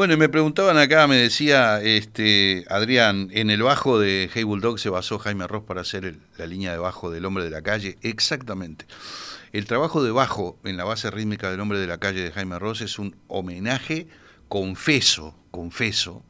Bueno, 0.00 0.14
y 0.14 0.16
me 0.16 0.30
preguntaban 0.30 0.78
acá, 0.78 1.06
me 1.06 1.16
decía 1.16 1.82
este 1.82 2.64
Adrián, 2.70 3.28
en 3.32 3.50
el 3.50 3.62
bajo 3.62 3.98
de 3.98 4.30
Hey 4.32 4.44
Bulldog 4.44 4.78
se 4.78 4.88
basó 4.88 5.18
Jaime 5.18 5.46
Ross 5.46 5.64
para 5.64 5.82
hacer 5.82 6.06
el- 6.06 6.18
la 6.38 6.46
línea 6.46 6.72
de 6.72 6.78
bajo 6.78 7.10
del 7.10 7.26
hombre 7.26 7.44
de 7.44 7.50
la 7.50 7.60
calle. 7.60 7.98
Exactamente. 8.00 8.86
El 9.52 9.66
trabajo 9.66 10.02
de 10.02 10.10
bajo 10.10 10.58
en 10.64 10.78
la 10.78 10.84
base 10.84 11.10
rítmica 11.10 11.50
del 11.50 11.60
hombre 11.60 11.78
de 11.78 11.86
la 11.86 11.98
calle 11.98 12.22
de 12.22 12.32
Jaime 12.32 12.58
Ross 12.58 12.80
es 12.80 12.98
un 12.98 13.14
homenaje 13.28 14.08
confeso, 14.48 15.36
confeso, 15.50 16.24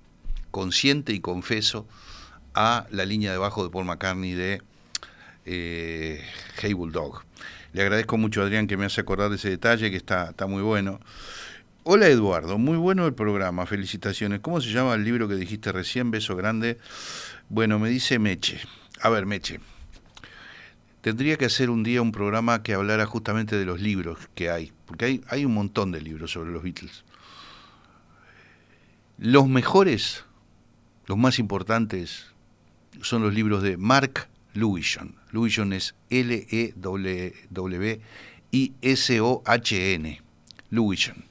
consciente 0.50 1.12
y 1.12 1.20
confeso 1.20 1.86
a 2.54 2.88
la 2.90 3.04
línea 3.04 3.30
de 3.30 3.38
bajo 3.38 3.62
de 3.62 3.70
Paul 3.70 3.84
McCartney 3.84 4.32
de 4.32 4.62
eh, 5.46 6.24
Hey 6.60 6.72
Bulldog. 6.72 7.22
Le 7.72 7.82
agradezco 7.82 8.16
mucho 8.18 8.40
a 8.40 8.46
Adrián 8.46 8.66
que 8.66 8.76
me 8.76 8.86
hace 8.86 9.00
acordar 9.00 9.30
de 9.30 9.36
ese 9.36 9.48
detalle 9.48 9.92
que 9.92 9.96
está, 9.96 10.30
está 10.30 10.48
muy 10.48 10.60
bueno. 10.60 10.98
Hola 11.82 12.08
Eduardo, 12.08 12.58
muy 12.58 12.76
bueno 12.76 13.06
el 13.06 13.14
programa, 13.14 13.64
felicitaciones. 13.64 14.40
¿Cómo 14.40 14.60
se 14.60 14.68
llama 14.68 14.92
el 14.92 15.02
libro 15.02 15.28
que 15.28 15.34
dijiste 15.34 15.72
recién? 15.72 16.10
Beso 16.10 16.36
grande. 16.36 16.76
Bueno, 17.48 17.78
me 17.78 17.88
dice 17.88 18.18
Meche. 18.18 18.60
A 19.00 19.08
ver, 19.08 19.24
Meche, 19.24 19.60
tendría 21.00 21.38
que 21.38 21.46
hacer 21.46 21.70
un 21.70 21.82
día 21.82 22.02
un 22.02 22.12
programa 22.12 22.62
que 22.62 22.74
hablara 22.74 23.06
justamente 23.06 23.56
de 23.56 23.64
los 23.64 23.80
libros 23.80 24.18
que 24.34 24.50
hay, 24.50 24.74
porque 24.84 25.22
hay, 25.26 25.46
un 25.46 25.54
montón 25.54 25.90
de 25.90 26.02
libros 26.02 26.32
sobre 26.32 26.50
los 26.50 26.62
Beatles. 26.62 27.02
Los 29.16 29.48
mejores, 29.48 30.26
los 31.06 31.16
más 31.16 31.38
importantes, 31.38 32.26
son 33.00 33.22
los 33.22 33.32
libros 33.32 33.62
de 33.62 33.78
Mark 33.78 34.28
Lewishon. 34.52 35.14
Lewishon 35.32 35.72
es 35.72 35.94
L-E-W-I-S-O-H-N. 36.10 36.82
Lewishon. 40.68 41.29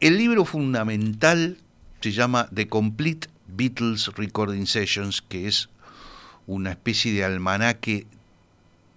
El 0.00 0.16
libro 0.16 0.46
fundamental 0.46 1.58
se 2.00 2.12
llama 2.12 2.48
The 2.54 2.68
Complete 2.68 3.28
Beatles 3.48 4.06
Recording 4.16 4.66
Sessions, 4.66 5.20
que 5.20 5.46
es 5.46 5.68
una 6.46 6.70
especie 6.70 7.12
de 7.12 7.22
almanaque 7.22 8.06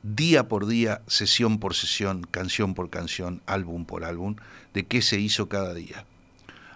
día 0.01 0.47
por 0.47 0.65
día, 0.65 1.01
sesión 1.07 1.59
por 1.59 1.75
sesión, 1.75 2.25
canción 2.31 2.73
por 2.73 2.89
canción, 2.89 3.41
álbum 3.47 3.83
por 3.83 4.05
álbum, 4.05 4.37
de 4.73 4.85
qué 4.85 5.01
se 5.01 5.19
hizo 5.19 5.49
cada 5.49 5.73
día. 5.73 6.05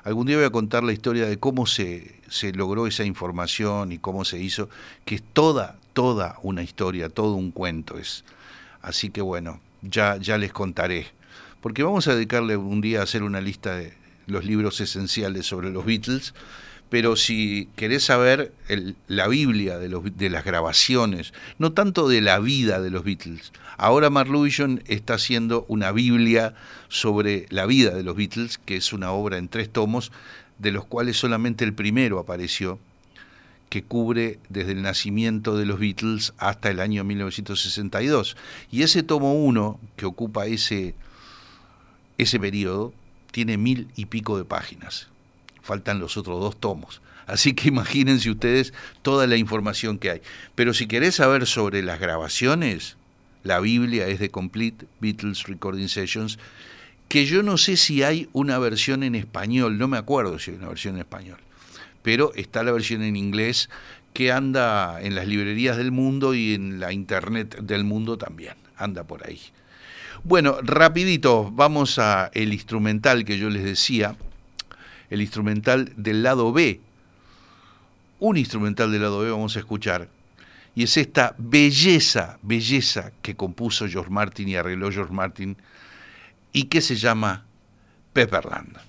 Algún 0.03 0.27
día 0.27 0.35
voy 0.35 0.45
a 0.45 0.49
contar 0.49 0.83
la 0.83 0.91
historia 0.91 1.25
de 1.25 1.39
cómo 1.39 1.65
se, 1.65 2.19
se 2.27 2.51
logró 2.51 2.85
esa 2.85 3.05
información 3.05 3.93
y 3.93 3.97
cómo 3.97 4.25
se 4.25 4.39
hizo, 4.39 4.67
que 5.05 5.15
es 5.15 5.23
toda, 5.31 5.79
toda 5.93 6.37
una 6.43 6.63
historia, 6.63 7.07
todo 7.07 7.35
un 7.35 7.51
cuento 7.51 7.97
es. 7.97 8.25
Así 8.81 9.09
que 9.09 9.21
bueno, 9.21 9.61
ya, 9.83 10.17
ya 10.17 10.37
les 10.37 10.51
contaré. 10.51 11.07
Porque 11.61 11.83
vamos 11.83 12.09
a 12.09 12.13
dedicarle 12.15 12.57
un 12.57 12.81
día 12.81 12.99
a 12.99 13.03
hacer 13.03 13.23
una 13.23 13.39
lista 13.39 13.73
de 13.73 13.93
los 14.27 14.45
libros 14.45 14.79
esenciales 14.79 15.45
sobre 15.45 15.71
los 15.71 15.85
Beatles, 15.85 16.33
pero 16.89 17.15
si 17.15 17.67
querés 17.75 18.05
saber 18.05 18.53
la 19.07 19.27
Biblia 19.27 19.77
de, 19.77 19.89
los, 19.89 20.03
de 20.17 20.29
las 20.29 20.45
grabaciones, 20.45 21.33
no 21.57 21.73
tanto 21.73 22.07
de 22.07 22.21
la 22.21 22.39
vida 22.39 22.81
de 22.81 22.91
los 22.91 23.03
Beatles, 23.03 23.51
ahora 23.77 24.09
Mark 24.09 24.29
está 24.87 25.15
haciendo 25.15 25.65
una 25.67 25.91
Biblia 25.91 26.53
sobre 26.87 27.45
la 27.49 27.65
vida 27.65 27.93
de 27.93 28.03
los 28.03 28.15
Beatles, 28.15 28.57
que 28.57 28.77
es 28.77 28.93
una 28.93 29.11
obra 29.11 29.37
en 29.37 29.49
tres 29.49 29.69
tomos, 29.69 30.11
de 30.59 30.71
los 30.71 30.85
cuales 30.85 31.17
solamente 31.17 31.65
el 31.65 31.73
primero 31.73 32.19
apareció, 32.19 32.79
que 33.69 33.83
cubre 33.83 34.39
desde 34.47 34.71
el 34.71 34.81
nacimiento 34.81 35.57
de 35.57 35.65
los 35.65 35.79
Beatles 35.79 36.33
hasta 36.37 36.69
el 36.69 36.79
año 36.79 37.03
1962. 37.03 38.37
Y 38.71 38.83
ese 38.83 39.03
tomo 39.03 39.33
uno, 39.33 39.77
que 39.97 40.05
ocupa 40.05 40.45
ese, 40.45 40.95
ese 42.17 42.39
periodo, 42.39 42.93
tiene 43.37 43.59
mil 43.59 43.87
y 43.95 44.07
pico 44.07 44.35
de 44.35 44.45
páginas. 44.45 45.09
Faltan 45.61 45.99
los 45.99 46.17
otros 46.17 46.39
dos 46.39 46.59
tomos. 46.59 47.03
Así 47.27 47.53
que 47.53 47.67
imagínense 47.67 48.31
ustedes 48.31 48.73
toda 49.03 49.27
la 49.27 49.37
información 49.37 49.99
que 49.99 50.09
hay. 50.09 50.21
Pero 50.55 50.73
si 50.73 50.87
querés 50.87 51.13
saber 51.13 51.45
sobre 51.45 51.83
las 51.83 51.99
grabaciones, 51.99 52.97
la 53.43 53.59
Biblia 53.59 54.07
es 54.07 54.17
de 54.17 54.31
Complete 54.31 54.87
Beatles 54.99 55.43
Recording 55.43 55.87
Sessions, 55.87 56.39
que 57.09 57.27
yo 57.27 57.43
no 57.43 57.57
sé 57.57 57.77
si 57.77 58.01
hay 58.01 58.27
una 58.33 58.57
versión 58.57 59.03
en 59.03 59.13
español, 59.13 59.77
no 59.77 59.87
me 59.87 59.99
acuerdo 59.99 60.39
si 60.39 60.49
hay 60.49 60.57
una 60.57 60.69
versión 60.69 60.95
en 60.95 61.01
español, 61.01 61.37
pero 62.01 62.33
está 62.33 62.63
la 62.63 62.71
versión 62.71 63.03
en 63.03 63.15
inglés 63.15 63.69
que 64.13 64.31
anda 64.31 64.99
en 64.99 65.13
las 65.13 65.27
librerías 65.27 65.77
del 65.77 65.91
mundo 65.91 66.33
y 66.33 66.55
en 66.55 66.79
la 66.79 66.91
internet 66.91 67.59
del 67.61 67.83
mundo 67.83 68.17
también, 68.17 68.55
anda 68.77 69.03
por 69.03 69.27
ahí. 69.27 69.39
Bueno, 70.27 70.57
rapidito, 70.61 71.49
vamos 71.53 71.99
a 71.99 72.29
el 72.33 72.51
instrumental 72.51 73.23
que 73.23 73.37
yo 73.37 73.49
les 73.49 73.63
decía, 73.63 74.17
el 75.09 75.21
instrumental 75.21 75.93
del 75.95 76.21
lado 76.21 76.51
B. 76.51 76.81
Un 78.19 78.35
instrumental 78.35 78.91
del 78.91 79.03
lado 79.03 79.19
B 79.19 79.31
vamos 79.31 79.55
a 79.55 79.59
escuchar. 79.59 80.09
Y 80.75 80.83
es 80.83 80.97
esta 80.97 81.33
belleza, 81.37 82.39
belleza 82.41 83.13
que 83.21 83.37
compuso 83.37 83.87
George 83.87 84.11
Martin 84.11 84.49
y 84.49 84.57
arregló 84.57 84.91
George 84.91 85.13
Martin 85.13 85.55
y 86.51 86.63
que 86.63 86.81
se 86.81 86.97
llama 86.97 87.45
Pepperland. 88.11 88.86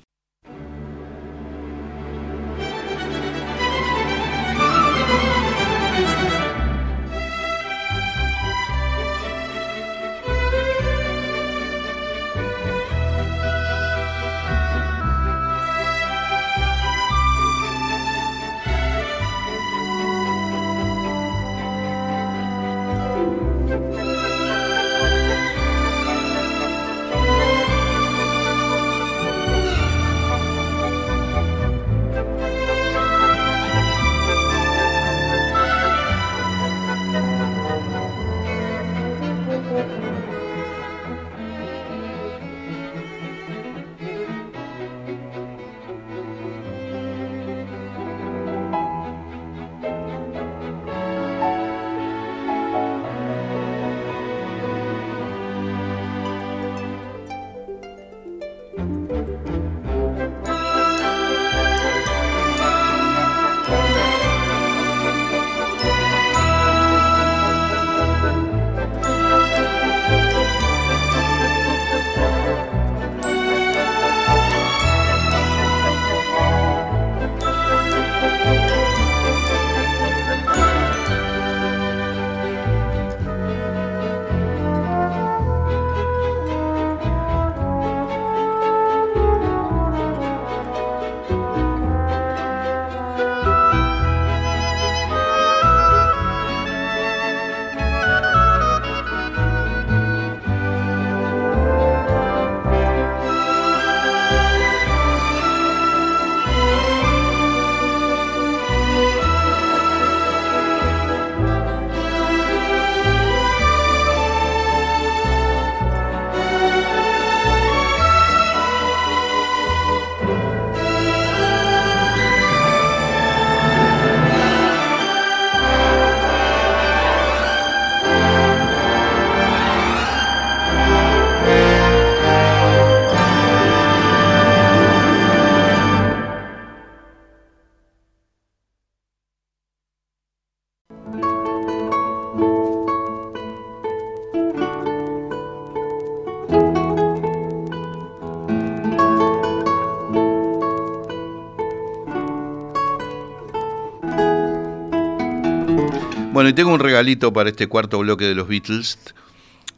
Bueno, 156.38 156.50
y 156.50 156.52
tengo 156.52 156.72
un 156.72 156.78
regalito 156.78 157.32
para 157.32 157.50
este 157.50 157.66
cuarto 157.66 157.98
bloque 157.98 158.24
de 158.24 158.36
los 158.36 158.46
Beatles. 158.46 158.96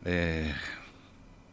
Eh, 0.04 0.52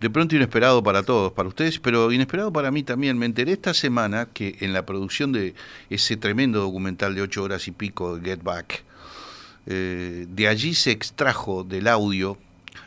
de 0.02 0.10
pronto 0.10 0.36
inesperado 0.36 0.84
para 0.84 1.02
todos, 1.04 1.32
para 1.32 1.48
ustedes, 1.48 1.80
pero 1.80 2.12
inesperado 2.12 2.52
para 2.52 2.72
mí 2.72 2.84
también. 2.84 3.18
Me 3.18 3.26
enteré 3.26 3.54
esta 3.54 3.74
semana 3.74 4.28
que 4.34 4.58
en 4.60 4.74
la 4.74 4.86
producción 4.86 5.32
de 5.32 5.56
ese 5.90 6.18
tremendo 6.18 6.60
documental 6.60 7.16
de 7.16 7.22
ocho 7.22 7.42
horas 7.42 7.70
y 7.70 7.72
pico, 7.72 8.20
Get 8.22 8.44
Back, 8.44 8.84
eh, 9.68 10.26
de 10.28 10.48
allí 10.50 10.76
se 10.76 10.92
extrajo 10.92 11.64
del 11.64 11.88
audio 11.88 12.38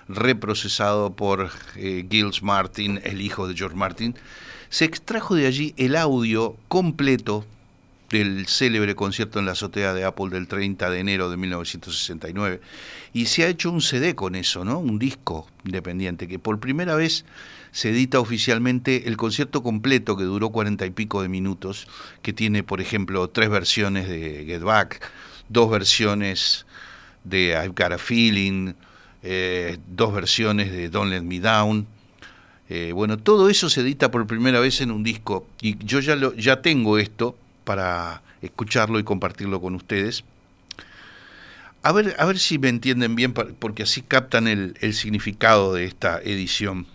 reprocesado 0.06 1.16
por 1.16 1.50
eh, 1.76 2.06
Gilles 2.10 2.42
Martin, 2.42 3.00
el 3.02 3.22
hijo 3.22 3.48
de 3.48 3.54
George 3.54 3.78
Martin, 3.78 4.14
se 4.68 4.84
extrajo 4.84 5.36
de 5.36 5.46
allí 5.46 5.72
el 5.78 5.96
audio 5.96 6.54
completo 6.68 7.46
del 8.10 8.46
célebre 8.48 8.94
concierto 8.94 9.38
en 9.38 9.46
la 9.46 9.52
azotea 9.52 9.94
de 9.94 10.04
Apple 10.04 10.30
del 10.30 10.48
30 10.48 10.90
de 10.90 10.98
enero 10.98 11.30
de 11.30 11.36
1969. 11.36 12.60
Y 13.12 13.26
se 13.26 13.44
ha 13.44 13.48
hecho 13.48 13.70
un 13.70 13.80
CD 13.80 14.14
con 14.14 14.34
eso, 14.34 14.64
¿no? 14.64 14.78
Un 14.78 14.98
disco 14.98 15.48
independiente, 15.64 16.26
que 16.26 16.38
por 16.38 16.58
primera 16.58 16.96
vez 16.96 17.24
se 17.70 17.90
edita 17.90 18.18
oficialmente 18.18 19.06
el 19.06 19.16
concierto 19.16 19.62
completo 19.62 20.16
que 20.16 20.24
duró 20.24 20.50
cuarenta 20.50 20.86
y 20.86 20.90
pico 20.90 21.22
de 21.22 21.28
minutos, 21.28 21.86
que 22.22 22.32
tiene, 22.32 22.64
por 22.64 22.80
ejemplo, 22.80 23.30
tres 23.30 23.48
versiones 23.48 24.08
de 24.08 24.44
Get 24.44 24.62
Back, 24.62 25.00
dos 25.48 25.70
versiones 25.70 26.66
de 27.22 27.50
I've 27.50 27.74
Got 27.76 27.92
a 27.92 27.98
Feeling, 27.98 28.74
eh, 29.22 29.78
dos 29.86 30.12
versiones 30.12 30.72
de 30.72 30.88
Don't 30.88 31.10
Let 31.10 31.22
Me 31.22 31.38
Down. 31.38 31.86
Eh, 32.68 32.92
bueno, 32.92 33.18
todo 33.18 33.48
eso 33.48 33.68
se 33.70 33.82
edita 33.82 34.10
por 34.10 34.26
primera 34.26 34.58
vez 34.58 34.80
en 34.80 34.90
un 34.90 35.02
disco 35.02 35.46
y 35.60 35.76
yo 35.84 36.00
ya, 36.00 36.16
lo, 36.16 36.34
ya 36.34 36.62
tengo 36.62 36.98
esto 36.98 37.36
para 37.70 38.20
escucharlo 38.42 38.98
y 38.98 39.04
compartirlo 39.04 39.60
con 39.60 39.76
ustedes. 39.76 40.24
A 41.84 41.92
ver, 41.92 42.16
a 42.18 42.24
ver 42.24 42.40
si 42.40 42.58
me 42.58 42.68
entienden 42.68 43.14
bien, 43.14 43.32
porque 43.32 43.84
así 43.84 44.02
captan 44.02 44.48
el, 44.48 44.76
el 44.80 44.92
significado 44.92 45.72
de 45.72 45.84
esta 45.84 46.20
edición. 46.20 46.88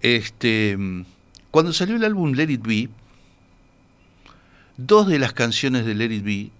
Este, 0.00 0.78
cuando 1.50 1.74
salió 1.74 1.94
el 1.96 2.04
álbum 2.04 2.32
Let 2.32 2.50
It 2.50 2.62
Be, 2.66 2.88
dos 4.78 5.08
de 5.08 5.18
las 5.18 5.34
canciones 5.34 5.84
de 5.84 5.94
Let 5.94 6.14
It 6.14 6.24
Be 6.24 6.50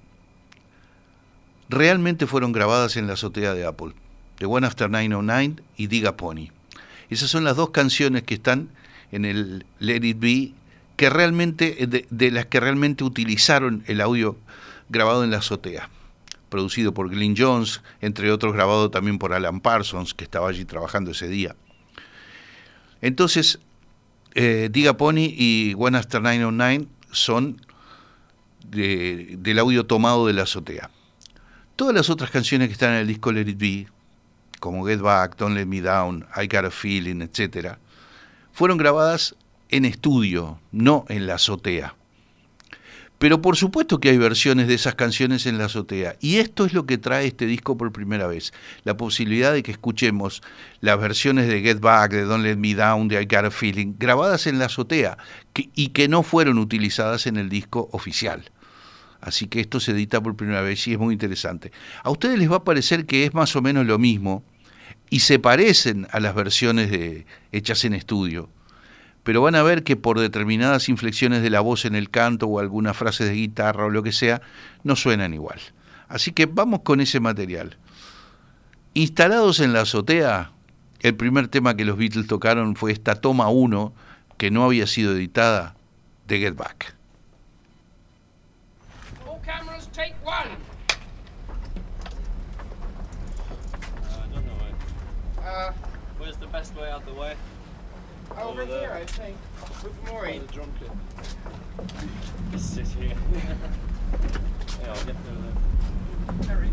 realmente 1.70 2.26
fueron 2.26 2.52
grabadas 2.52 2.98
en 2.98 3.06
la 3.06 3.14
azotea 3.14 3.54
de 3.54 3.64
Apple, 3.64 3.94
The 4.40 4.44
One 4.44 4.66
After 4.66 4.90
909 4.90 5.62
y 5.78 5.86
Diga 5.86 6.18
Pony. 6.18 6.48
Esas 7.08 7.30
son 7.30 7.44
las 7.44 7.56
dos 7.56 7.70
canciones 7.70 8.24
que 8.24 8.34
están 8.34 8.68
en 9.10 9.24
el 9.24 9.64
Let 9.78 10.04
It 10.04 10.18
Be 10.18 10.52
que 10.96 11.10
realmente, 11.10 11.86
de, 11.86 12.06
de, 12.08 12.30
las 12.30 12.46
que 12.46 12.60
realmente 12.60 13.04
utilizaron 13.04 13.84
el 13.86 14.00
audio 14.00 14.36
grabado 14.88 15.24
en 15.24 15.30
la 15.30 15.38
azotea, 15.38 15.90
producido 16.48 16.94
por 16.94 17.10
Glyn 17.10 17.34
Jones, 17.36 17.82
entre 18.00 18.30
otros 18.32 18.54
grabado 18.54 18.90
también 18.90 19.18
por 19.18 19.32
Alan 19.32 19.60
Parsons, 19.60 20.14
que 20.14 20.24
estaba 20.24 20.48
allí 20.48 20.64
trabajando 20.64 21.10
ese 21.10 21.28
día. 21.28 21.54
Entonces, 23.02 23.58
eh, 24.34 24.68
Diga 24.70 24.96
Pony 24.96 25.32
y 25.36 25.74
One 25.78 25.98
After 25.98 26.20
909 26.20 26.86
son 27.10 27.60
de, 28.68 29.36
del 29.38 29.58
audio 29.58 29.86
tomado 29.86 30.26
de 30.26 30.32
la 30.32 30.42
azotea. 30.42 30.90
Todas 31.76 31.94
las 31.94 32.10
otras 32.10 32.30
canciones 32.30 32.68
que 32.68 32.72
están 32.72 32.94
en 32.94 33.00
el 33.00 33.06
disco 33.06 33.32
Let 33.32 33.48
It 33.48 33.58
Be, 33.58 33.88
como 34.60 34.86
Get 34.86 35.00
Back, 35.00 35.36
Don't 35.36 35.54
Let 35.54 35.66
Me 35.66 35.80
Down, 35.80 36.26
I 36.36 36.46
Got 36.46 36.64
a 36.64 36.70
Feeling, 36.70 37.20
etc., 37.20 37.76
fueron 38.52 38.78
grabadas 38.78 39.36
en 39.70 39.84
estudio, 39.84 40.60
no 40.72 41.04
en 41.08 41.26
la 41.26 41.34
azotea. 41.34 41.94
Pero 43.18 43.40
por 43.40 43.56
supuesto 43.56 43.98
que 43.98 44.10
hay 44.10 44.18
versiones 44.18 44.68
de 44.68 44.74
esas 44.74 44.94
canciones 44.94 45.46
en 45.46 45.56
la 45.56 45.66
azotea. 45.66 46.16
Y 46.20 46.36
esto 46.36 46.66
es 46.66 46.74
lo 46.74 46.84
que 46.84 46.98
trae 46.98 47.26
este 47.26 47.46
disco 47.46 47.78
por 47.78 47.90
primera 47.90 48.26
vez. 48.26 48.52
La 48.84 48.98
posibilidad 48.98 49.54
de 49.54 49.62
que 49.62 49.72
escuchemos 49.72 50.42
las 50.80 51.00
versiones 51.00 51.48
de 51.48 51.62
Get 51.62 51.80
Back, 51.80 52.12
de 52.12 52.24
Don't 52.24 52.44
Let 52.44 52.56
Me 52.56 52.74
Down, 52.74 53.08
de 53.08 53.22
I 53.22 53.24
Got 53.24 53.46
a 53.46 53.50
Feeling, 53.50 53.94
grabadas 53.98 54.46
en 54.46 54.58
la 54.58 54.66
azotea 54.66 55.16
y 55.54 55.88
que 55.88 56.08
no 56.08 56.22
fueron 56.22 56.58
utilizadas 56.58 57.26
en 57.26 57.38
el 57.38 57.48
disco 57.48 57.88
oficial. 57.92 58.50
Así 59.22 59.46
que 59.46 59.60
esto 59.60 59.80
se 59.80 59.92
edita 59.92 60.22
por 60.22 60.36
primera 60.36 60.60
vez 60.60 60.86
y 60.86 60.92
es 60.92 60.98
muy 60.98 61.14
interesante. 61.14 61.72
A 62.02 62.10
ustedes 62.10 62.38
les 62.38 62.50
va 62.50 62.56
a 62.56 62.64
parecer 62.64 63.06
que 63.06 63.24
es 63.24 63.32
más 63.32 63.56
o 63.56 63.62
menos 63.62 63.86
lo 63.86 63.98
mismo 63.98 64.44
y 65.08 65.20
se 65.20 65.38
parecen 65.38 66.06
a 66.10 66.20
las 66.20 66.34
versiones 66.34 66.90
de, 66.90 67.24
hechas 67.50 67.86
en 67.86 67.94
estudio 67.94 68.50
pero 69.26 69.42
van 69.42 69.56
a 69.56 69.62
ver 69.64 69.82
que 69.82 69.96
por 69.96 70.20
determinadas 70.20 70.88
inflexiones 70.88 71.42
de 71.42 71.50
la 71.50 71.58
voz 71.58 71.84
en 71.84 71.96
el 71.96 72.10
canto 72.10 72.46
o 72.46 72.60
algunas 72.60 72.96
frases 72.96 73.26
de 73.26 73.34
guitarra 73.34 73.86
o 73.86 73.90
lo 73.90 74.04
que 74.04 74.12
sea, 74.12 74.40
no 74.84 74.94
suenan 74.94 75.34
igual. 75.34 75.58
Así 76.06 76.30
que 76.30 76.46
vamos 76.46 76.82
con 76.82 77.00
ese 77.00 77.18
material. 77.18 77.76
Instalados 78.94 79.58
en 79.58 79.72
la 79.72 79.80
azotea, 79.80 80.52
el 81.00 81.16
primer 81.16 81.48
tema 81.48 81.74
que 81.74 81.84
los 81.84 81.98
Beatles 81.98 82.28
tocaron 82.28 82.76
fue 82.76 82.92
esta 82.92 83.16
toma 83.16 83.48
1, 83.48 83.92
que 84.38 84.52
no 84.52 84.64
había 84.64 84.86
sido 84.86 85.16
editada, 85.16 85.74
de 86.28 86.38
Get 86.38 86.54
Back. 86.54 86.94
All 89.26 89.40
cameras, 89.44 89.88
take 89.92 90.14
one. 90.24 90.54
Uh, 94.04 94.22
I 94.22 94.32
don't 94.32 94.46
know. 94.46 95.44
Uh, 95.44 95.72
Where's 96.20 96.36
the 96.36 96.46
best 96.46 96.76
way 96.76 96.88
out 96.88 97.04
the 97.04 97.12
way? 97.12 97.34
Over 98.38 98.62
Over 98.62 98.64
there. 98.66 98.80
here, 98.80 98.92
I 98.92 99.04
think. 99.06 99.36
With 99.82 100.12
Maury. 100.12 100.38
the 100.38 100.52
drum 100.52 100.72
kit. 100.78 100.90
Just 102.52 102.74
sit 102.74 102.86
here. 102.88 103.12
yeah, 104.82 104.88
I'll 104.88 105.04
get 105.04 105.16
through 105.24 105.42
there. 105.42 106.56
Harry. 106.56 106.70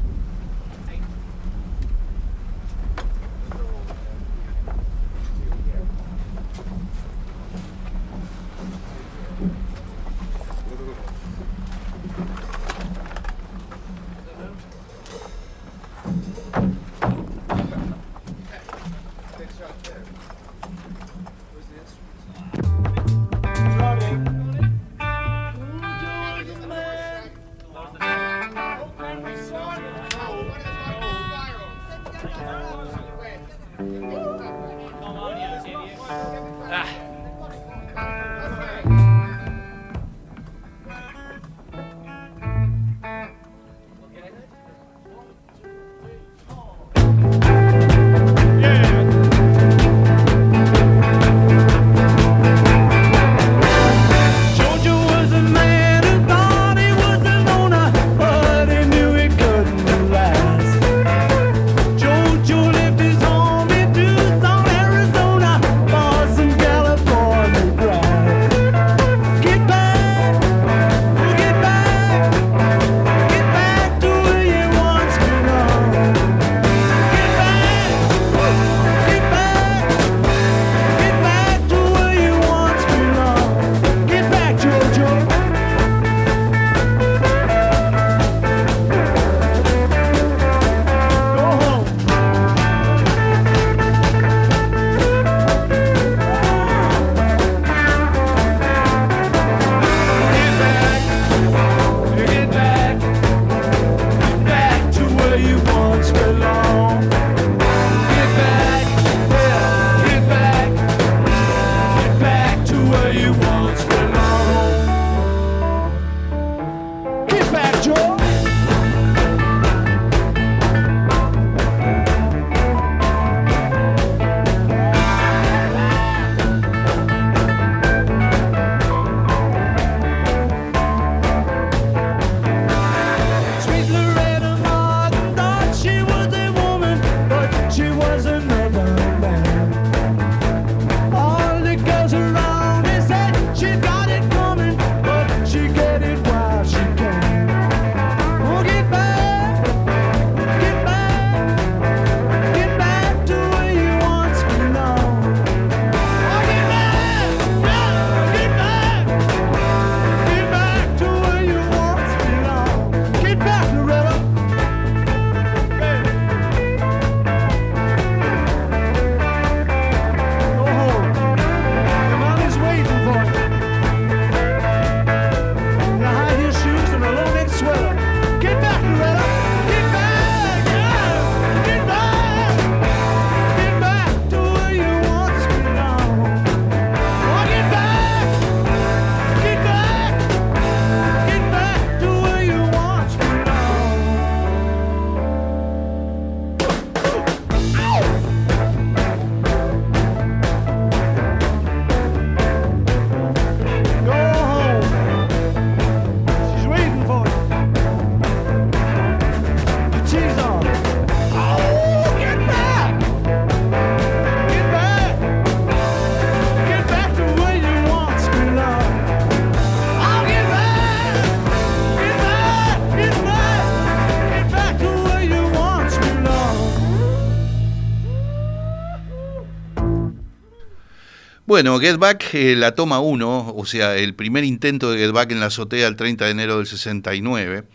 Bueno, 231.53 231.79
Get 231.79 231.97
Back, 231.97 232.33
eh, 232.33 232.55
la 232.55 232.73
toma 232.73 232.99
1, 232.99 233.53
o 233.55 233.65
sea, 233.67 233.95
el 233.95 234.15
primer 234.15 234.43
intento 234.43 234.89
de 234.89 234.97
Get 234.97 235.11
Back 235.11 235.33
en 235.33 235.39
la 235.39 235.45
azotea 235.45 235.87
el 235.87 235.95
30 235.95 236.25
de 236.25 236.31
enero 236.31 236.57
del 236.57 236.65
69. 236.65 237.65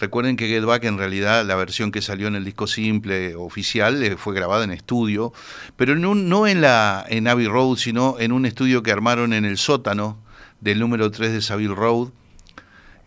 Recuerden 0.00 0.36
que 0.36 0.48
Get 0.48 0.64
Back 0.64 0.82
en 0.82 0.98
realidad 0.98 1.46
la 1.46 1.54
versión 1.54 1.92
que 1.92 2.02
salió 2.02 2.26
en 2.26 2.34
el 2.34 2.44
disco 2.44 2.66
simple 2.66 3.36
oficial 3.36 4.02
eh, 4.02 4.16
fue 4.16 4.34
grabada 4.34 4.64
en 4.64 4.72
estudio, 4.72 5.32
pero 5.76 5.94
no, 5.94 6.16
no 6.16 6.48
en 6.48 6.60
la 6.60 7.06
en 7.08 7.28
Abbey 7.28 7.46
Road, 7.46 7.76
sino 7.76 8.16
en 8.18 8.32
un 8.32 8.46
estudio 8.46 8.82
que 8.82 8.90
armaron 8.90 9.32
en 9.32 9.44
el 9.44 9.58
sótano 9.58 10.18
del 10.58 10.80
número 10.80 11.12
3 11.12 11.34
de 11.34 11.40
Savile 11.40 11.72
Road, 11.76 12.08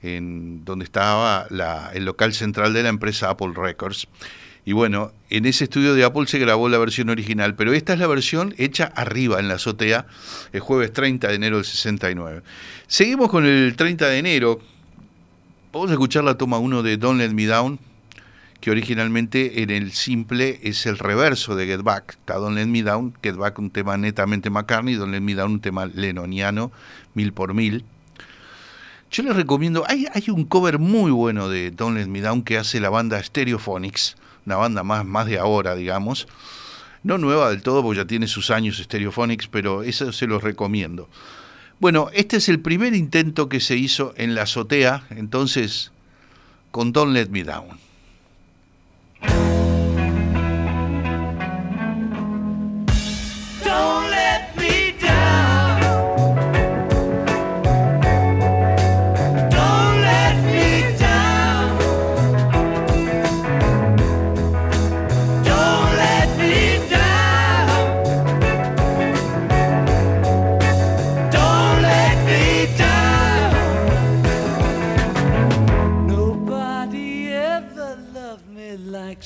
en 0.04 0.64
donde 0.64 0.86
estaba 0.86 1.48
el 1.94 2.06
local 2.06 2.32
central 2.32 2.72
de 2.72 2.84
la 2.84 2.88
empresa 2.88 3.30
Apple 3.30 3.52
Records. 3.54 4.08
Y 4.68 4.74
bueno, 4.74 5.14
en 5.30 5.46
ese 5.46 5.64
estudio 5.64 5.94
de 5.94 6.04
Apple 6.04 6.28
se 6.28 6.40
grabó 6.40 6.68
la 6.68 6.78
versión 6.78 7.10
original, 7.10 7.56
pero 7.56 7.72
esta 7.72 7.94
es 7.94 8.00
la 8.00 8.08
versión 8.08 8.54
hecha 8.58 8.92
arriba 8.98 9.40
en 9.40 9.48
la 9.48 9.54
azotea, 9.54 10.08
el 10.52 10.60
jueves 10.60 10.92
30 10.92 11.30
de 11.30 11.36
enero 11.36 11.56
del 11.56 11.64
69. 11.64 12.42
Seguimos 12.86 13.30
con 13.30 13.46
el 13.46 13.78
30 13.78 14.10
de 14.10 14.18
enero. 14.18 14.60
Vamos 15.72 15.90
a 15.90 15.94
escuchar 15.94 16.26
la 16.26 16.38
toma 16.38 16.58
1 16.58 16.84
de 16.84 16.98
Don't 16.98 17.18
Let 17.18 17.30
Me 17.30 17.46
Down, 17.46 17.80
que 18.60 18.70
originalmente 18.70 19.62
en 19.62 19.70
el 19.70 19.94
simple 19.94 20.60
es 20.62 20.86
el 20.86 20.98
reverso 20.98 21.56
de 21.56 21.66
Get 21.66 21.84
Back. 21.84 22.18
Está 22.20 22.34
Don't 22.34 22.58
Let 22.58 22.66
Me 22.66 22.84
Down, 22.84 23.14
Get 23.24 23.38
Back 23.38 23.60
un 23.60 23.70
tema 23.70 23.96
netamente 23.96 24.50
McCartney, 24.50 24.96
Don't 24.96 25.14
Let 25.14 25.22
Me 25.22 25.34
Down 25.34 25.50
un 25.50 25.62
tema 25.62 25.86
lenoniano, 25.86 26.74
mil 27.14 27.32
por 27.32 27.54
mil. 27.54 27.86
Yo 29.12 29.24
les 29.24 29.34
recomiendo, 29.34 29.86
hay, 29.88 30.08
hay 30.14 30.30
un 30.30 30.44
cover 30.44 30.78
muy 30.78 31.12
bueno 31.12 31.48
de 31.48 31.72
Don't 31.72 31.96
Let 31.96 32.08
Me 32.08 32.20
Down 32.20 32.42
que 32.42 32.58
hace 32.58 32.82
la 32.82 32.90
banda 32.90 33.24
Stereophonics, 33.24 34.18
una 34.48 34.56
banda 34.56 34.82
más, 34.82 35.06
más 35.06 35.28
de 35.28 35.38
ahora, 35.38 35.76
digamos. 35.76 36.26
No 37.04 37.18
nueva 37.18 37.50
del 37.50 37.62
todo, 37.62 37.84
porque 37.84 37.98
ya 37.98 38.08
tiene 38.08 38.28
sus 38.28 38.50
años 38.50 38.78
Stereophonics, 38.78 39.48
pero 39.48 39.84
eso 39.84 40.12
se 40.14 40.26
los 40.26 40.42
recomiendo. 40.42 41.10
Bueno, 41.80 42.10
este 42.14 42.38
es 42.38 42.48
el 42.48 42.62
primer 42.62 42.96
intento 42.96 43.50
que 43.50 43.60
se 43.60 43.76
hizo 43.76 44.14
en 44.16 44.36
la 44.36 44.44
azotea, 44.44 45.04
entonces, 45.10 45.92
con 46.72 46.94
Don't 46.94 47.14
Let 47.14 47.28
Me 47.28 47.44
Down. 47.44 47.78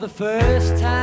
The 0.00 0.08
first 0.08 0.80
time. 0.80 0.99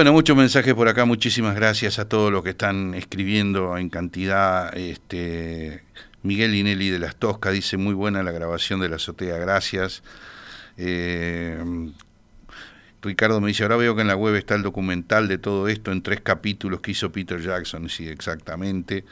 Bueno, 0.00 0.14
muchos 0.14 0.34
mensajes 0.34 0.72
por 0.72 0.88
acá, 0.88 1.04
muchísimas 1.04 1.54
gracias 1.54 1.98
a 1.98 2.08
todos 2.08 2.32
los 2.32 2.42
que 2.42 2.48
están 2.48 2.94
escribiendo 2.94 3.76
en 3.76 3.90
cantidad. 3.90 4.74
Este, 4.74 5.82
Miguel 6.22 6.54
Inelli 6.54 6.88
de 6.88 6.98
Las 6.98 7.16
Toscas 7.16 7.52
dice 7.52 7.76
muy 7.76 7.92
buena 7.92 8.22
la 8.22 8.32
grabación 8.32 8.80
de 8.80 8.88
la 8.88 8.96
azotea, 8.96 9.36
gracias. 9.36 10.02
Eh, 10.78 11.62
Ricardo 13.02 13.42
me 13.42 13.48
dice, 13.48 13.62
ahora 13.62 13.76
veo 13.76 13.94
que 13.94 14.00
en 14.00 14.08
la 14.08 14.16
web 14.16 14.36
está 14.36 14.54
el 14.54 14.62
documental 14.62 15.28
de 15.28 15.36
todo 15.36 15.68
esto 15.68 15.92
en 15.92 16.00
tres 16.00 16.22
capítulos 16.22 16.80
que 16.80 16.92
hizo 16.92 17.12
Peter 17.12 17.38
Jackson, 17.38 17.90
sí, 17.90 18.08
exactamente. 18.08 19.04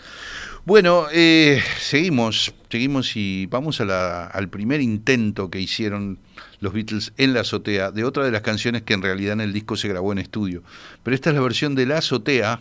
Bueno, 0.69 1.07
eh, 1.11 1.63
seguimos, 1.81 2.53
seguimos 2.69 3.17
y 3.17 3.47
vamos 3.47 3.81
al 3.81 4.49
primer 4.51 4.83
intento 4.83 5.49
que 5.49 5.59
hicieron 5.59 6.19
los 6.61 6.75
Beatles 6.75 7.15
en 7.17 7.33
la 7.33 7.41
azotea 7.41 7.91
de 7.91 8.05
otra 8.05 8.23
de 8.23 8.31
las 8.31 8.43
canciones 8.43 8.83
que 8.83 8.93
en 8.93 9.01
realidad 9.01 9.33
en 9.33 9.41
el 9.41 9.55
disco 9.55 9.79
se 9.79 9.89
grabó 9.89 10.13
en 10.13 10.19
estudio. 10.19 10.63
Pero 11.03 11.15
esta 11.15 11.31
es 11.31 11.37
la 11.37 11.41
versión 11.41 11.75
de 11.75 11.87
la 11.87 11.97
azotea 11.97 12.61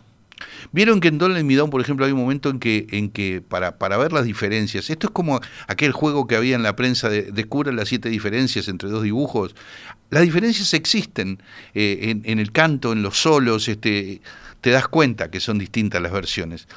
Vieron 0.72 1.02
que 1.02 1.10
en 1.10 1.18
Don't 1.18 1.36
Let 1.36 1.44
Me 1.44 1.56
Down, 1.56 1.70
por 1.70 1.82
ejemplo, 1.82 2.06
hay 2.06 2.14
un 2.14 2.20
momento 2.20 2.50
en 2.50 2.60
que, 2.60 2.88
en 2.92 3.10
que 3.10 3.42
para, 3.42 3.78
para 3.78 3.98
ver 3.98 4.14
las 4.14 4.24
diferencias, 4.24 4.90
esto 4.90 5.08
es 5.08 5.12
como 5.12 5.42
aquel 5.68 5.92
juego 5.92 6.28
que 6.28 6.38
había 6.38 6.56
en 6.56 6.64
la 6.64 6.78
prensa 6.78 7.10
de 7.10 7.24
descubra 7.24 7.74
las 7.74 7.90
siete 7.90 8.08
diferencias 8.08 8.70
entre 8.70 8.88
dos 8.88 9.04
dibujos. 9.04 9.54
Las 10.12 10.22
diferencias 10.22 10.74
existen 10.74 11.42
eh, 11.74 12.00
en, 12.04 12.22
en 12.24 12.40
el 12.40 12.54
canto, 12.54 12.94
en 12.94 13.02
los 13.02 13.18
solos, 13.18 13.68
este, 13.68 14.22
te 14.62 14.70
das 14.70 14.88
cuenta 14.88 15.30
que 15.30 15.42
son 15.42 15.58
distintas 15.58 16.02
las 16.02 16.14
versiones. 16.14 16.68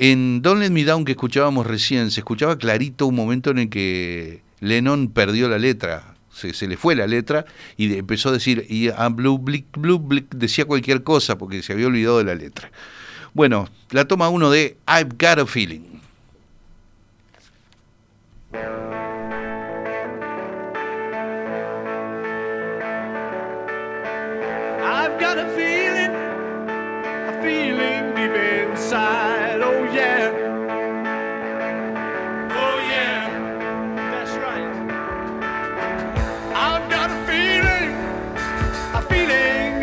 En 0.00 0.42
Don't 0.42 0.60
Let 0.60 0.70
Me 0.70 0.84
Down 0.84 1.04
que 1.04 1.10
escuchábamos 1.10 1.66
recién, 1.66 2.12
se 2.12 2.20
escuchaba 2.20 2.56
clarito 2.56 3.08
un 3.08 3.16
momento 3.16 3.50
en 3.50 3.58
el 3.58 3.68
que 3.68 4.42
Lennon 4.60 5.08
perdió 5.08 5.48
la 5.48 5.58
letra, 5.58 6.14
se, 6.30 6.68
le 6.68 6.76
fue 6.76 6.94
la 6.94 7.08
letra 7.08 7.46
y 7.76 7.92
empezó 7.94 8.28
a 8.28 8.32
decir, 8.32 8.64
y 8.68 8.90
a 8.90 9.08
blue 9.08 9.38
blue 9.38 9.98
blick, 9.98 10.32
decía 10.36 10.66
cualquier 10.66 11.02
cosa 11.02 11.36
porque 11.36 11.64
se 11.64 11.72
había 11.72 11.88
olvidado 11.88 12.18
de 12.18 12.24
la 12.24 12.36
letra. 12.36 12.70
Bueno, 13.34 13.68
la 13.90 14.04
toma 14.06 14.28
uno 14.28 14.52
de 14.52 14.76
I've 14.86 15.16
Got 15.18 15.40
a 15.40 15.46
Feeling. 15.46 15.97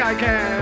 I 0.06 0.14
can't 0.14 0.55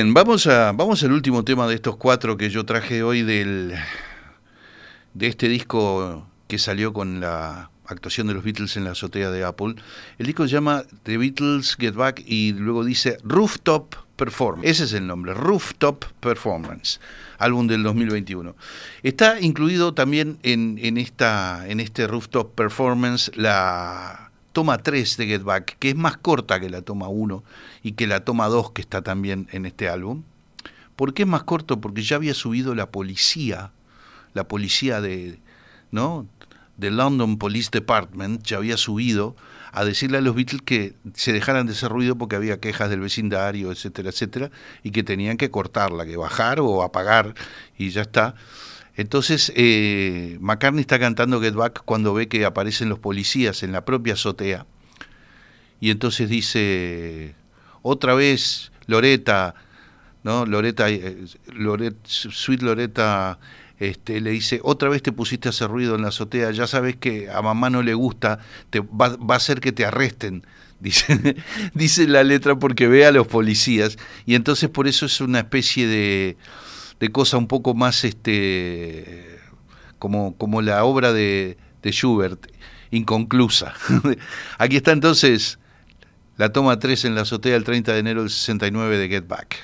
Vamos, 0.00 0.46
a, 0.46 0.70
vamos 0.70 1.02
al 1.02 1.10
último 1.10 1.42
tema 1.42 1.66
de 1.66 1.74
estos 1.74 1.96
cuatro 1.96 2.36
que 2.36 2.50
yo 2.50 2.64
traje 2.64 3.02
hoy 3.02 3.22
del, 3.22 3.74
de 5.12 5.26
este 5.26 5.48
disco 5.48 6.24
que 6.46 6.56
salió 6.56 6.92
con 6.92 7.18
la 7.18 7.70
actuación 7.84 8.28
de 8.28 8.34
los 8.34 8.44
Beatles 8.44 8.76
en 8.76 8.84
la 8.84 8.92
azotea 8.92 9.32
de 9.32 9.42
Apple. 9.42 9.74
El 10.18 10.26
disco 10.26 10.44
se 10.44 10.52
llama 10.52 10.84
The 11.02 11.18
Beatles 11.18 11.74
Get 11.74 11.94
Back 11.94 12.22
y 12.24 12.52
luego 12.52 12.84
dice 12.84 13.18
Rooftop 13.24 13.96
Performance. 14.14 14.70
Ese 14.70 14.84
es 14.84 14.92
el 14.92 15.04
nombre, 15.04 15.34
Rooftop 15.34 16.04
Performance, 16.20 17.00
álbum 17.38 17.66
del 17.66 17.82
2021. 17.82 18.54
Está 19.02 19.40
incluido 19.40 19.94
también 19.94 20.38
en, 20.44 20.78
en, 20.80 20.96
esta, 20.96 21.66
en 21.66 21.80
este 21.80 22.06
Rooftop 22.06 22.54
Performance 22.54 23.32
la 23.34 24.27
toma 24.58 24.78
3 24.78 25.16
de 25.18 25.26
Get 25.26 25.42
Back, 25.44 25.76
que 25.78 25.90
es 25.90 25.94
más 25.94 26.16
corta 26.16 26.58
que 26.58 26.68
la 26.68 26.82
toma 26.82 27.06
1 27.06 27.44
y 27.84 27.92
que 27.92 28.08
la 28.08 28.24
toma 28.24 28.48
2 28.48 28.72
que 28.72 28.80
está 28.80 29.02
también 29.02 29.46
en 29.52 29.66
este 29.66 29.88
álbum. 29.88 30.24
¿Por 30.96 31.14
qué 31.14 31.22
es 31.22 31.28
más 31.28 31.44
corto? 31.44 31.80
Porque 31.80 32.02
ya 32.02 32.16
había 32.16 32.34
subido 32.34 32.74
la 32.74 32.90
policía, 32.90 33.70
la 34.34 34.48
policía 34.48 35.00
de, 35.00 35.38
¿no? 35.92 36.26
de 36.76 36.90
London 36.90 37.38
Police 37.38 37.68
Department, 37.70 38.42
ya 38.42 38.56
había 38.56 38.76
subido 38.76 39.36
a 39.70 39.84
decirle 39.84 40.18
a 40.18 40.22
los 40.22 40.34
Beatles 40.34 40.62
que 40.62 40.96
se 41.14 41.32
dejaran 41.32 41.68
de 41.68 41.74
hacer 41.74 41.92
ruido 41.92 42.18
porque 42.18 42.34
había 42.34 42.58
quejas 42.58 42.90
del 42.90 42.98
vecindario, 42.98 43.70
etcétera, 43.70 44.10
etcétera, 44.10 44.50
y 44.82 44.90
que 44.90 45.04
tenían 45.04 45.36
que 45.36 45.52
cortarla, 45.52 46.04
que 46.04 46.16
bajar 46.16 46.58
o 46.58 46.82
apagar, 46.82 47.32
y 47.76 47.90
ya 47.90 48.02
está. 48.02 48.34
Entonces, 48.98 49.52
eh, 49.54 50.38
McCartney 50.40 50.80
está 50.80 50.98
cantando 50.98 51.40
Get 51.40 51.54
Back 51.54 51.82
cuando 51.84 52.12
ve 52.14 52.26
que 52.26 52.44
aparecen 52.44 52.88
los 52.88 52.98
policías 52.98 53.62
en 53.62 53.70
la 53.70 53.84
propia 53.84 54.14
azotea. 54.14 54.66
Y 55.80 55.90
entonces 55.90 56.28
dice, 56.28 57.36
otra 57.82 58.14
vez, 58.14 58.72
Loreta, 58.88 59.54
¿no? 60.24 60.46
Loreta, 60.46 60.90
eh, 60.90 61.16
Loret, 61.46 61.94
Sweet 62.02 62.60
Loreta 62.62 63.38
este, 63.78 64.20
le 64.20 64.32
dice, 64.32 64.58
otra 64.64 64.88
vez 64.88 65.00
te 65.00 65.12
pusiste 65.12 65.48
a 65.48 65.50
hacer 65.50 65.70
ruido 65.70 65.94
en 65.94 66.02
la 66.02 66.08
azotea, 66.08 66.50
ya 66.50 66.66
sabes 66.66 66.96
que 66.96 67.30
a 67.30 67.40
mamá 67.40 67.70
no 67.70 67.84
le 67.84 67.94
gusta, 67.94 68.40
te, 68.70 68.80
va, 68.80 69.16
va 69.16 69.36
a 69.36 69.40
ser 69.40 69.60
que 69.60 69.70
te 69.70 69.86
arresten, 69.86 70.44
dice, 70.80 71.36
dice 71.72 72.08
la 72.08 72.24
letra 72.24 72.58
porque 72.58 72.88
ve 72.88 73.06
a 73.06 73.12
los 73.12 73.28
policías. 73.28 73.96
Y 74.26 74.34
entonces 74.34 74.68
por 74.68 74.88
eso 74.88 75.06
es 75.06 75.20
una 75.20 75.38
especie 75.38 75.86
de 75.86 76.36
de 77.00 77.10
cosa 77.10 77.36
un 77.38 77.46
poco 77.46 77.74
más 77.74 78.04
este 78.04 79.38
como, 79.98 80.36
como 80.36 80.62
la 80.62 80.84
obra 80.84 81.12
de, 81.12 81.56
de 81.82 81.90
Schubert, 81.92 82.46
inconclusa. 82.90 83.74
Aquí 84.58 84.76
está 84.76 84.92
entonces 84.92 85.58
la 86.36 86.52
toma 86.52 86.78
3 86.78 87.06
en 87.06 87.14
la 87.14 87.22
azotea 87.22 87.56
el 87.56 87.64
30 87.64 87.92
de 87.92 87.98
enero 87.98 88.20
del 88.20 88.30
69 88.30 88.98
de 88.98 89.08
Get 89.08 89.26
Back. 89.26 89.56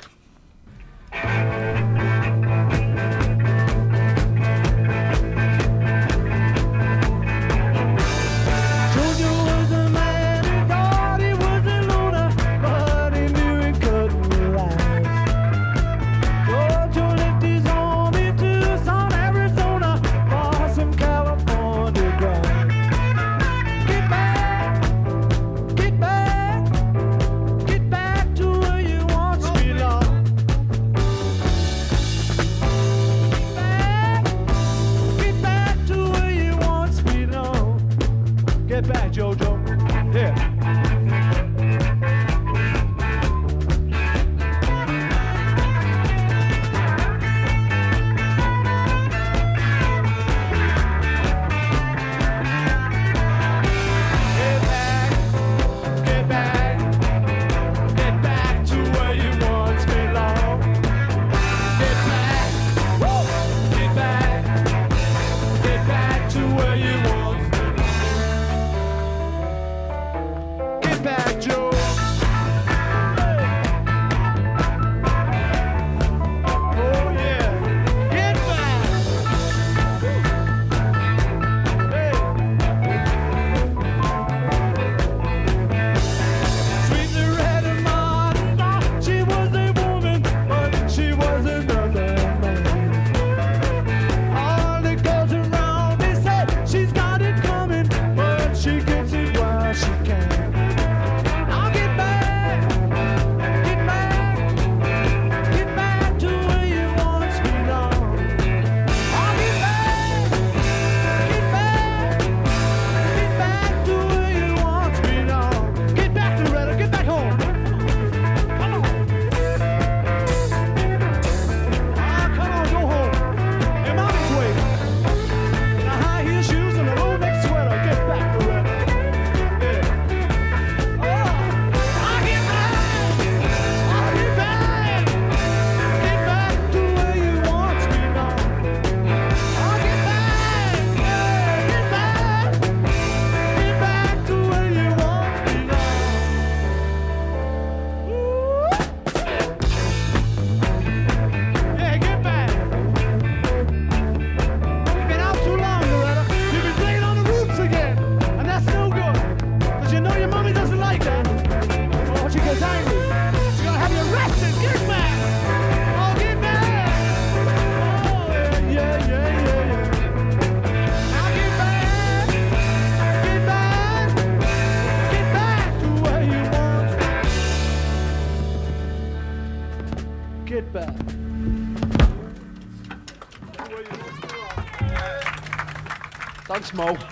smoke. 186.74 187.03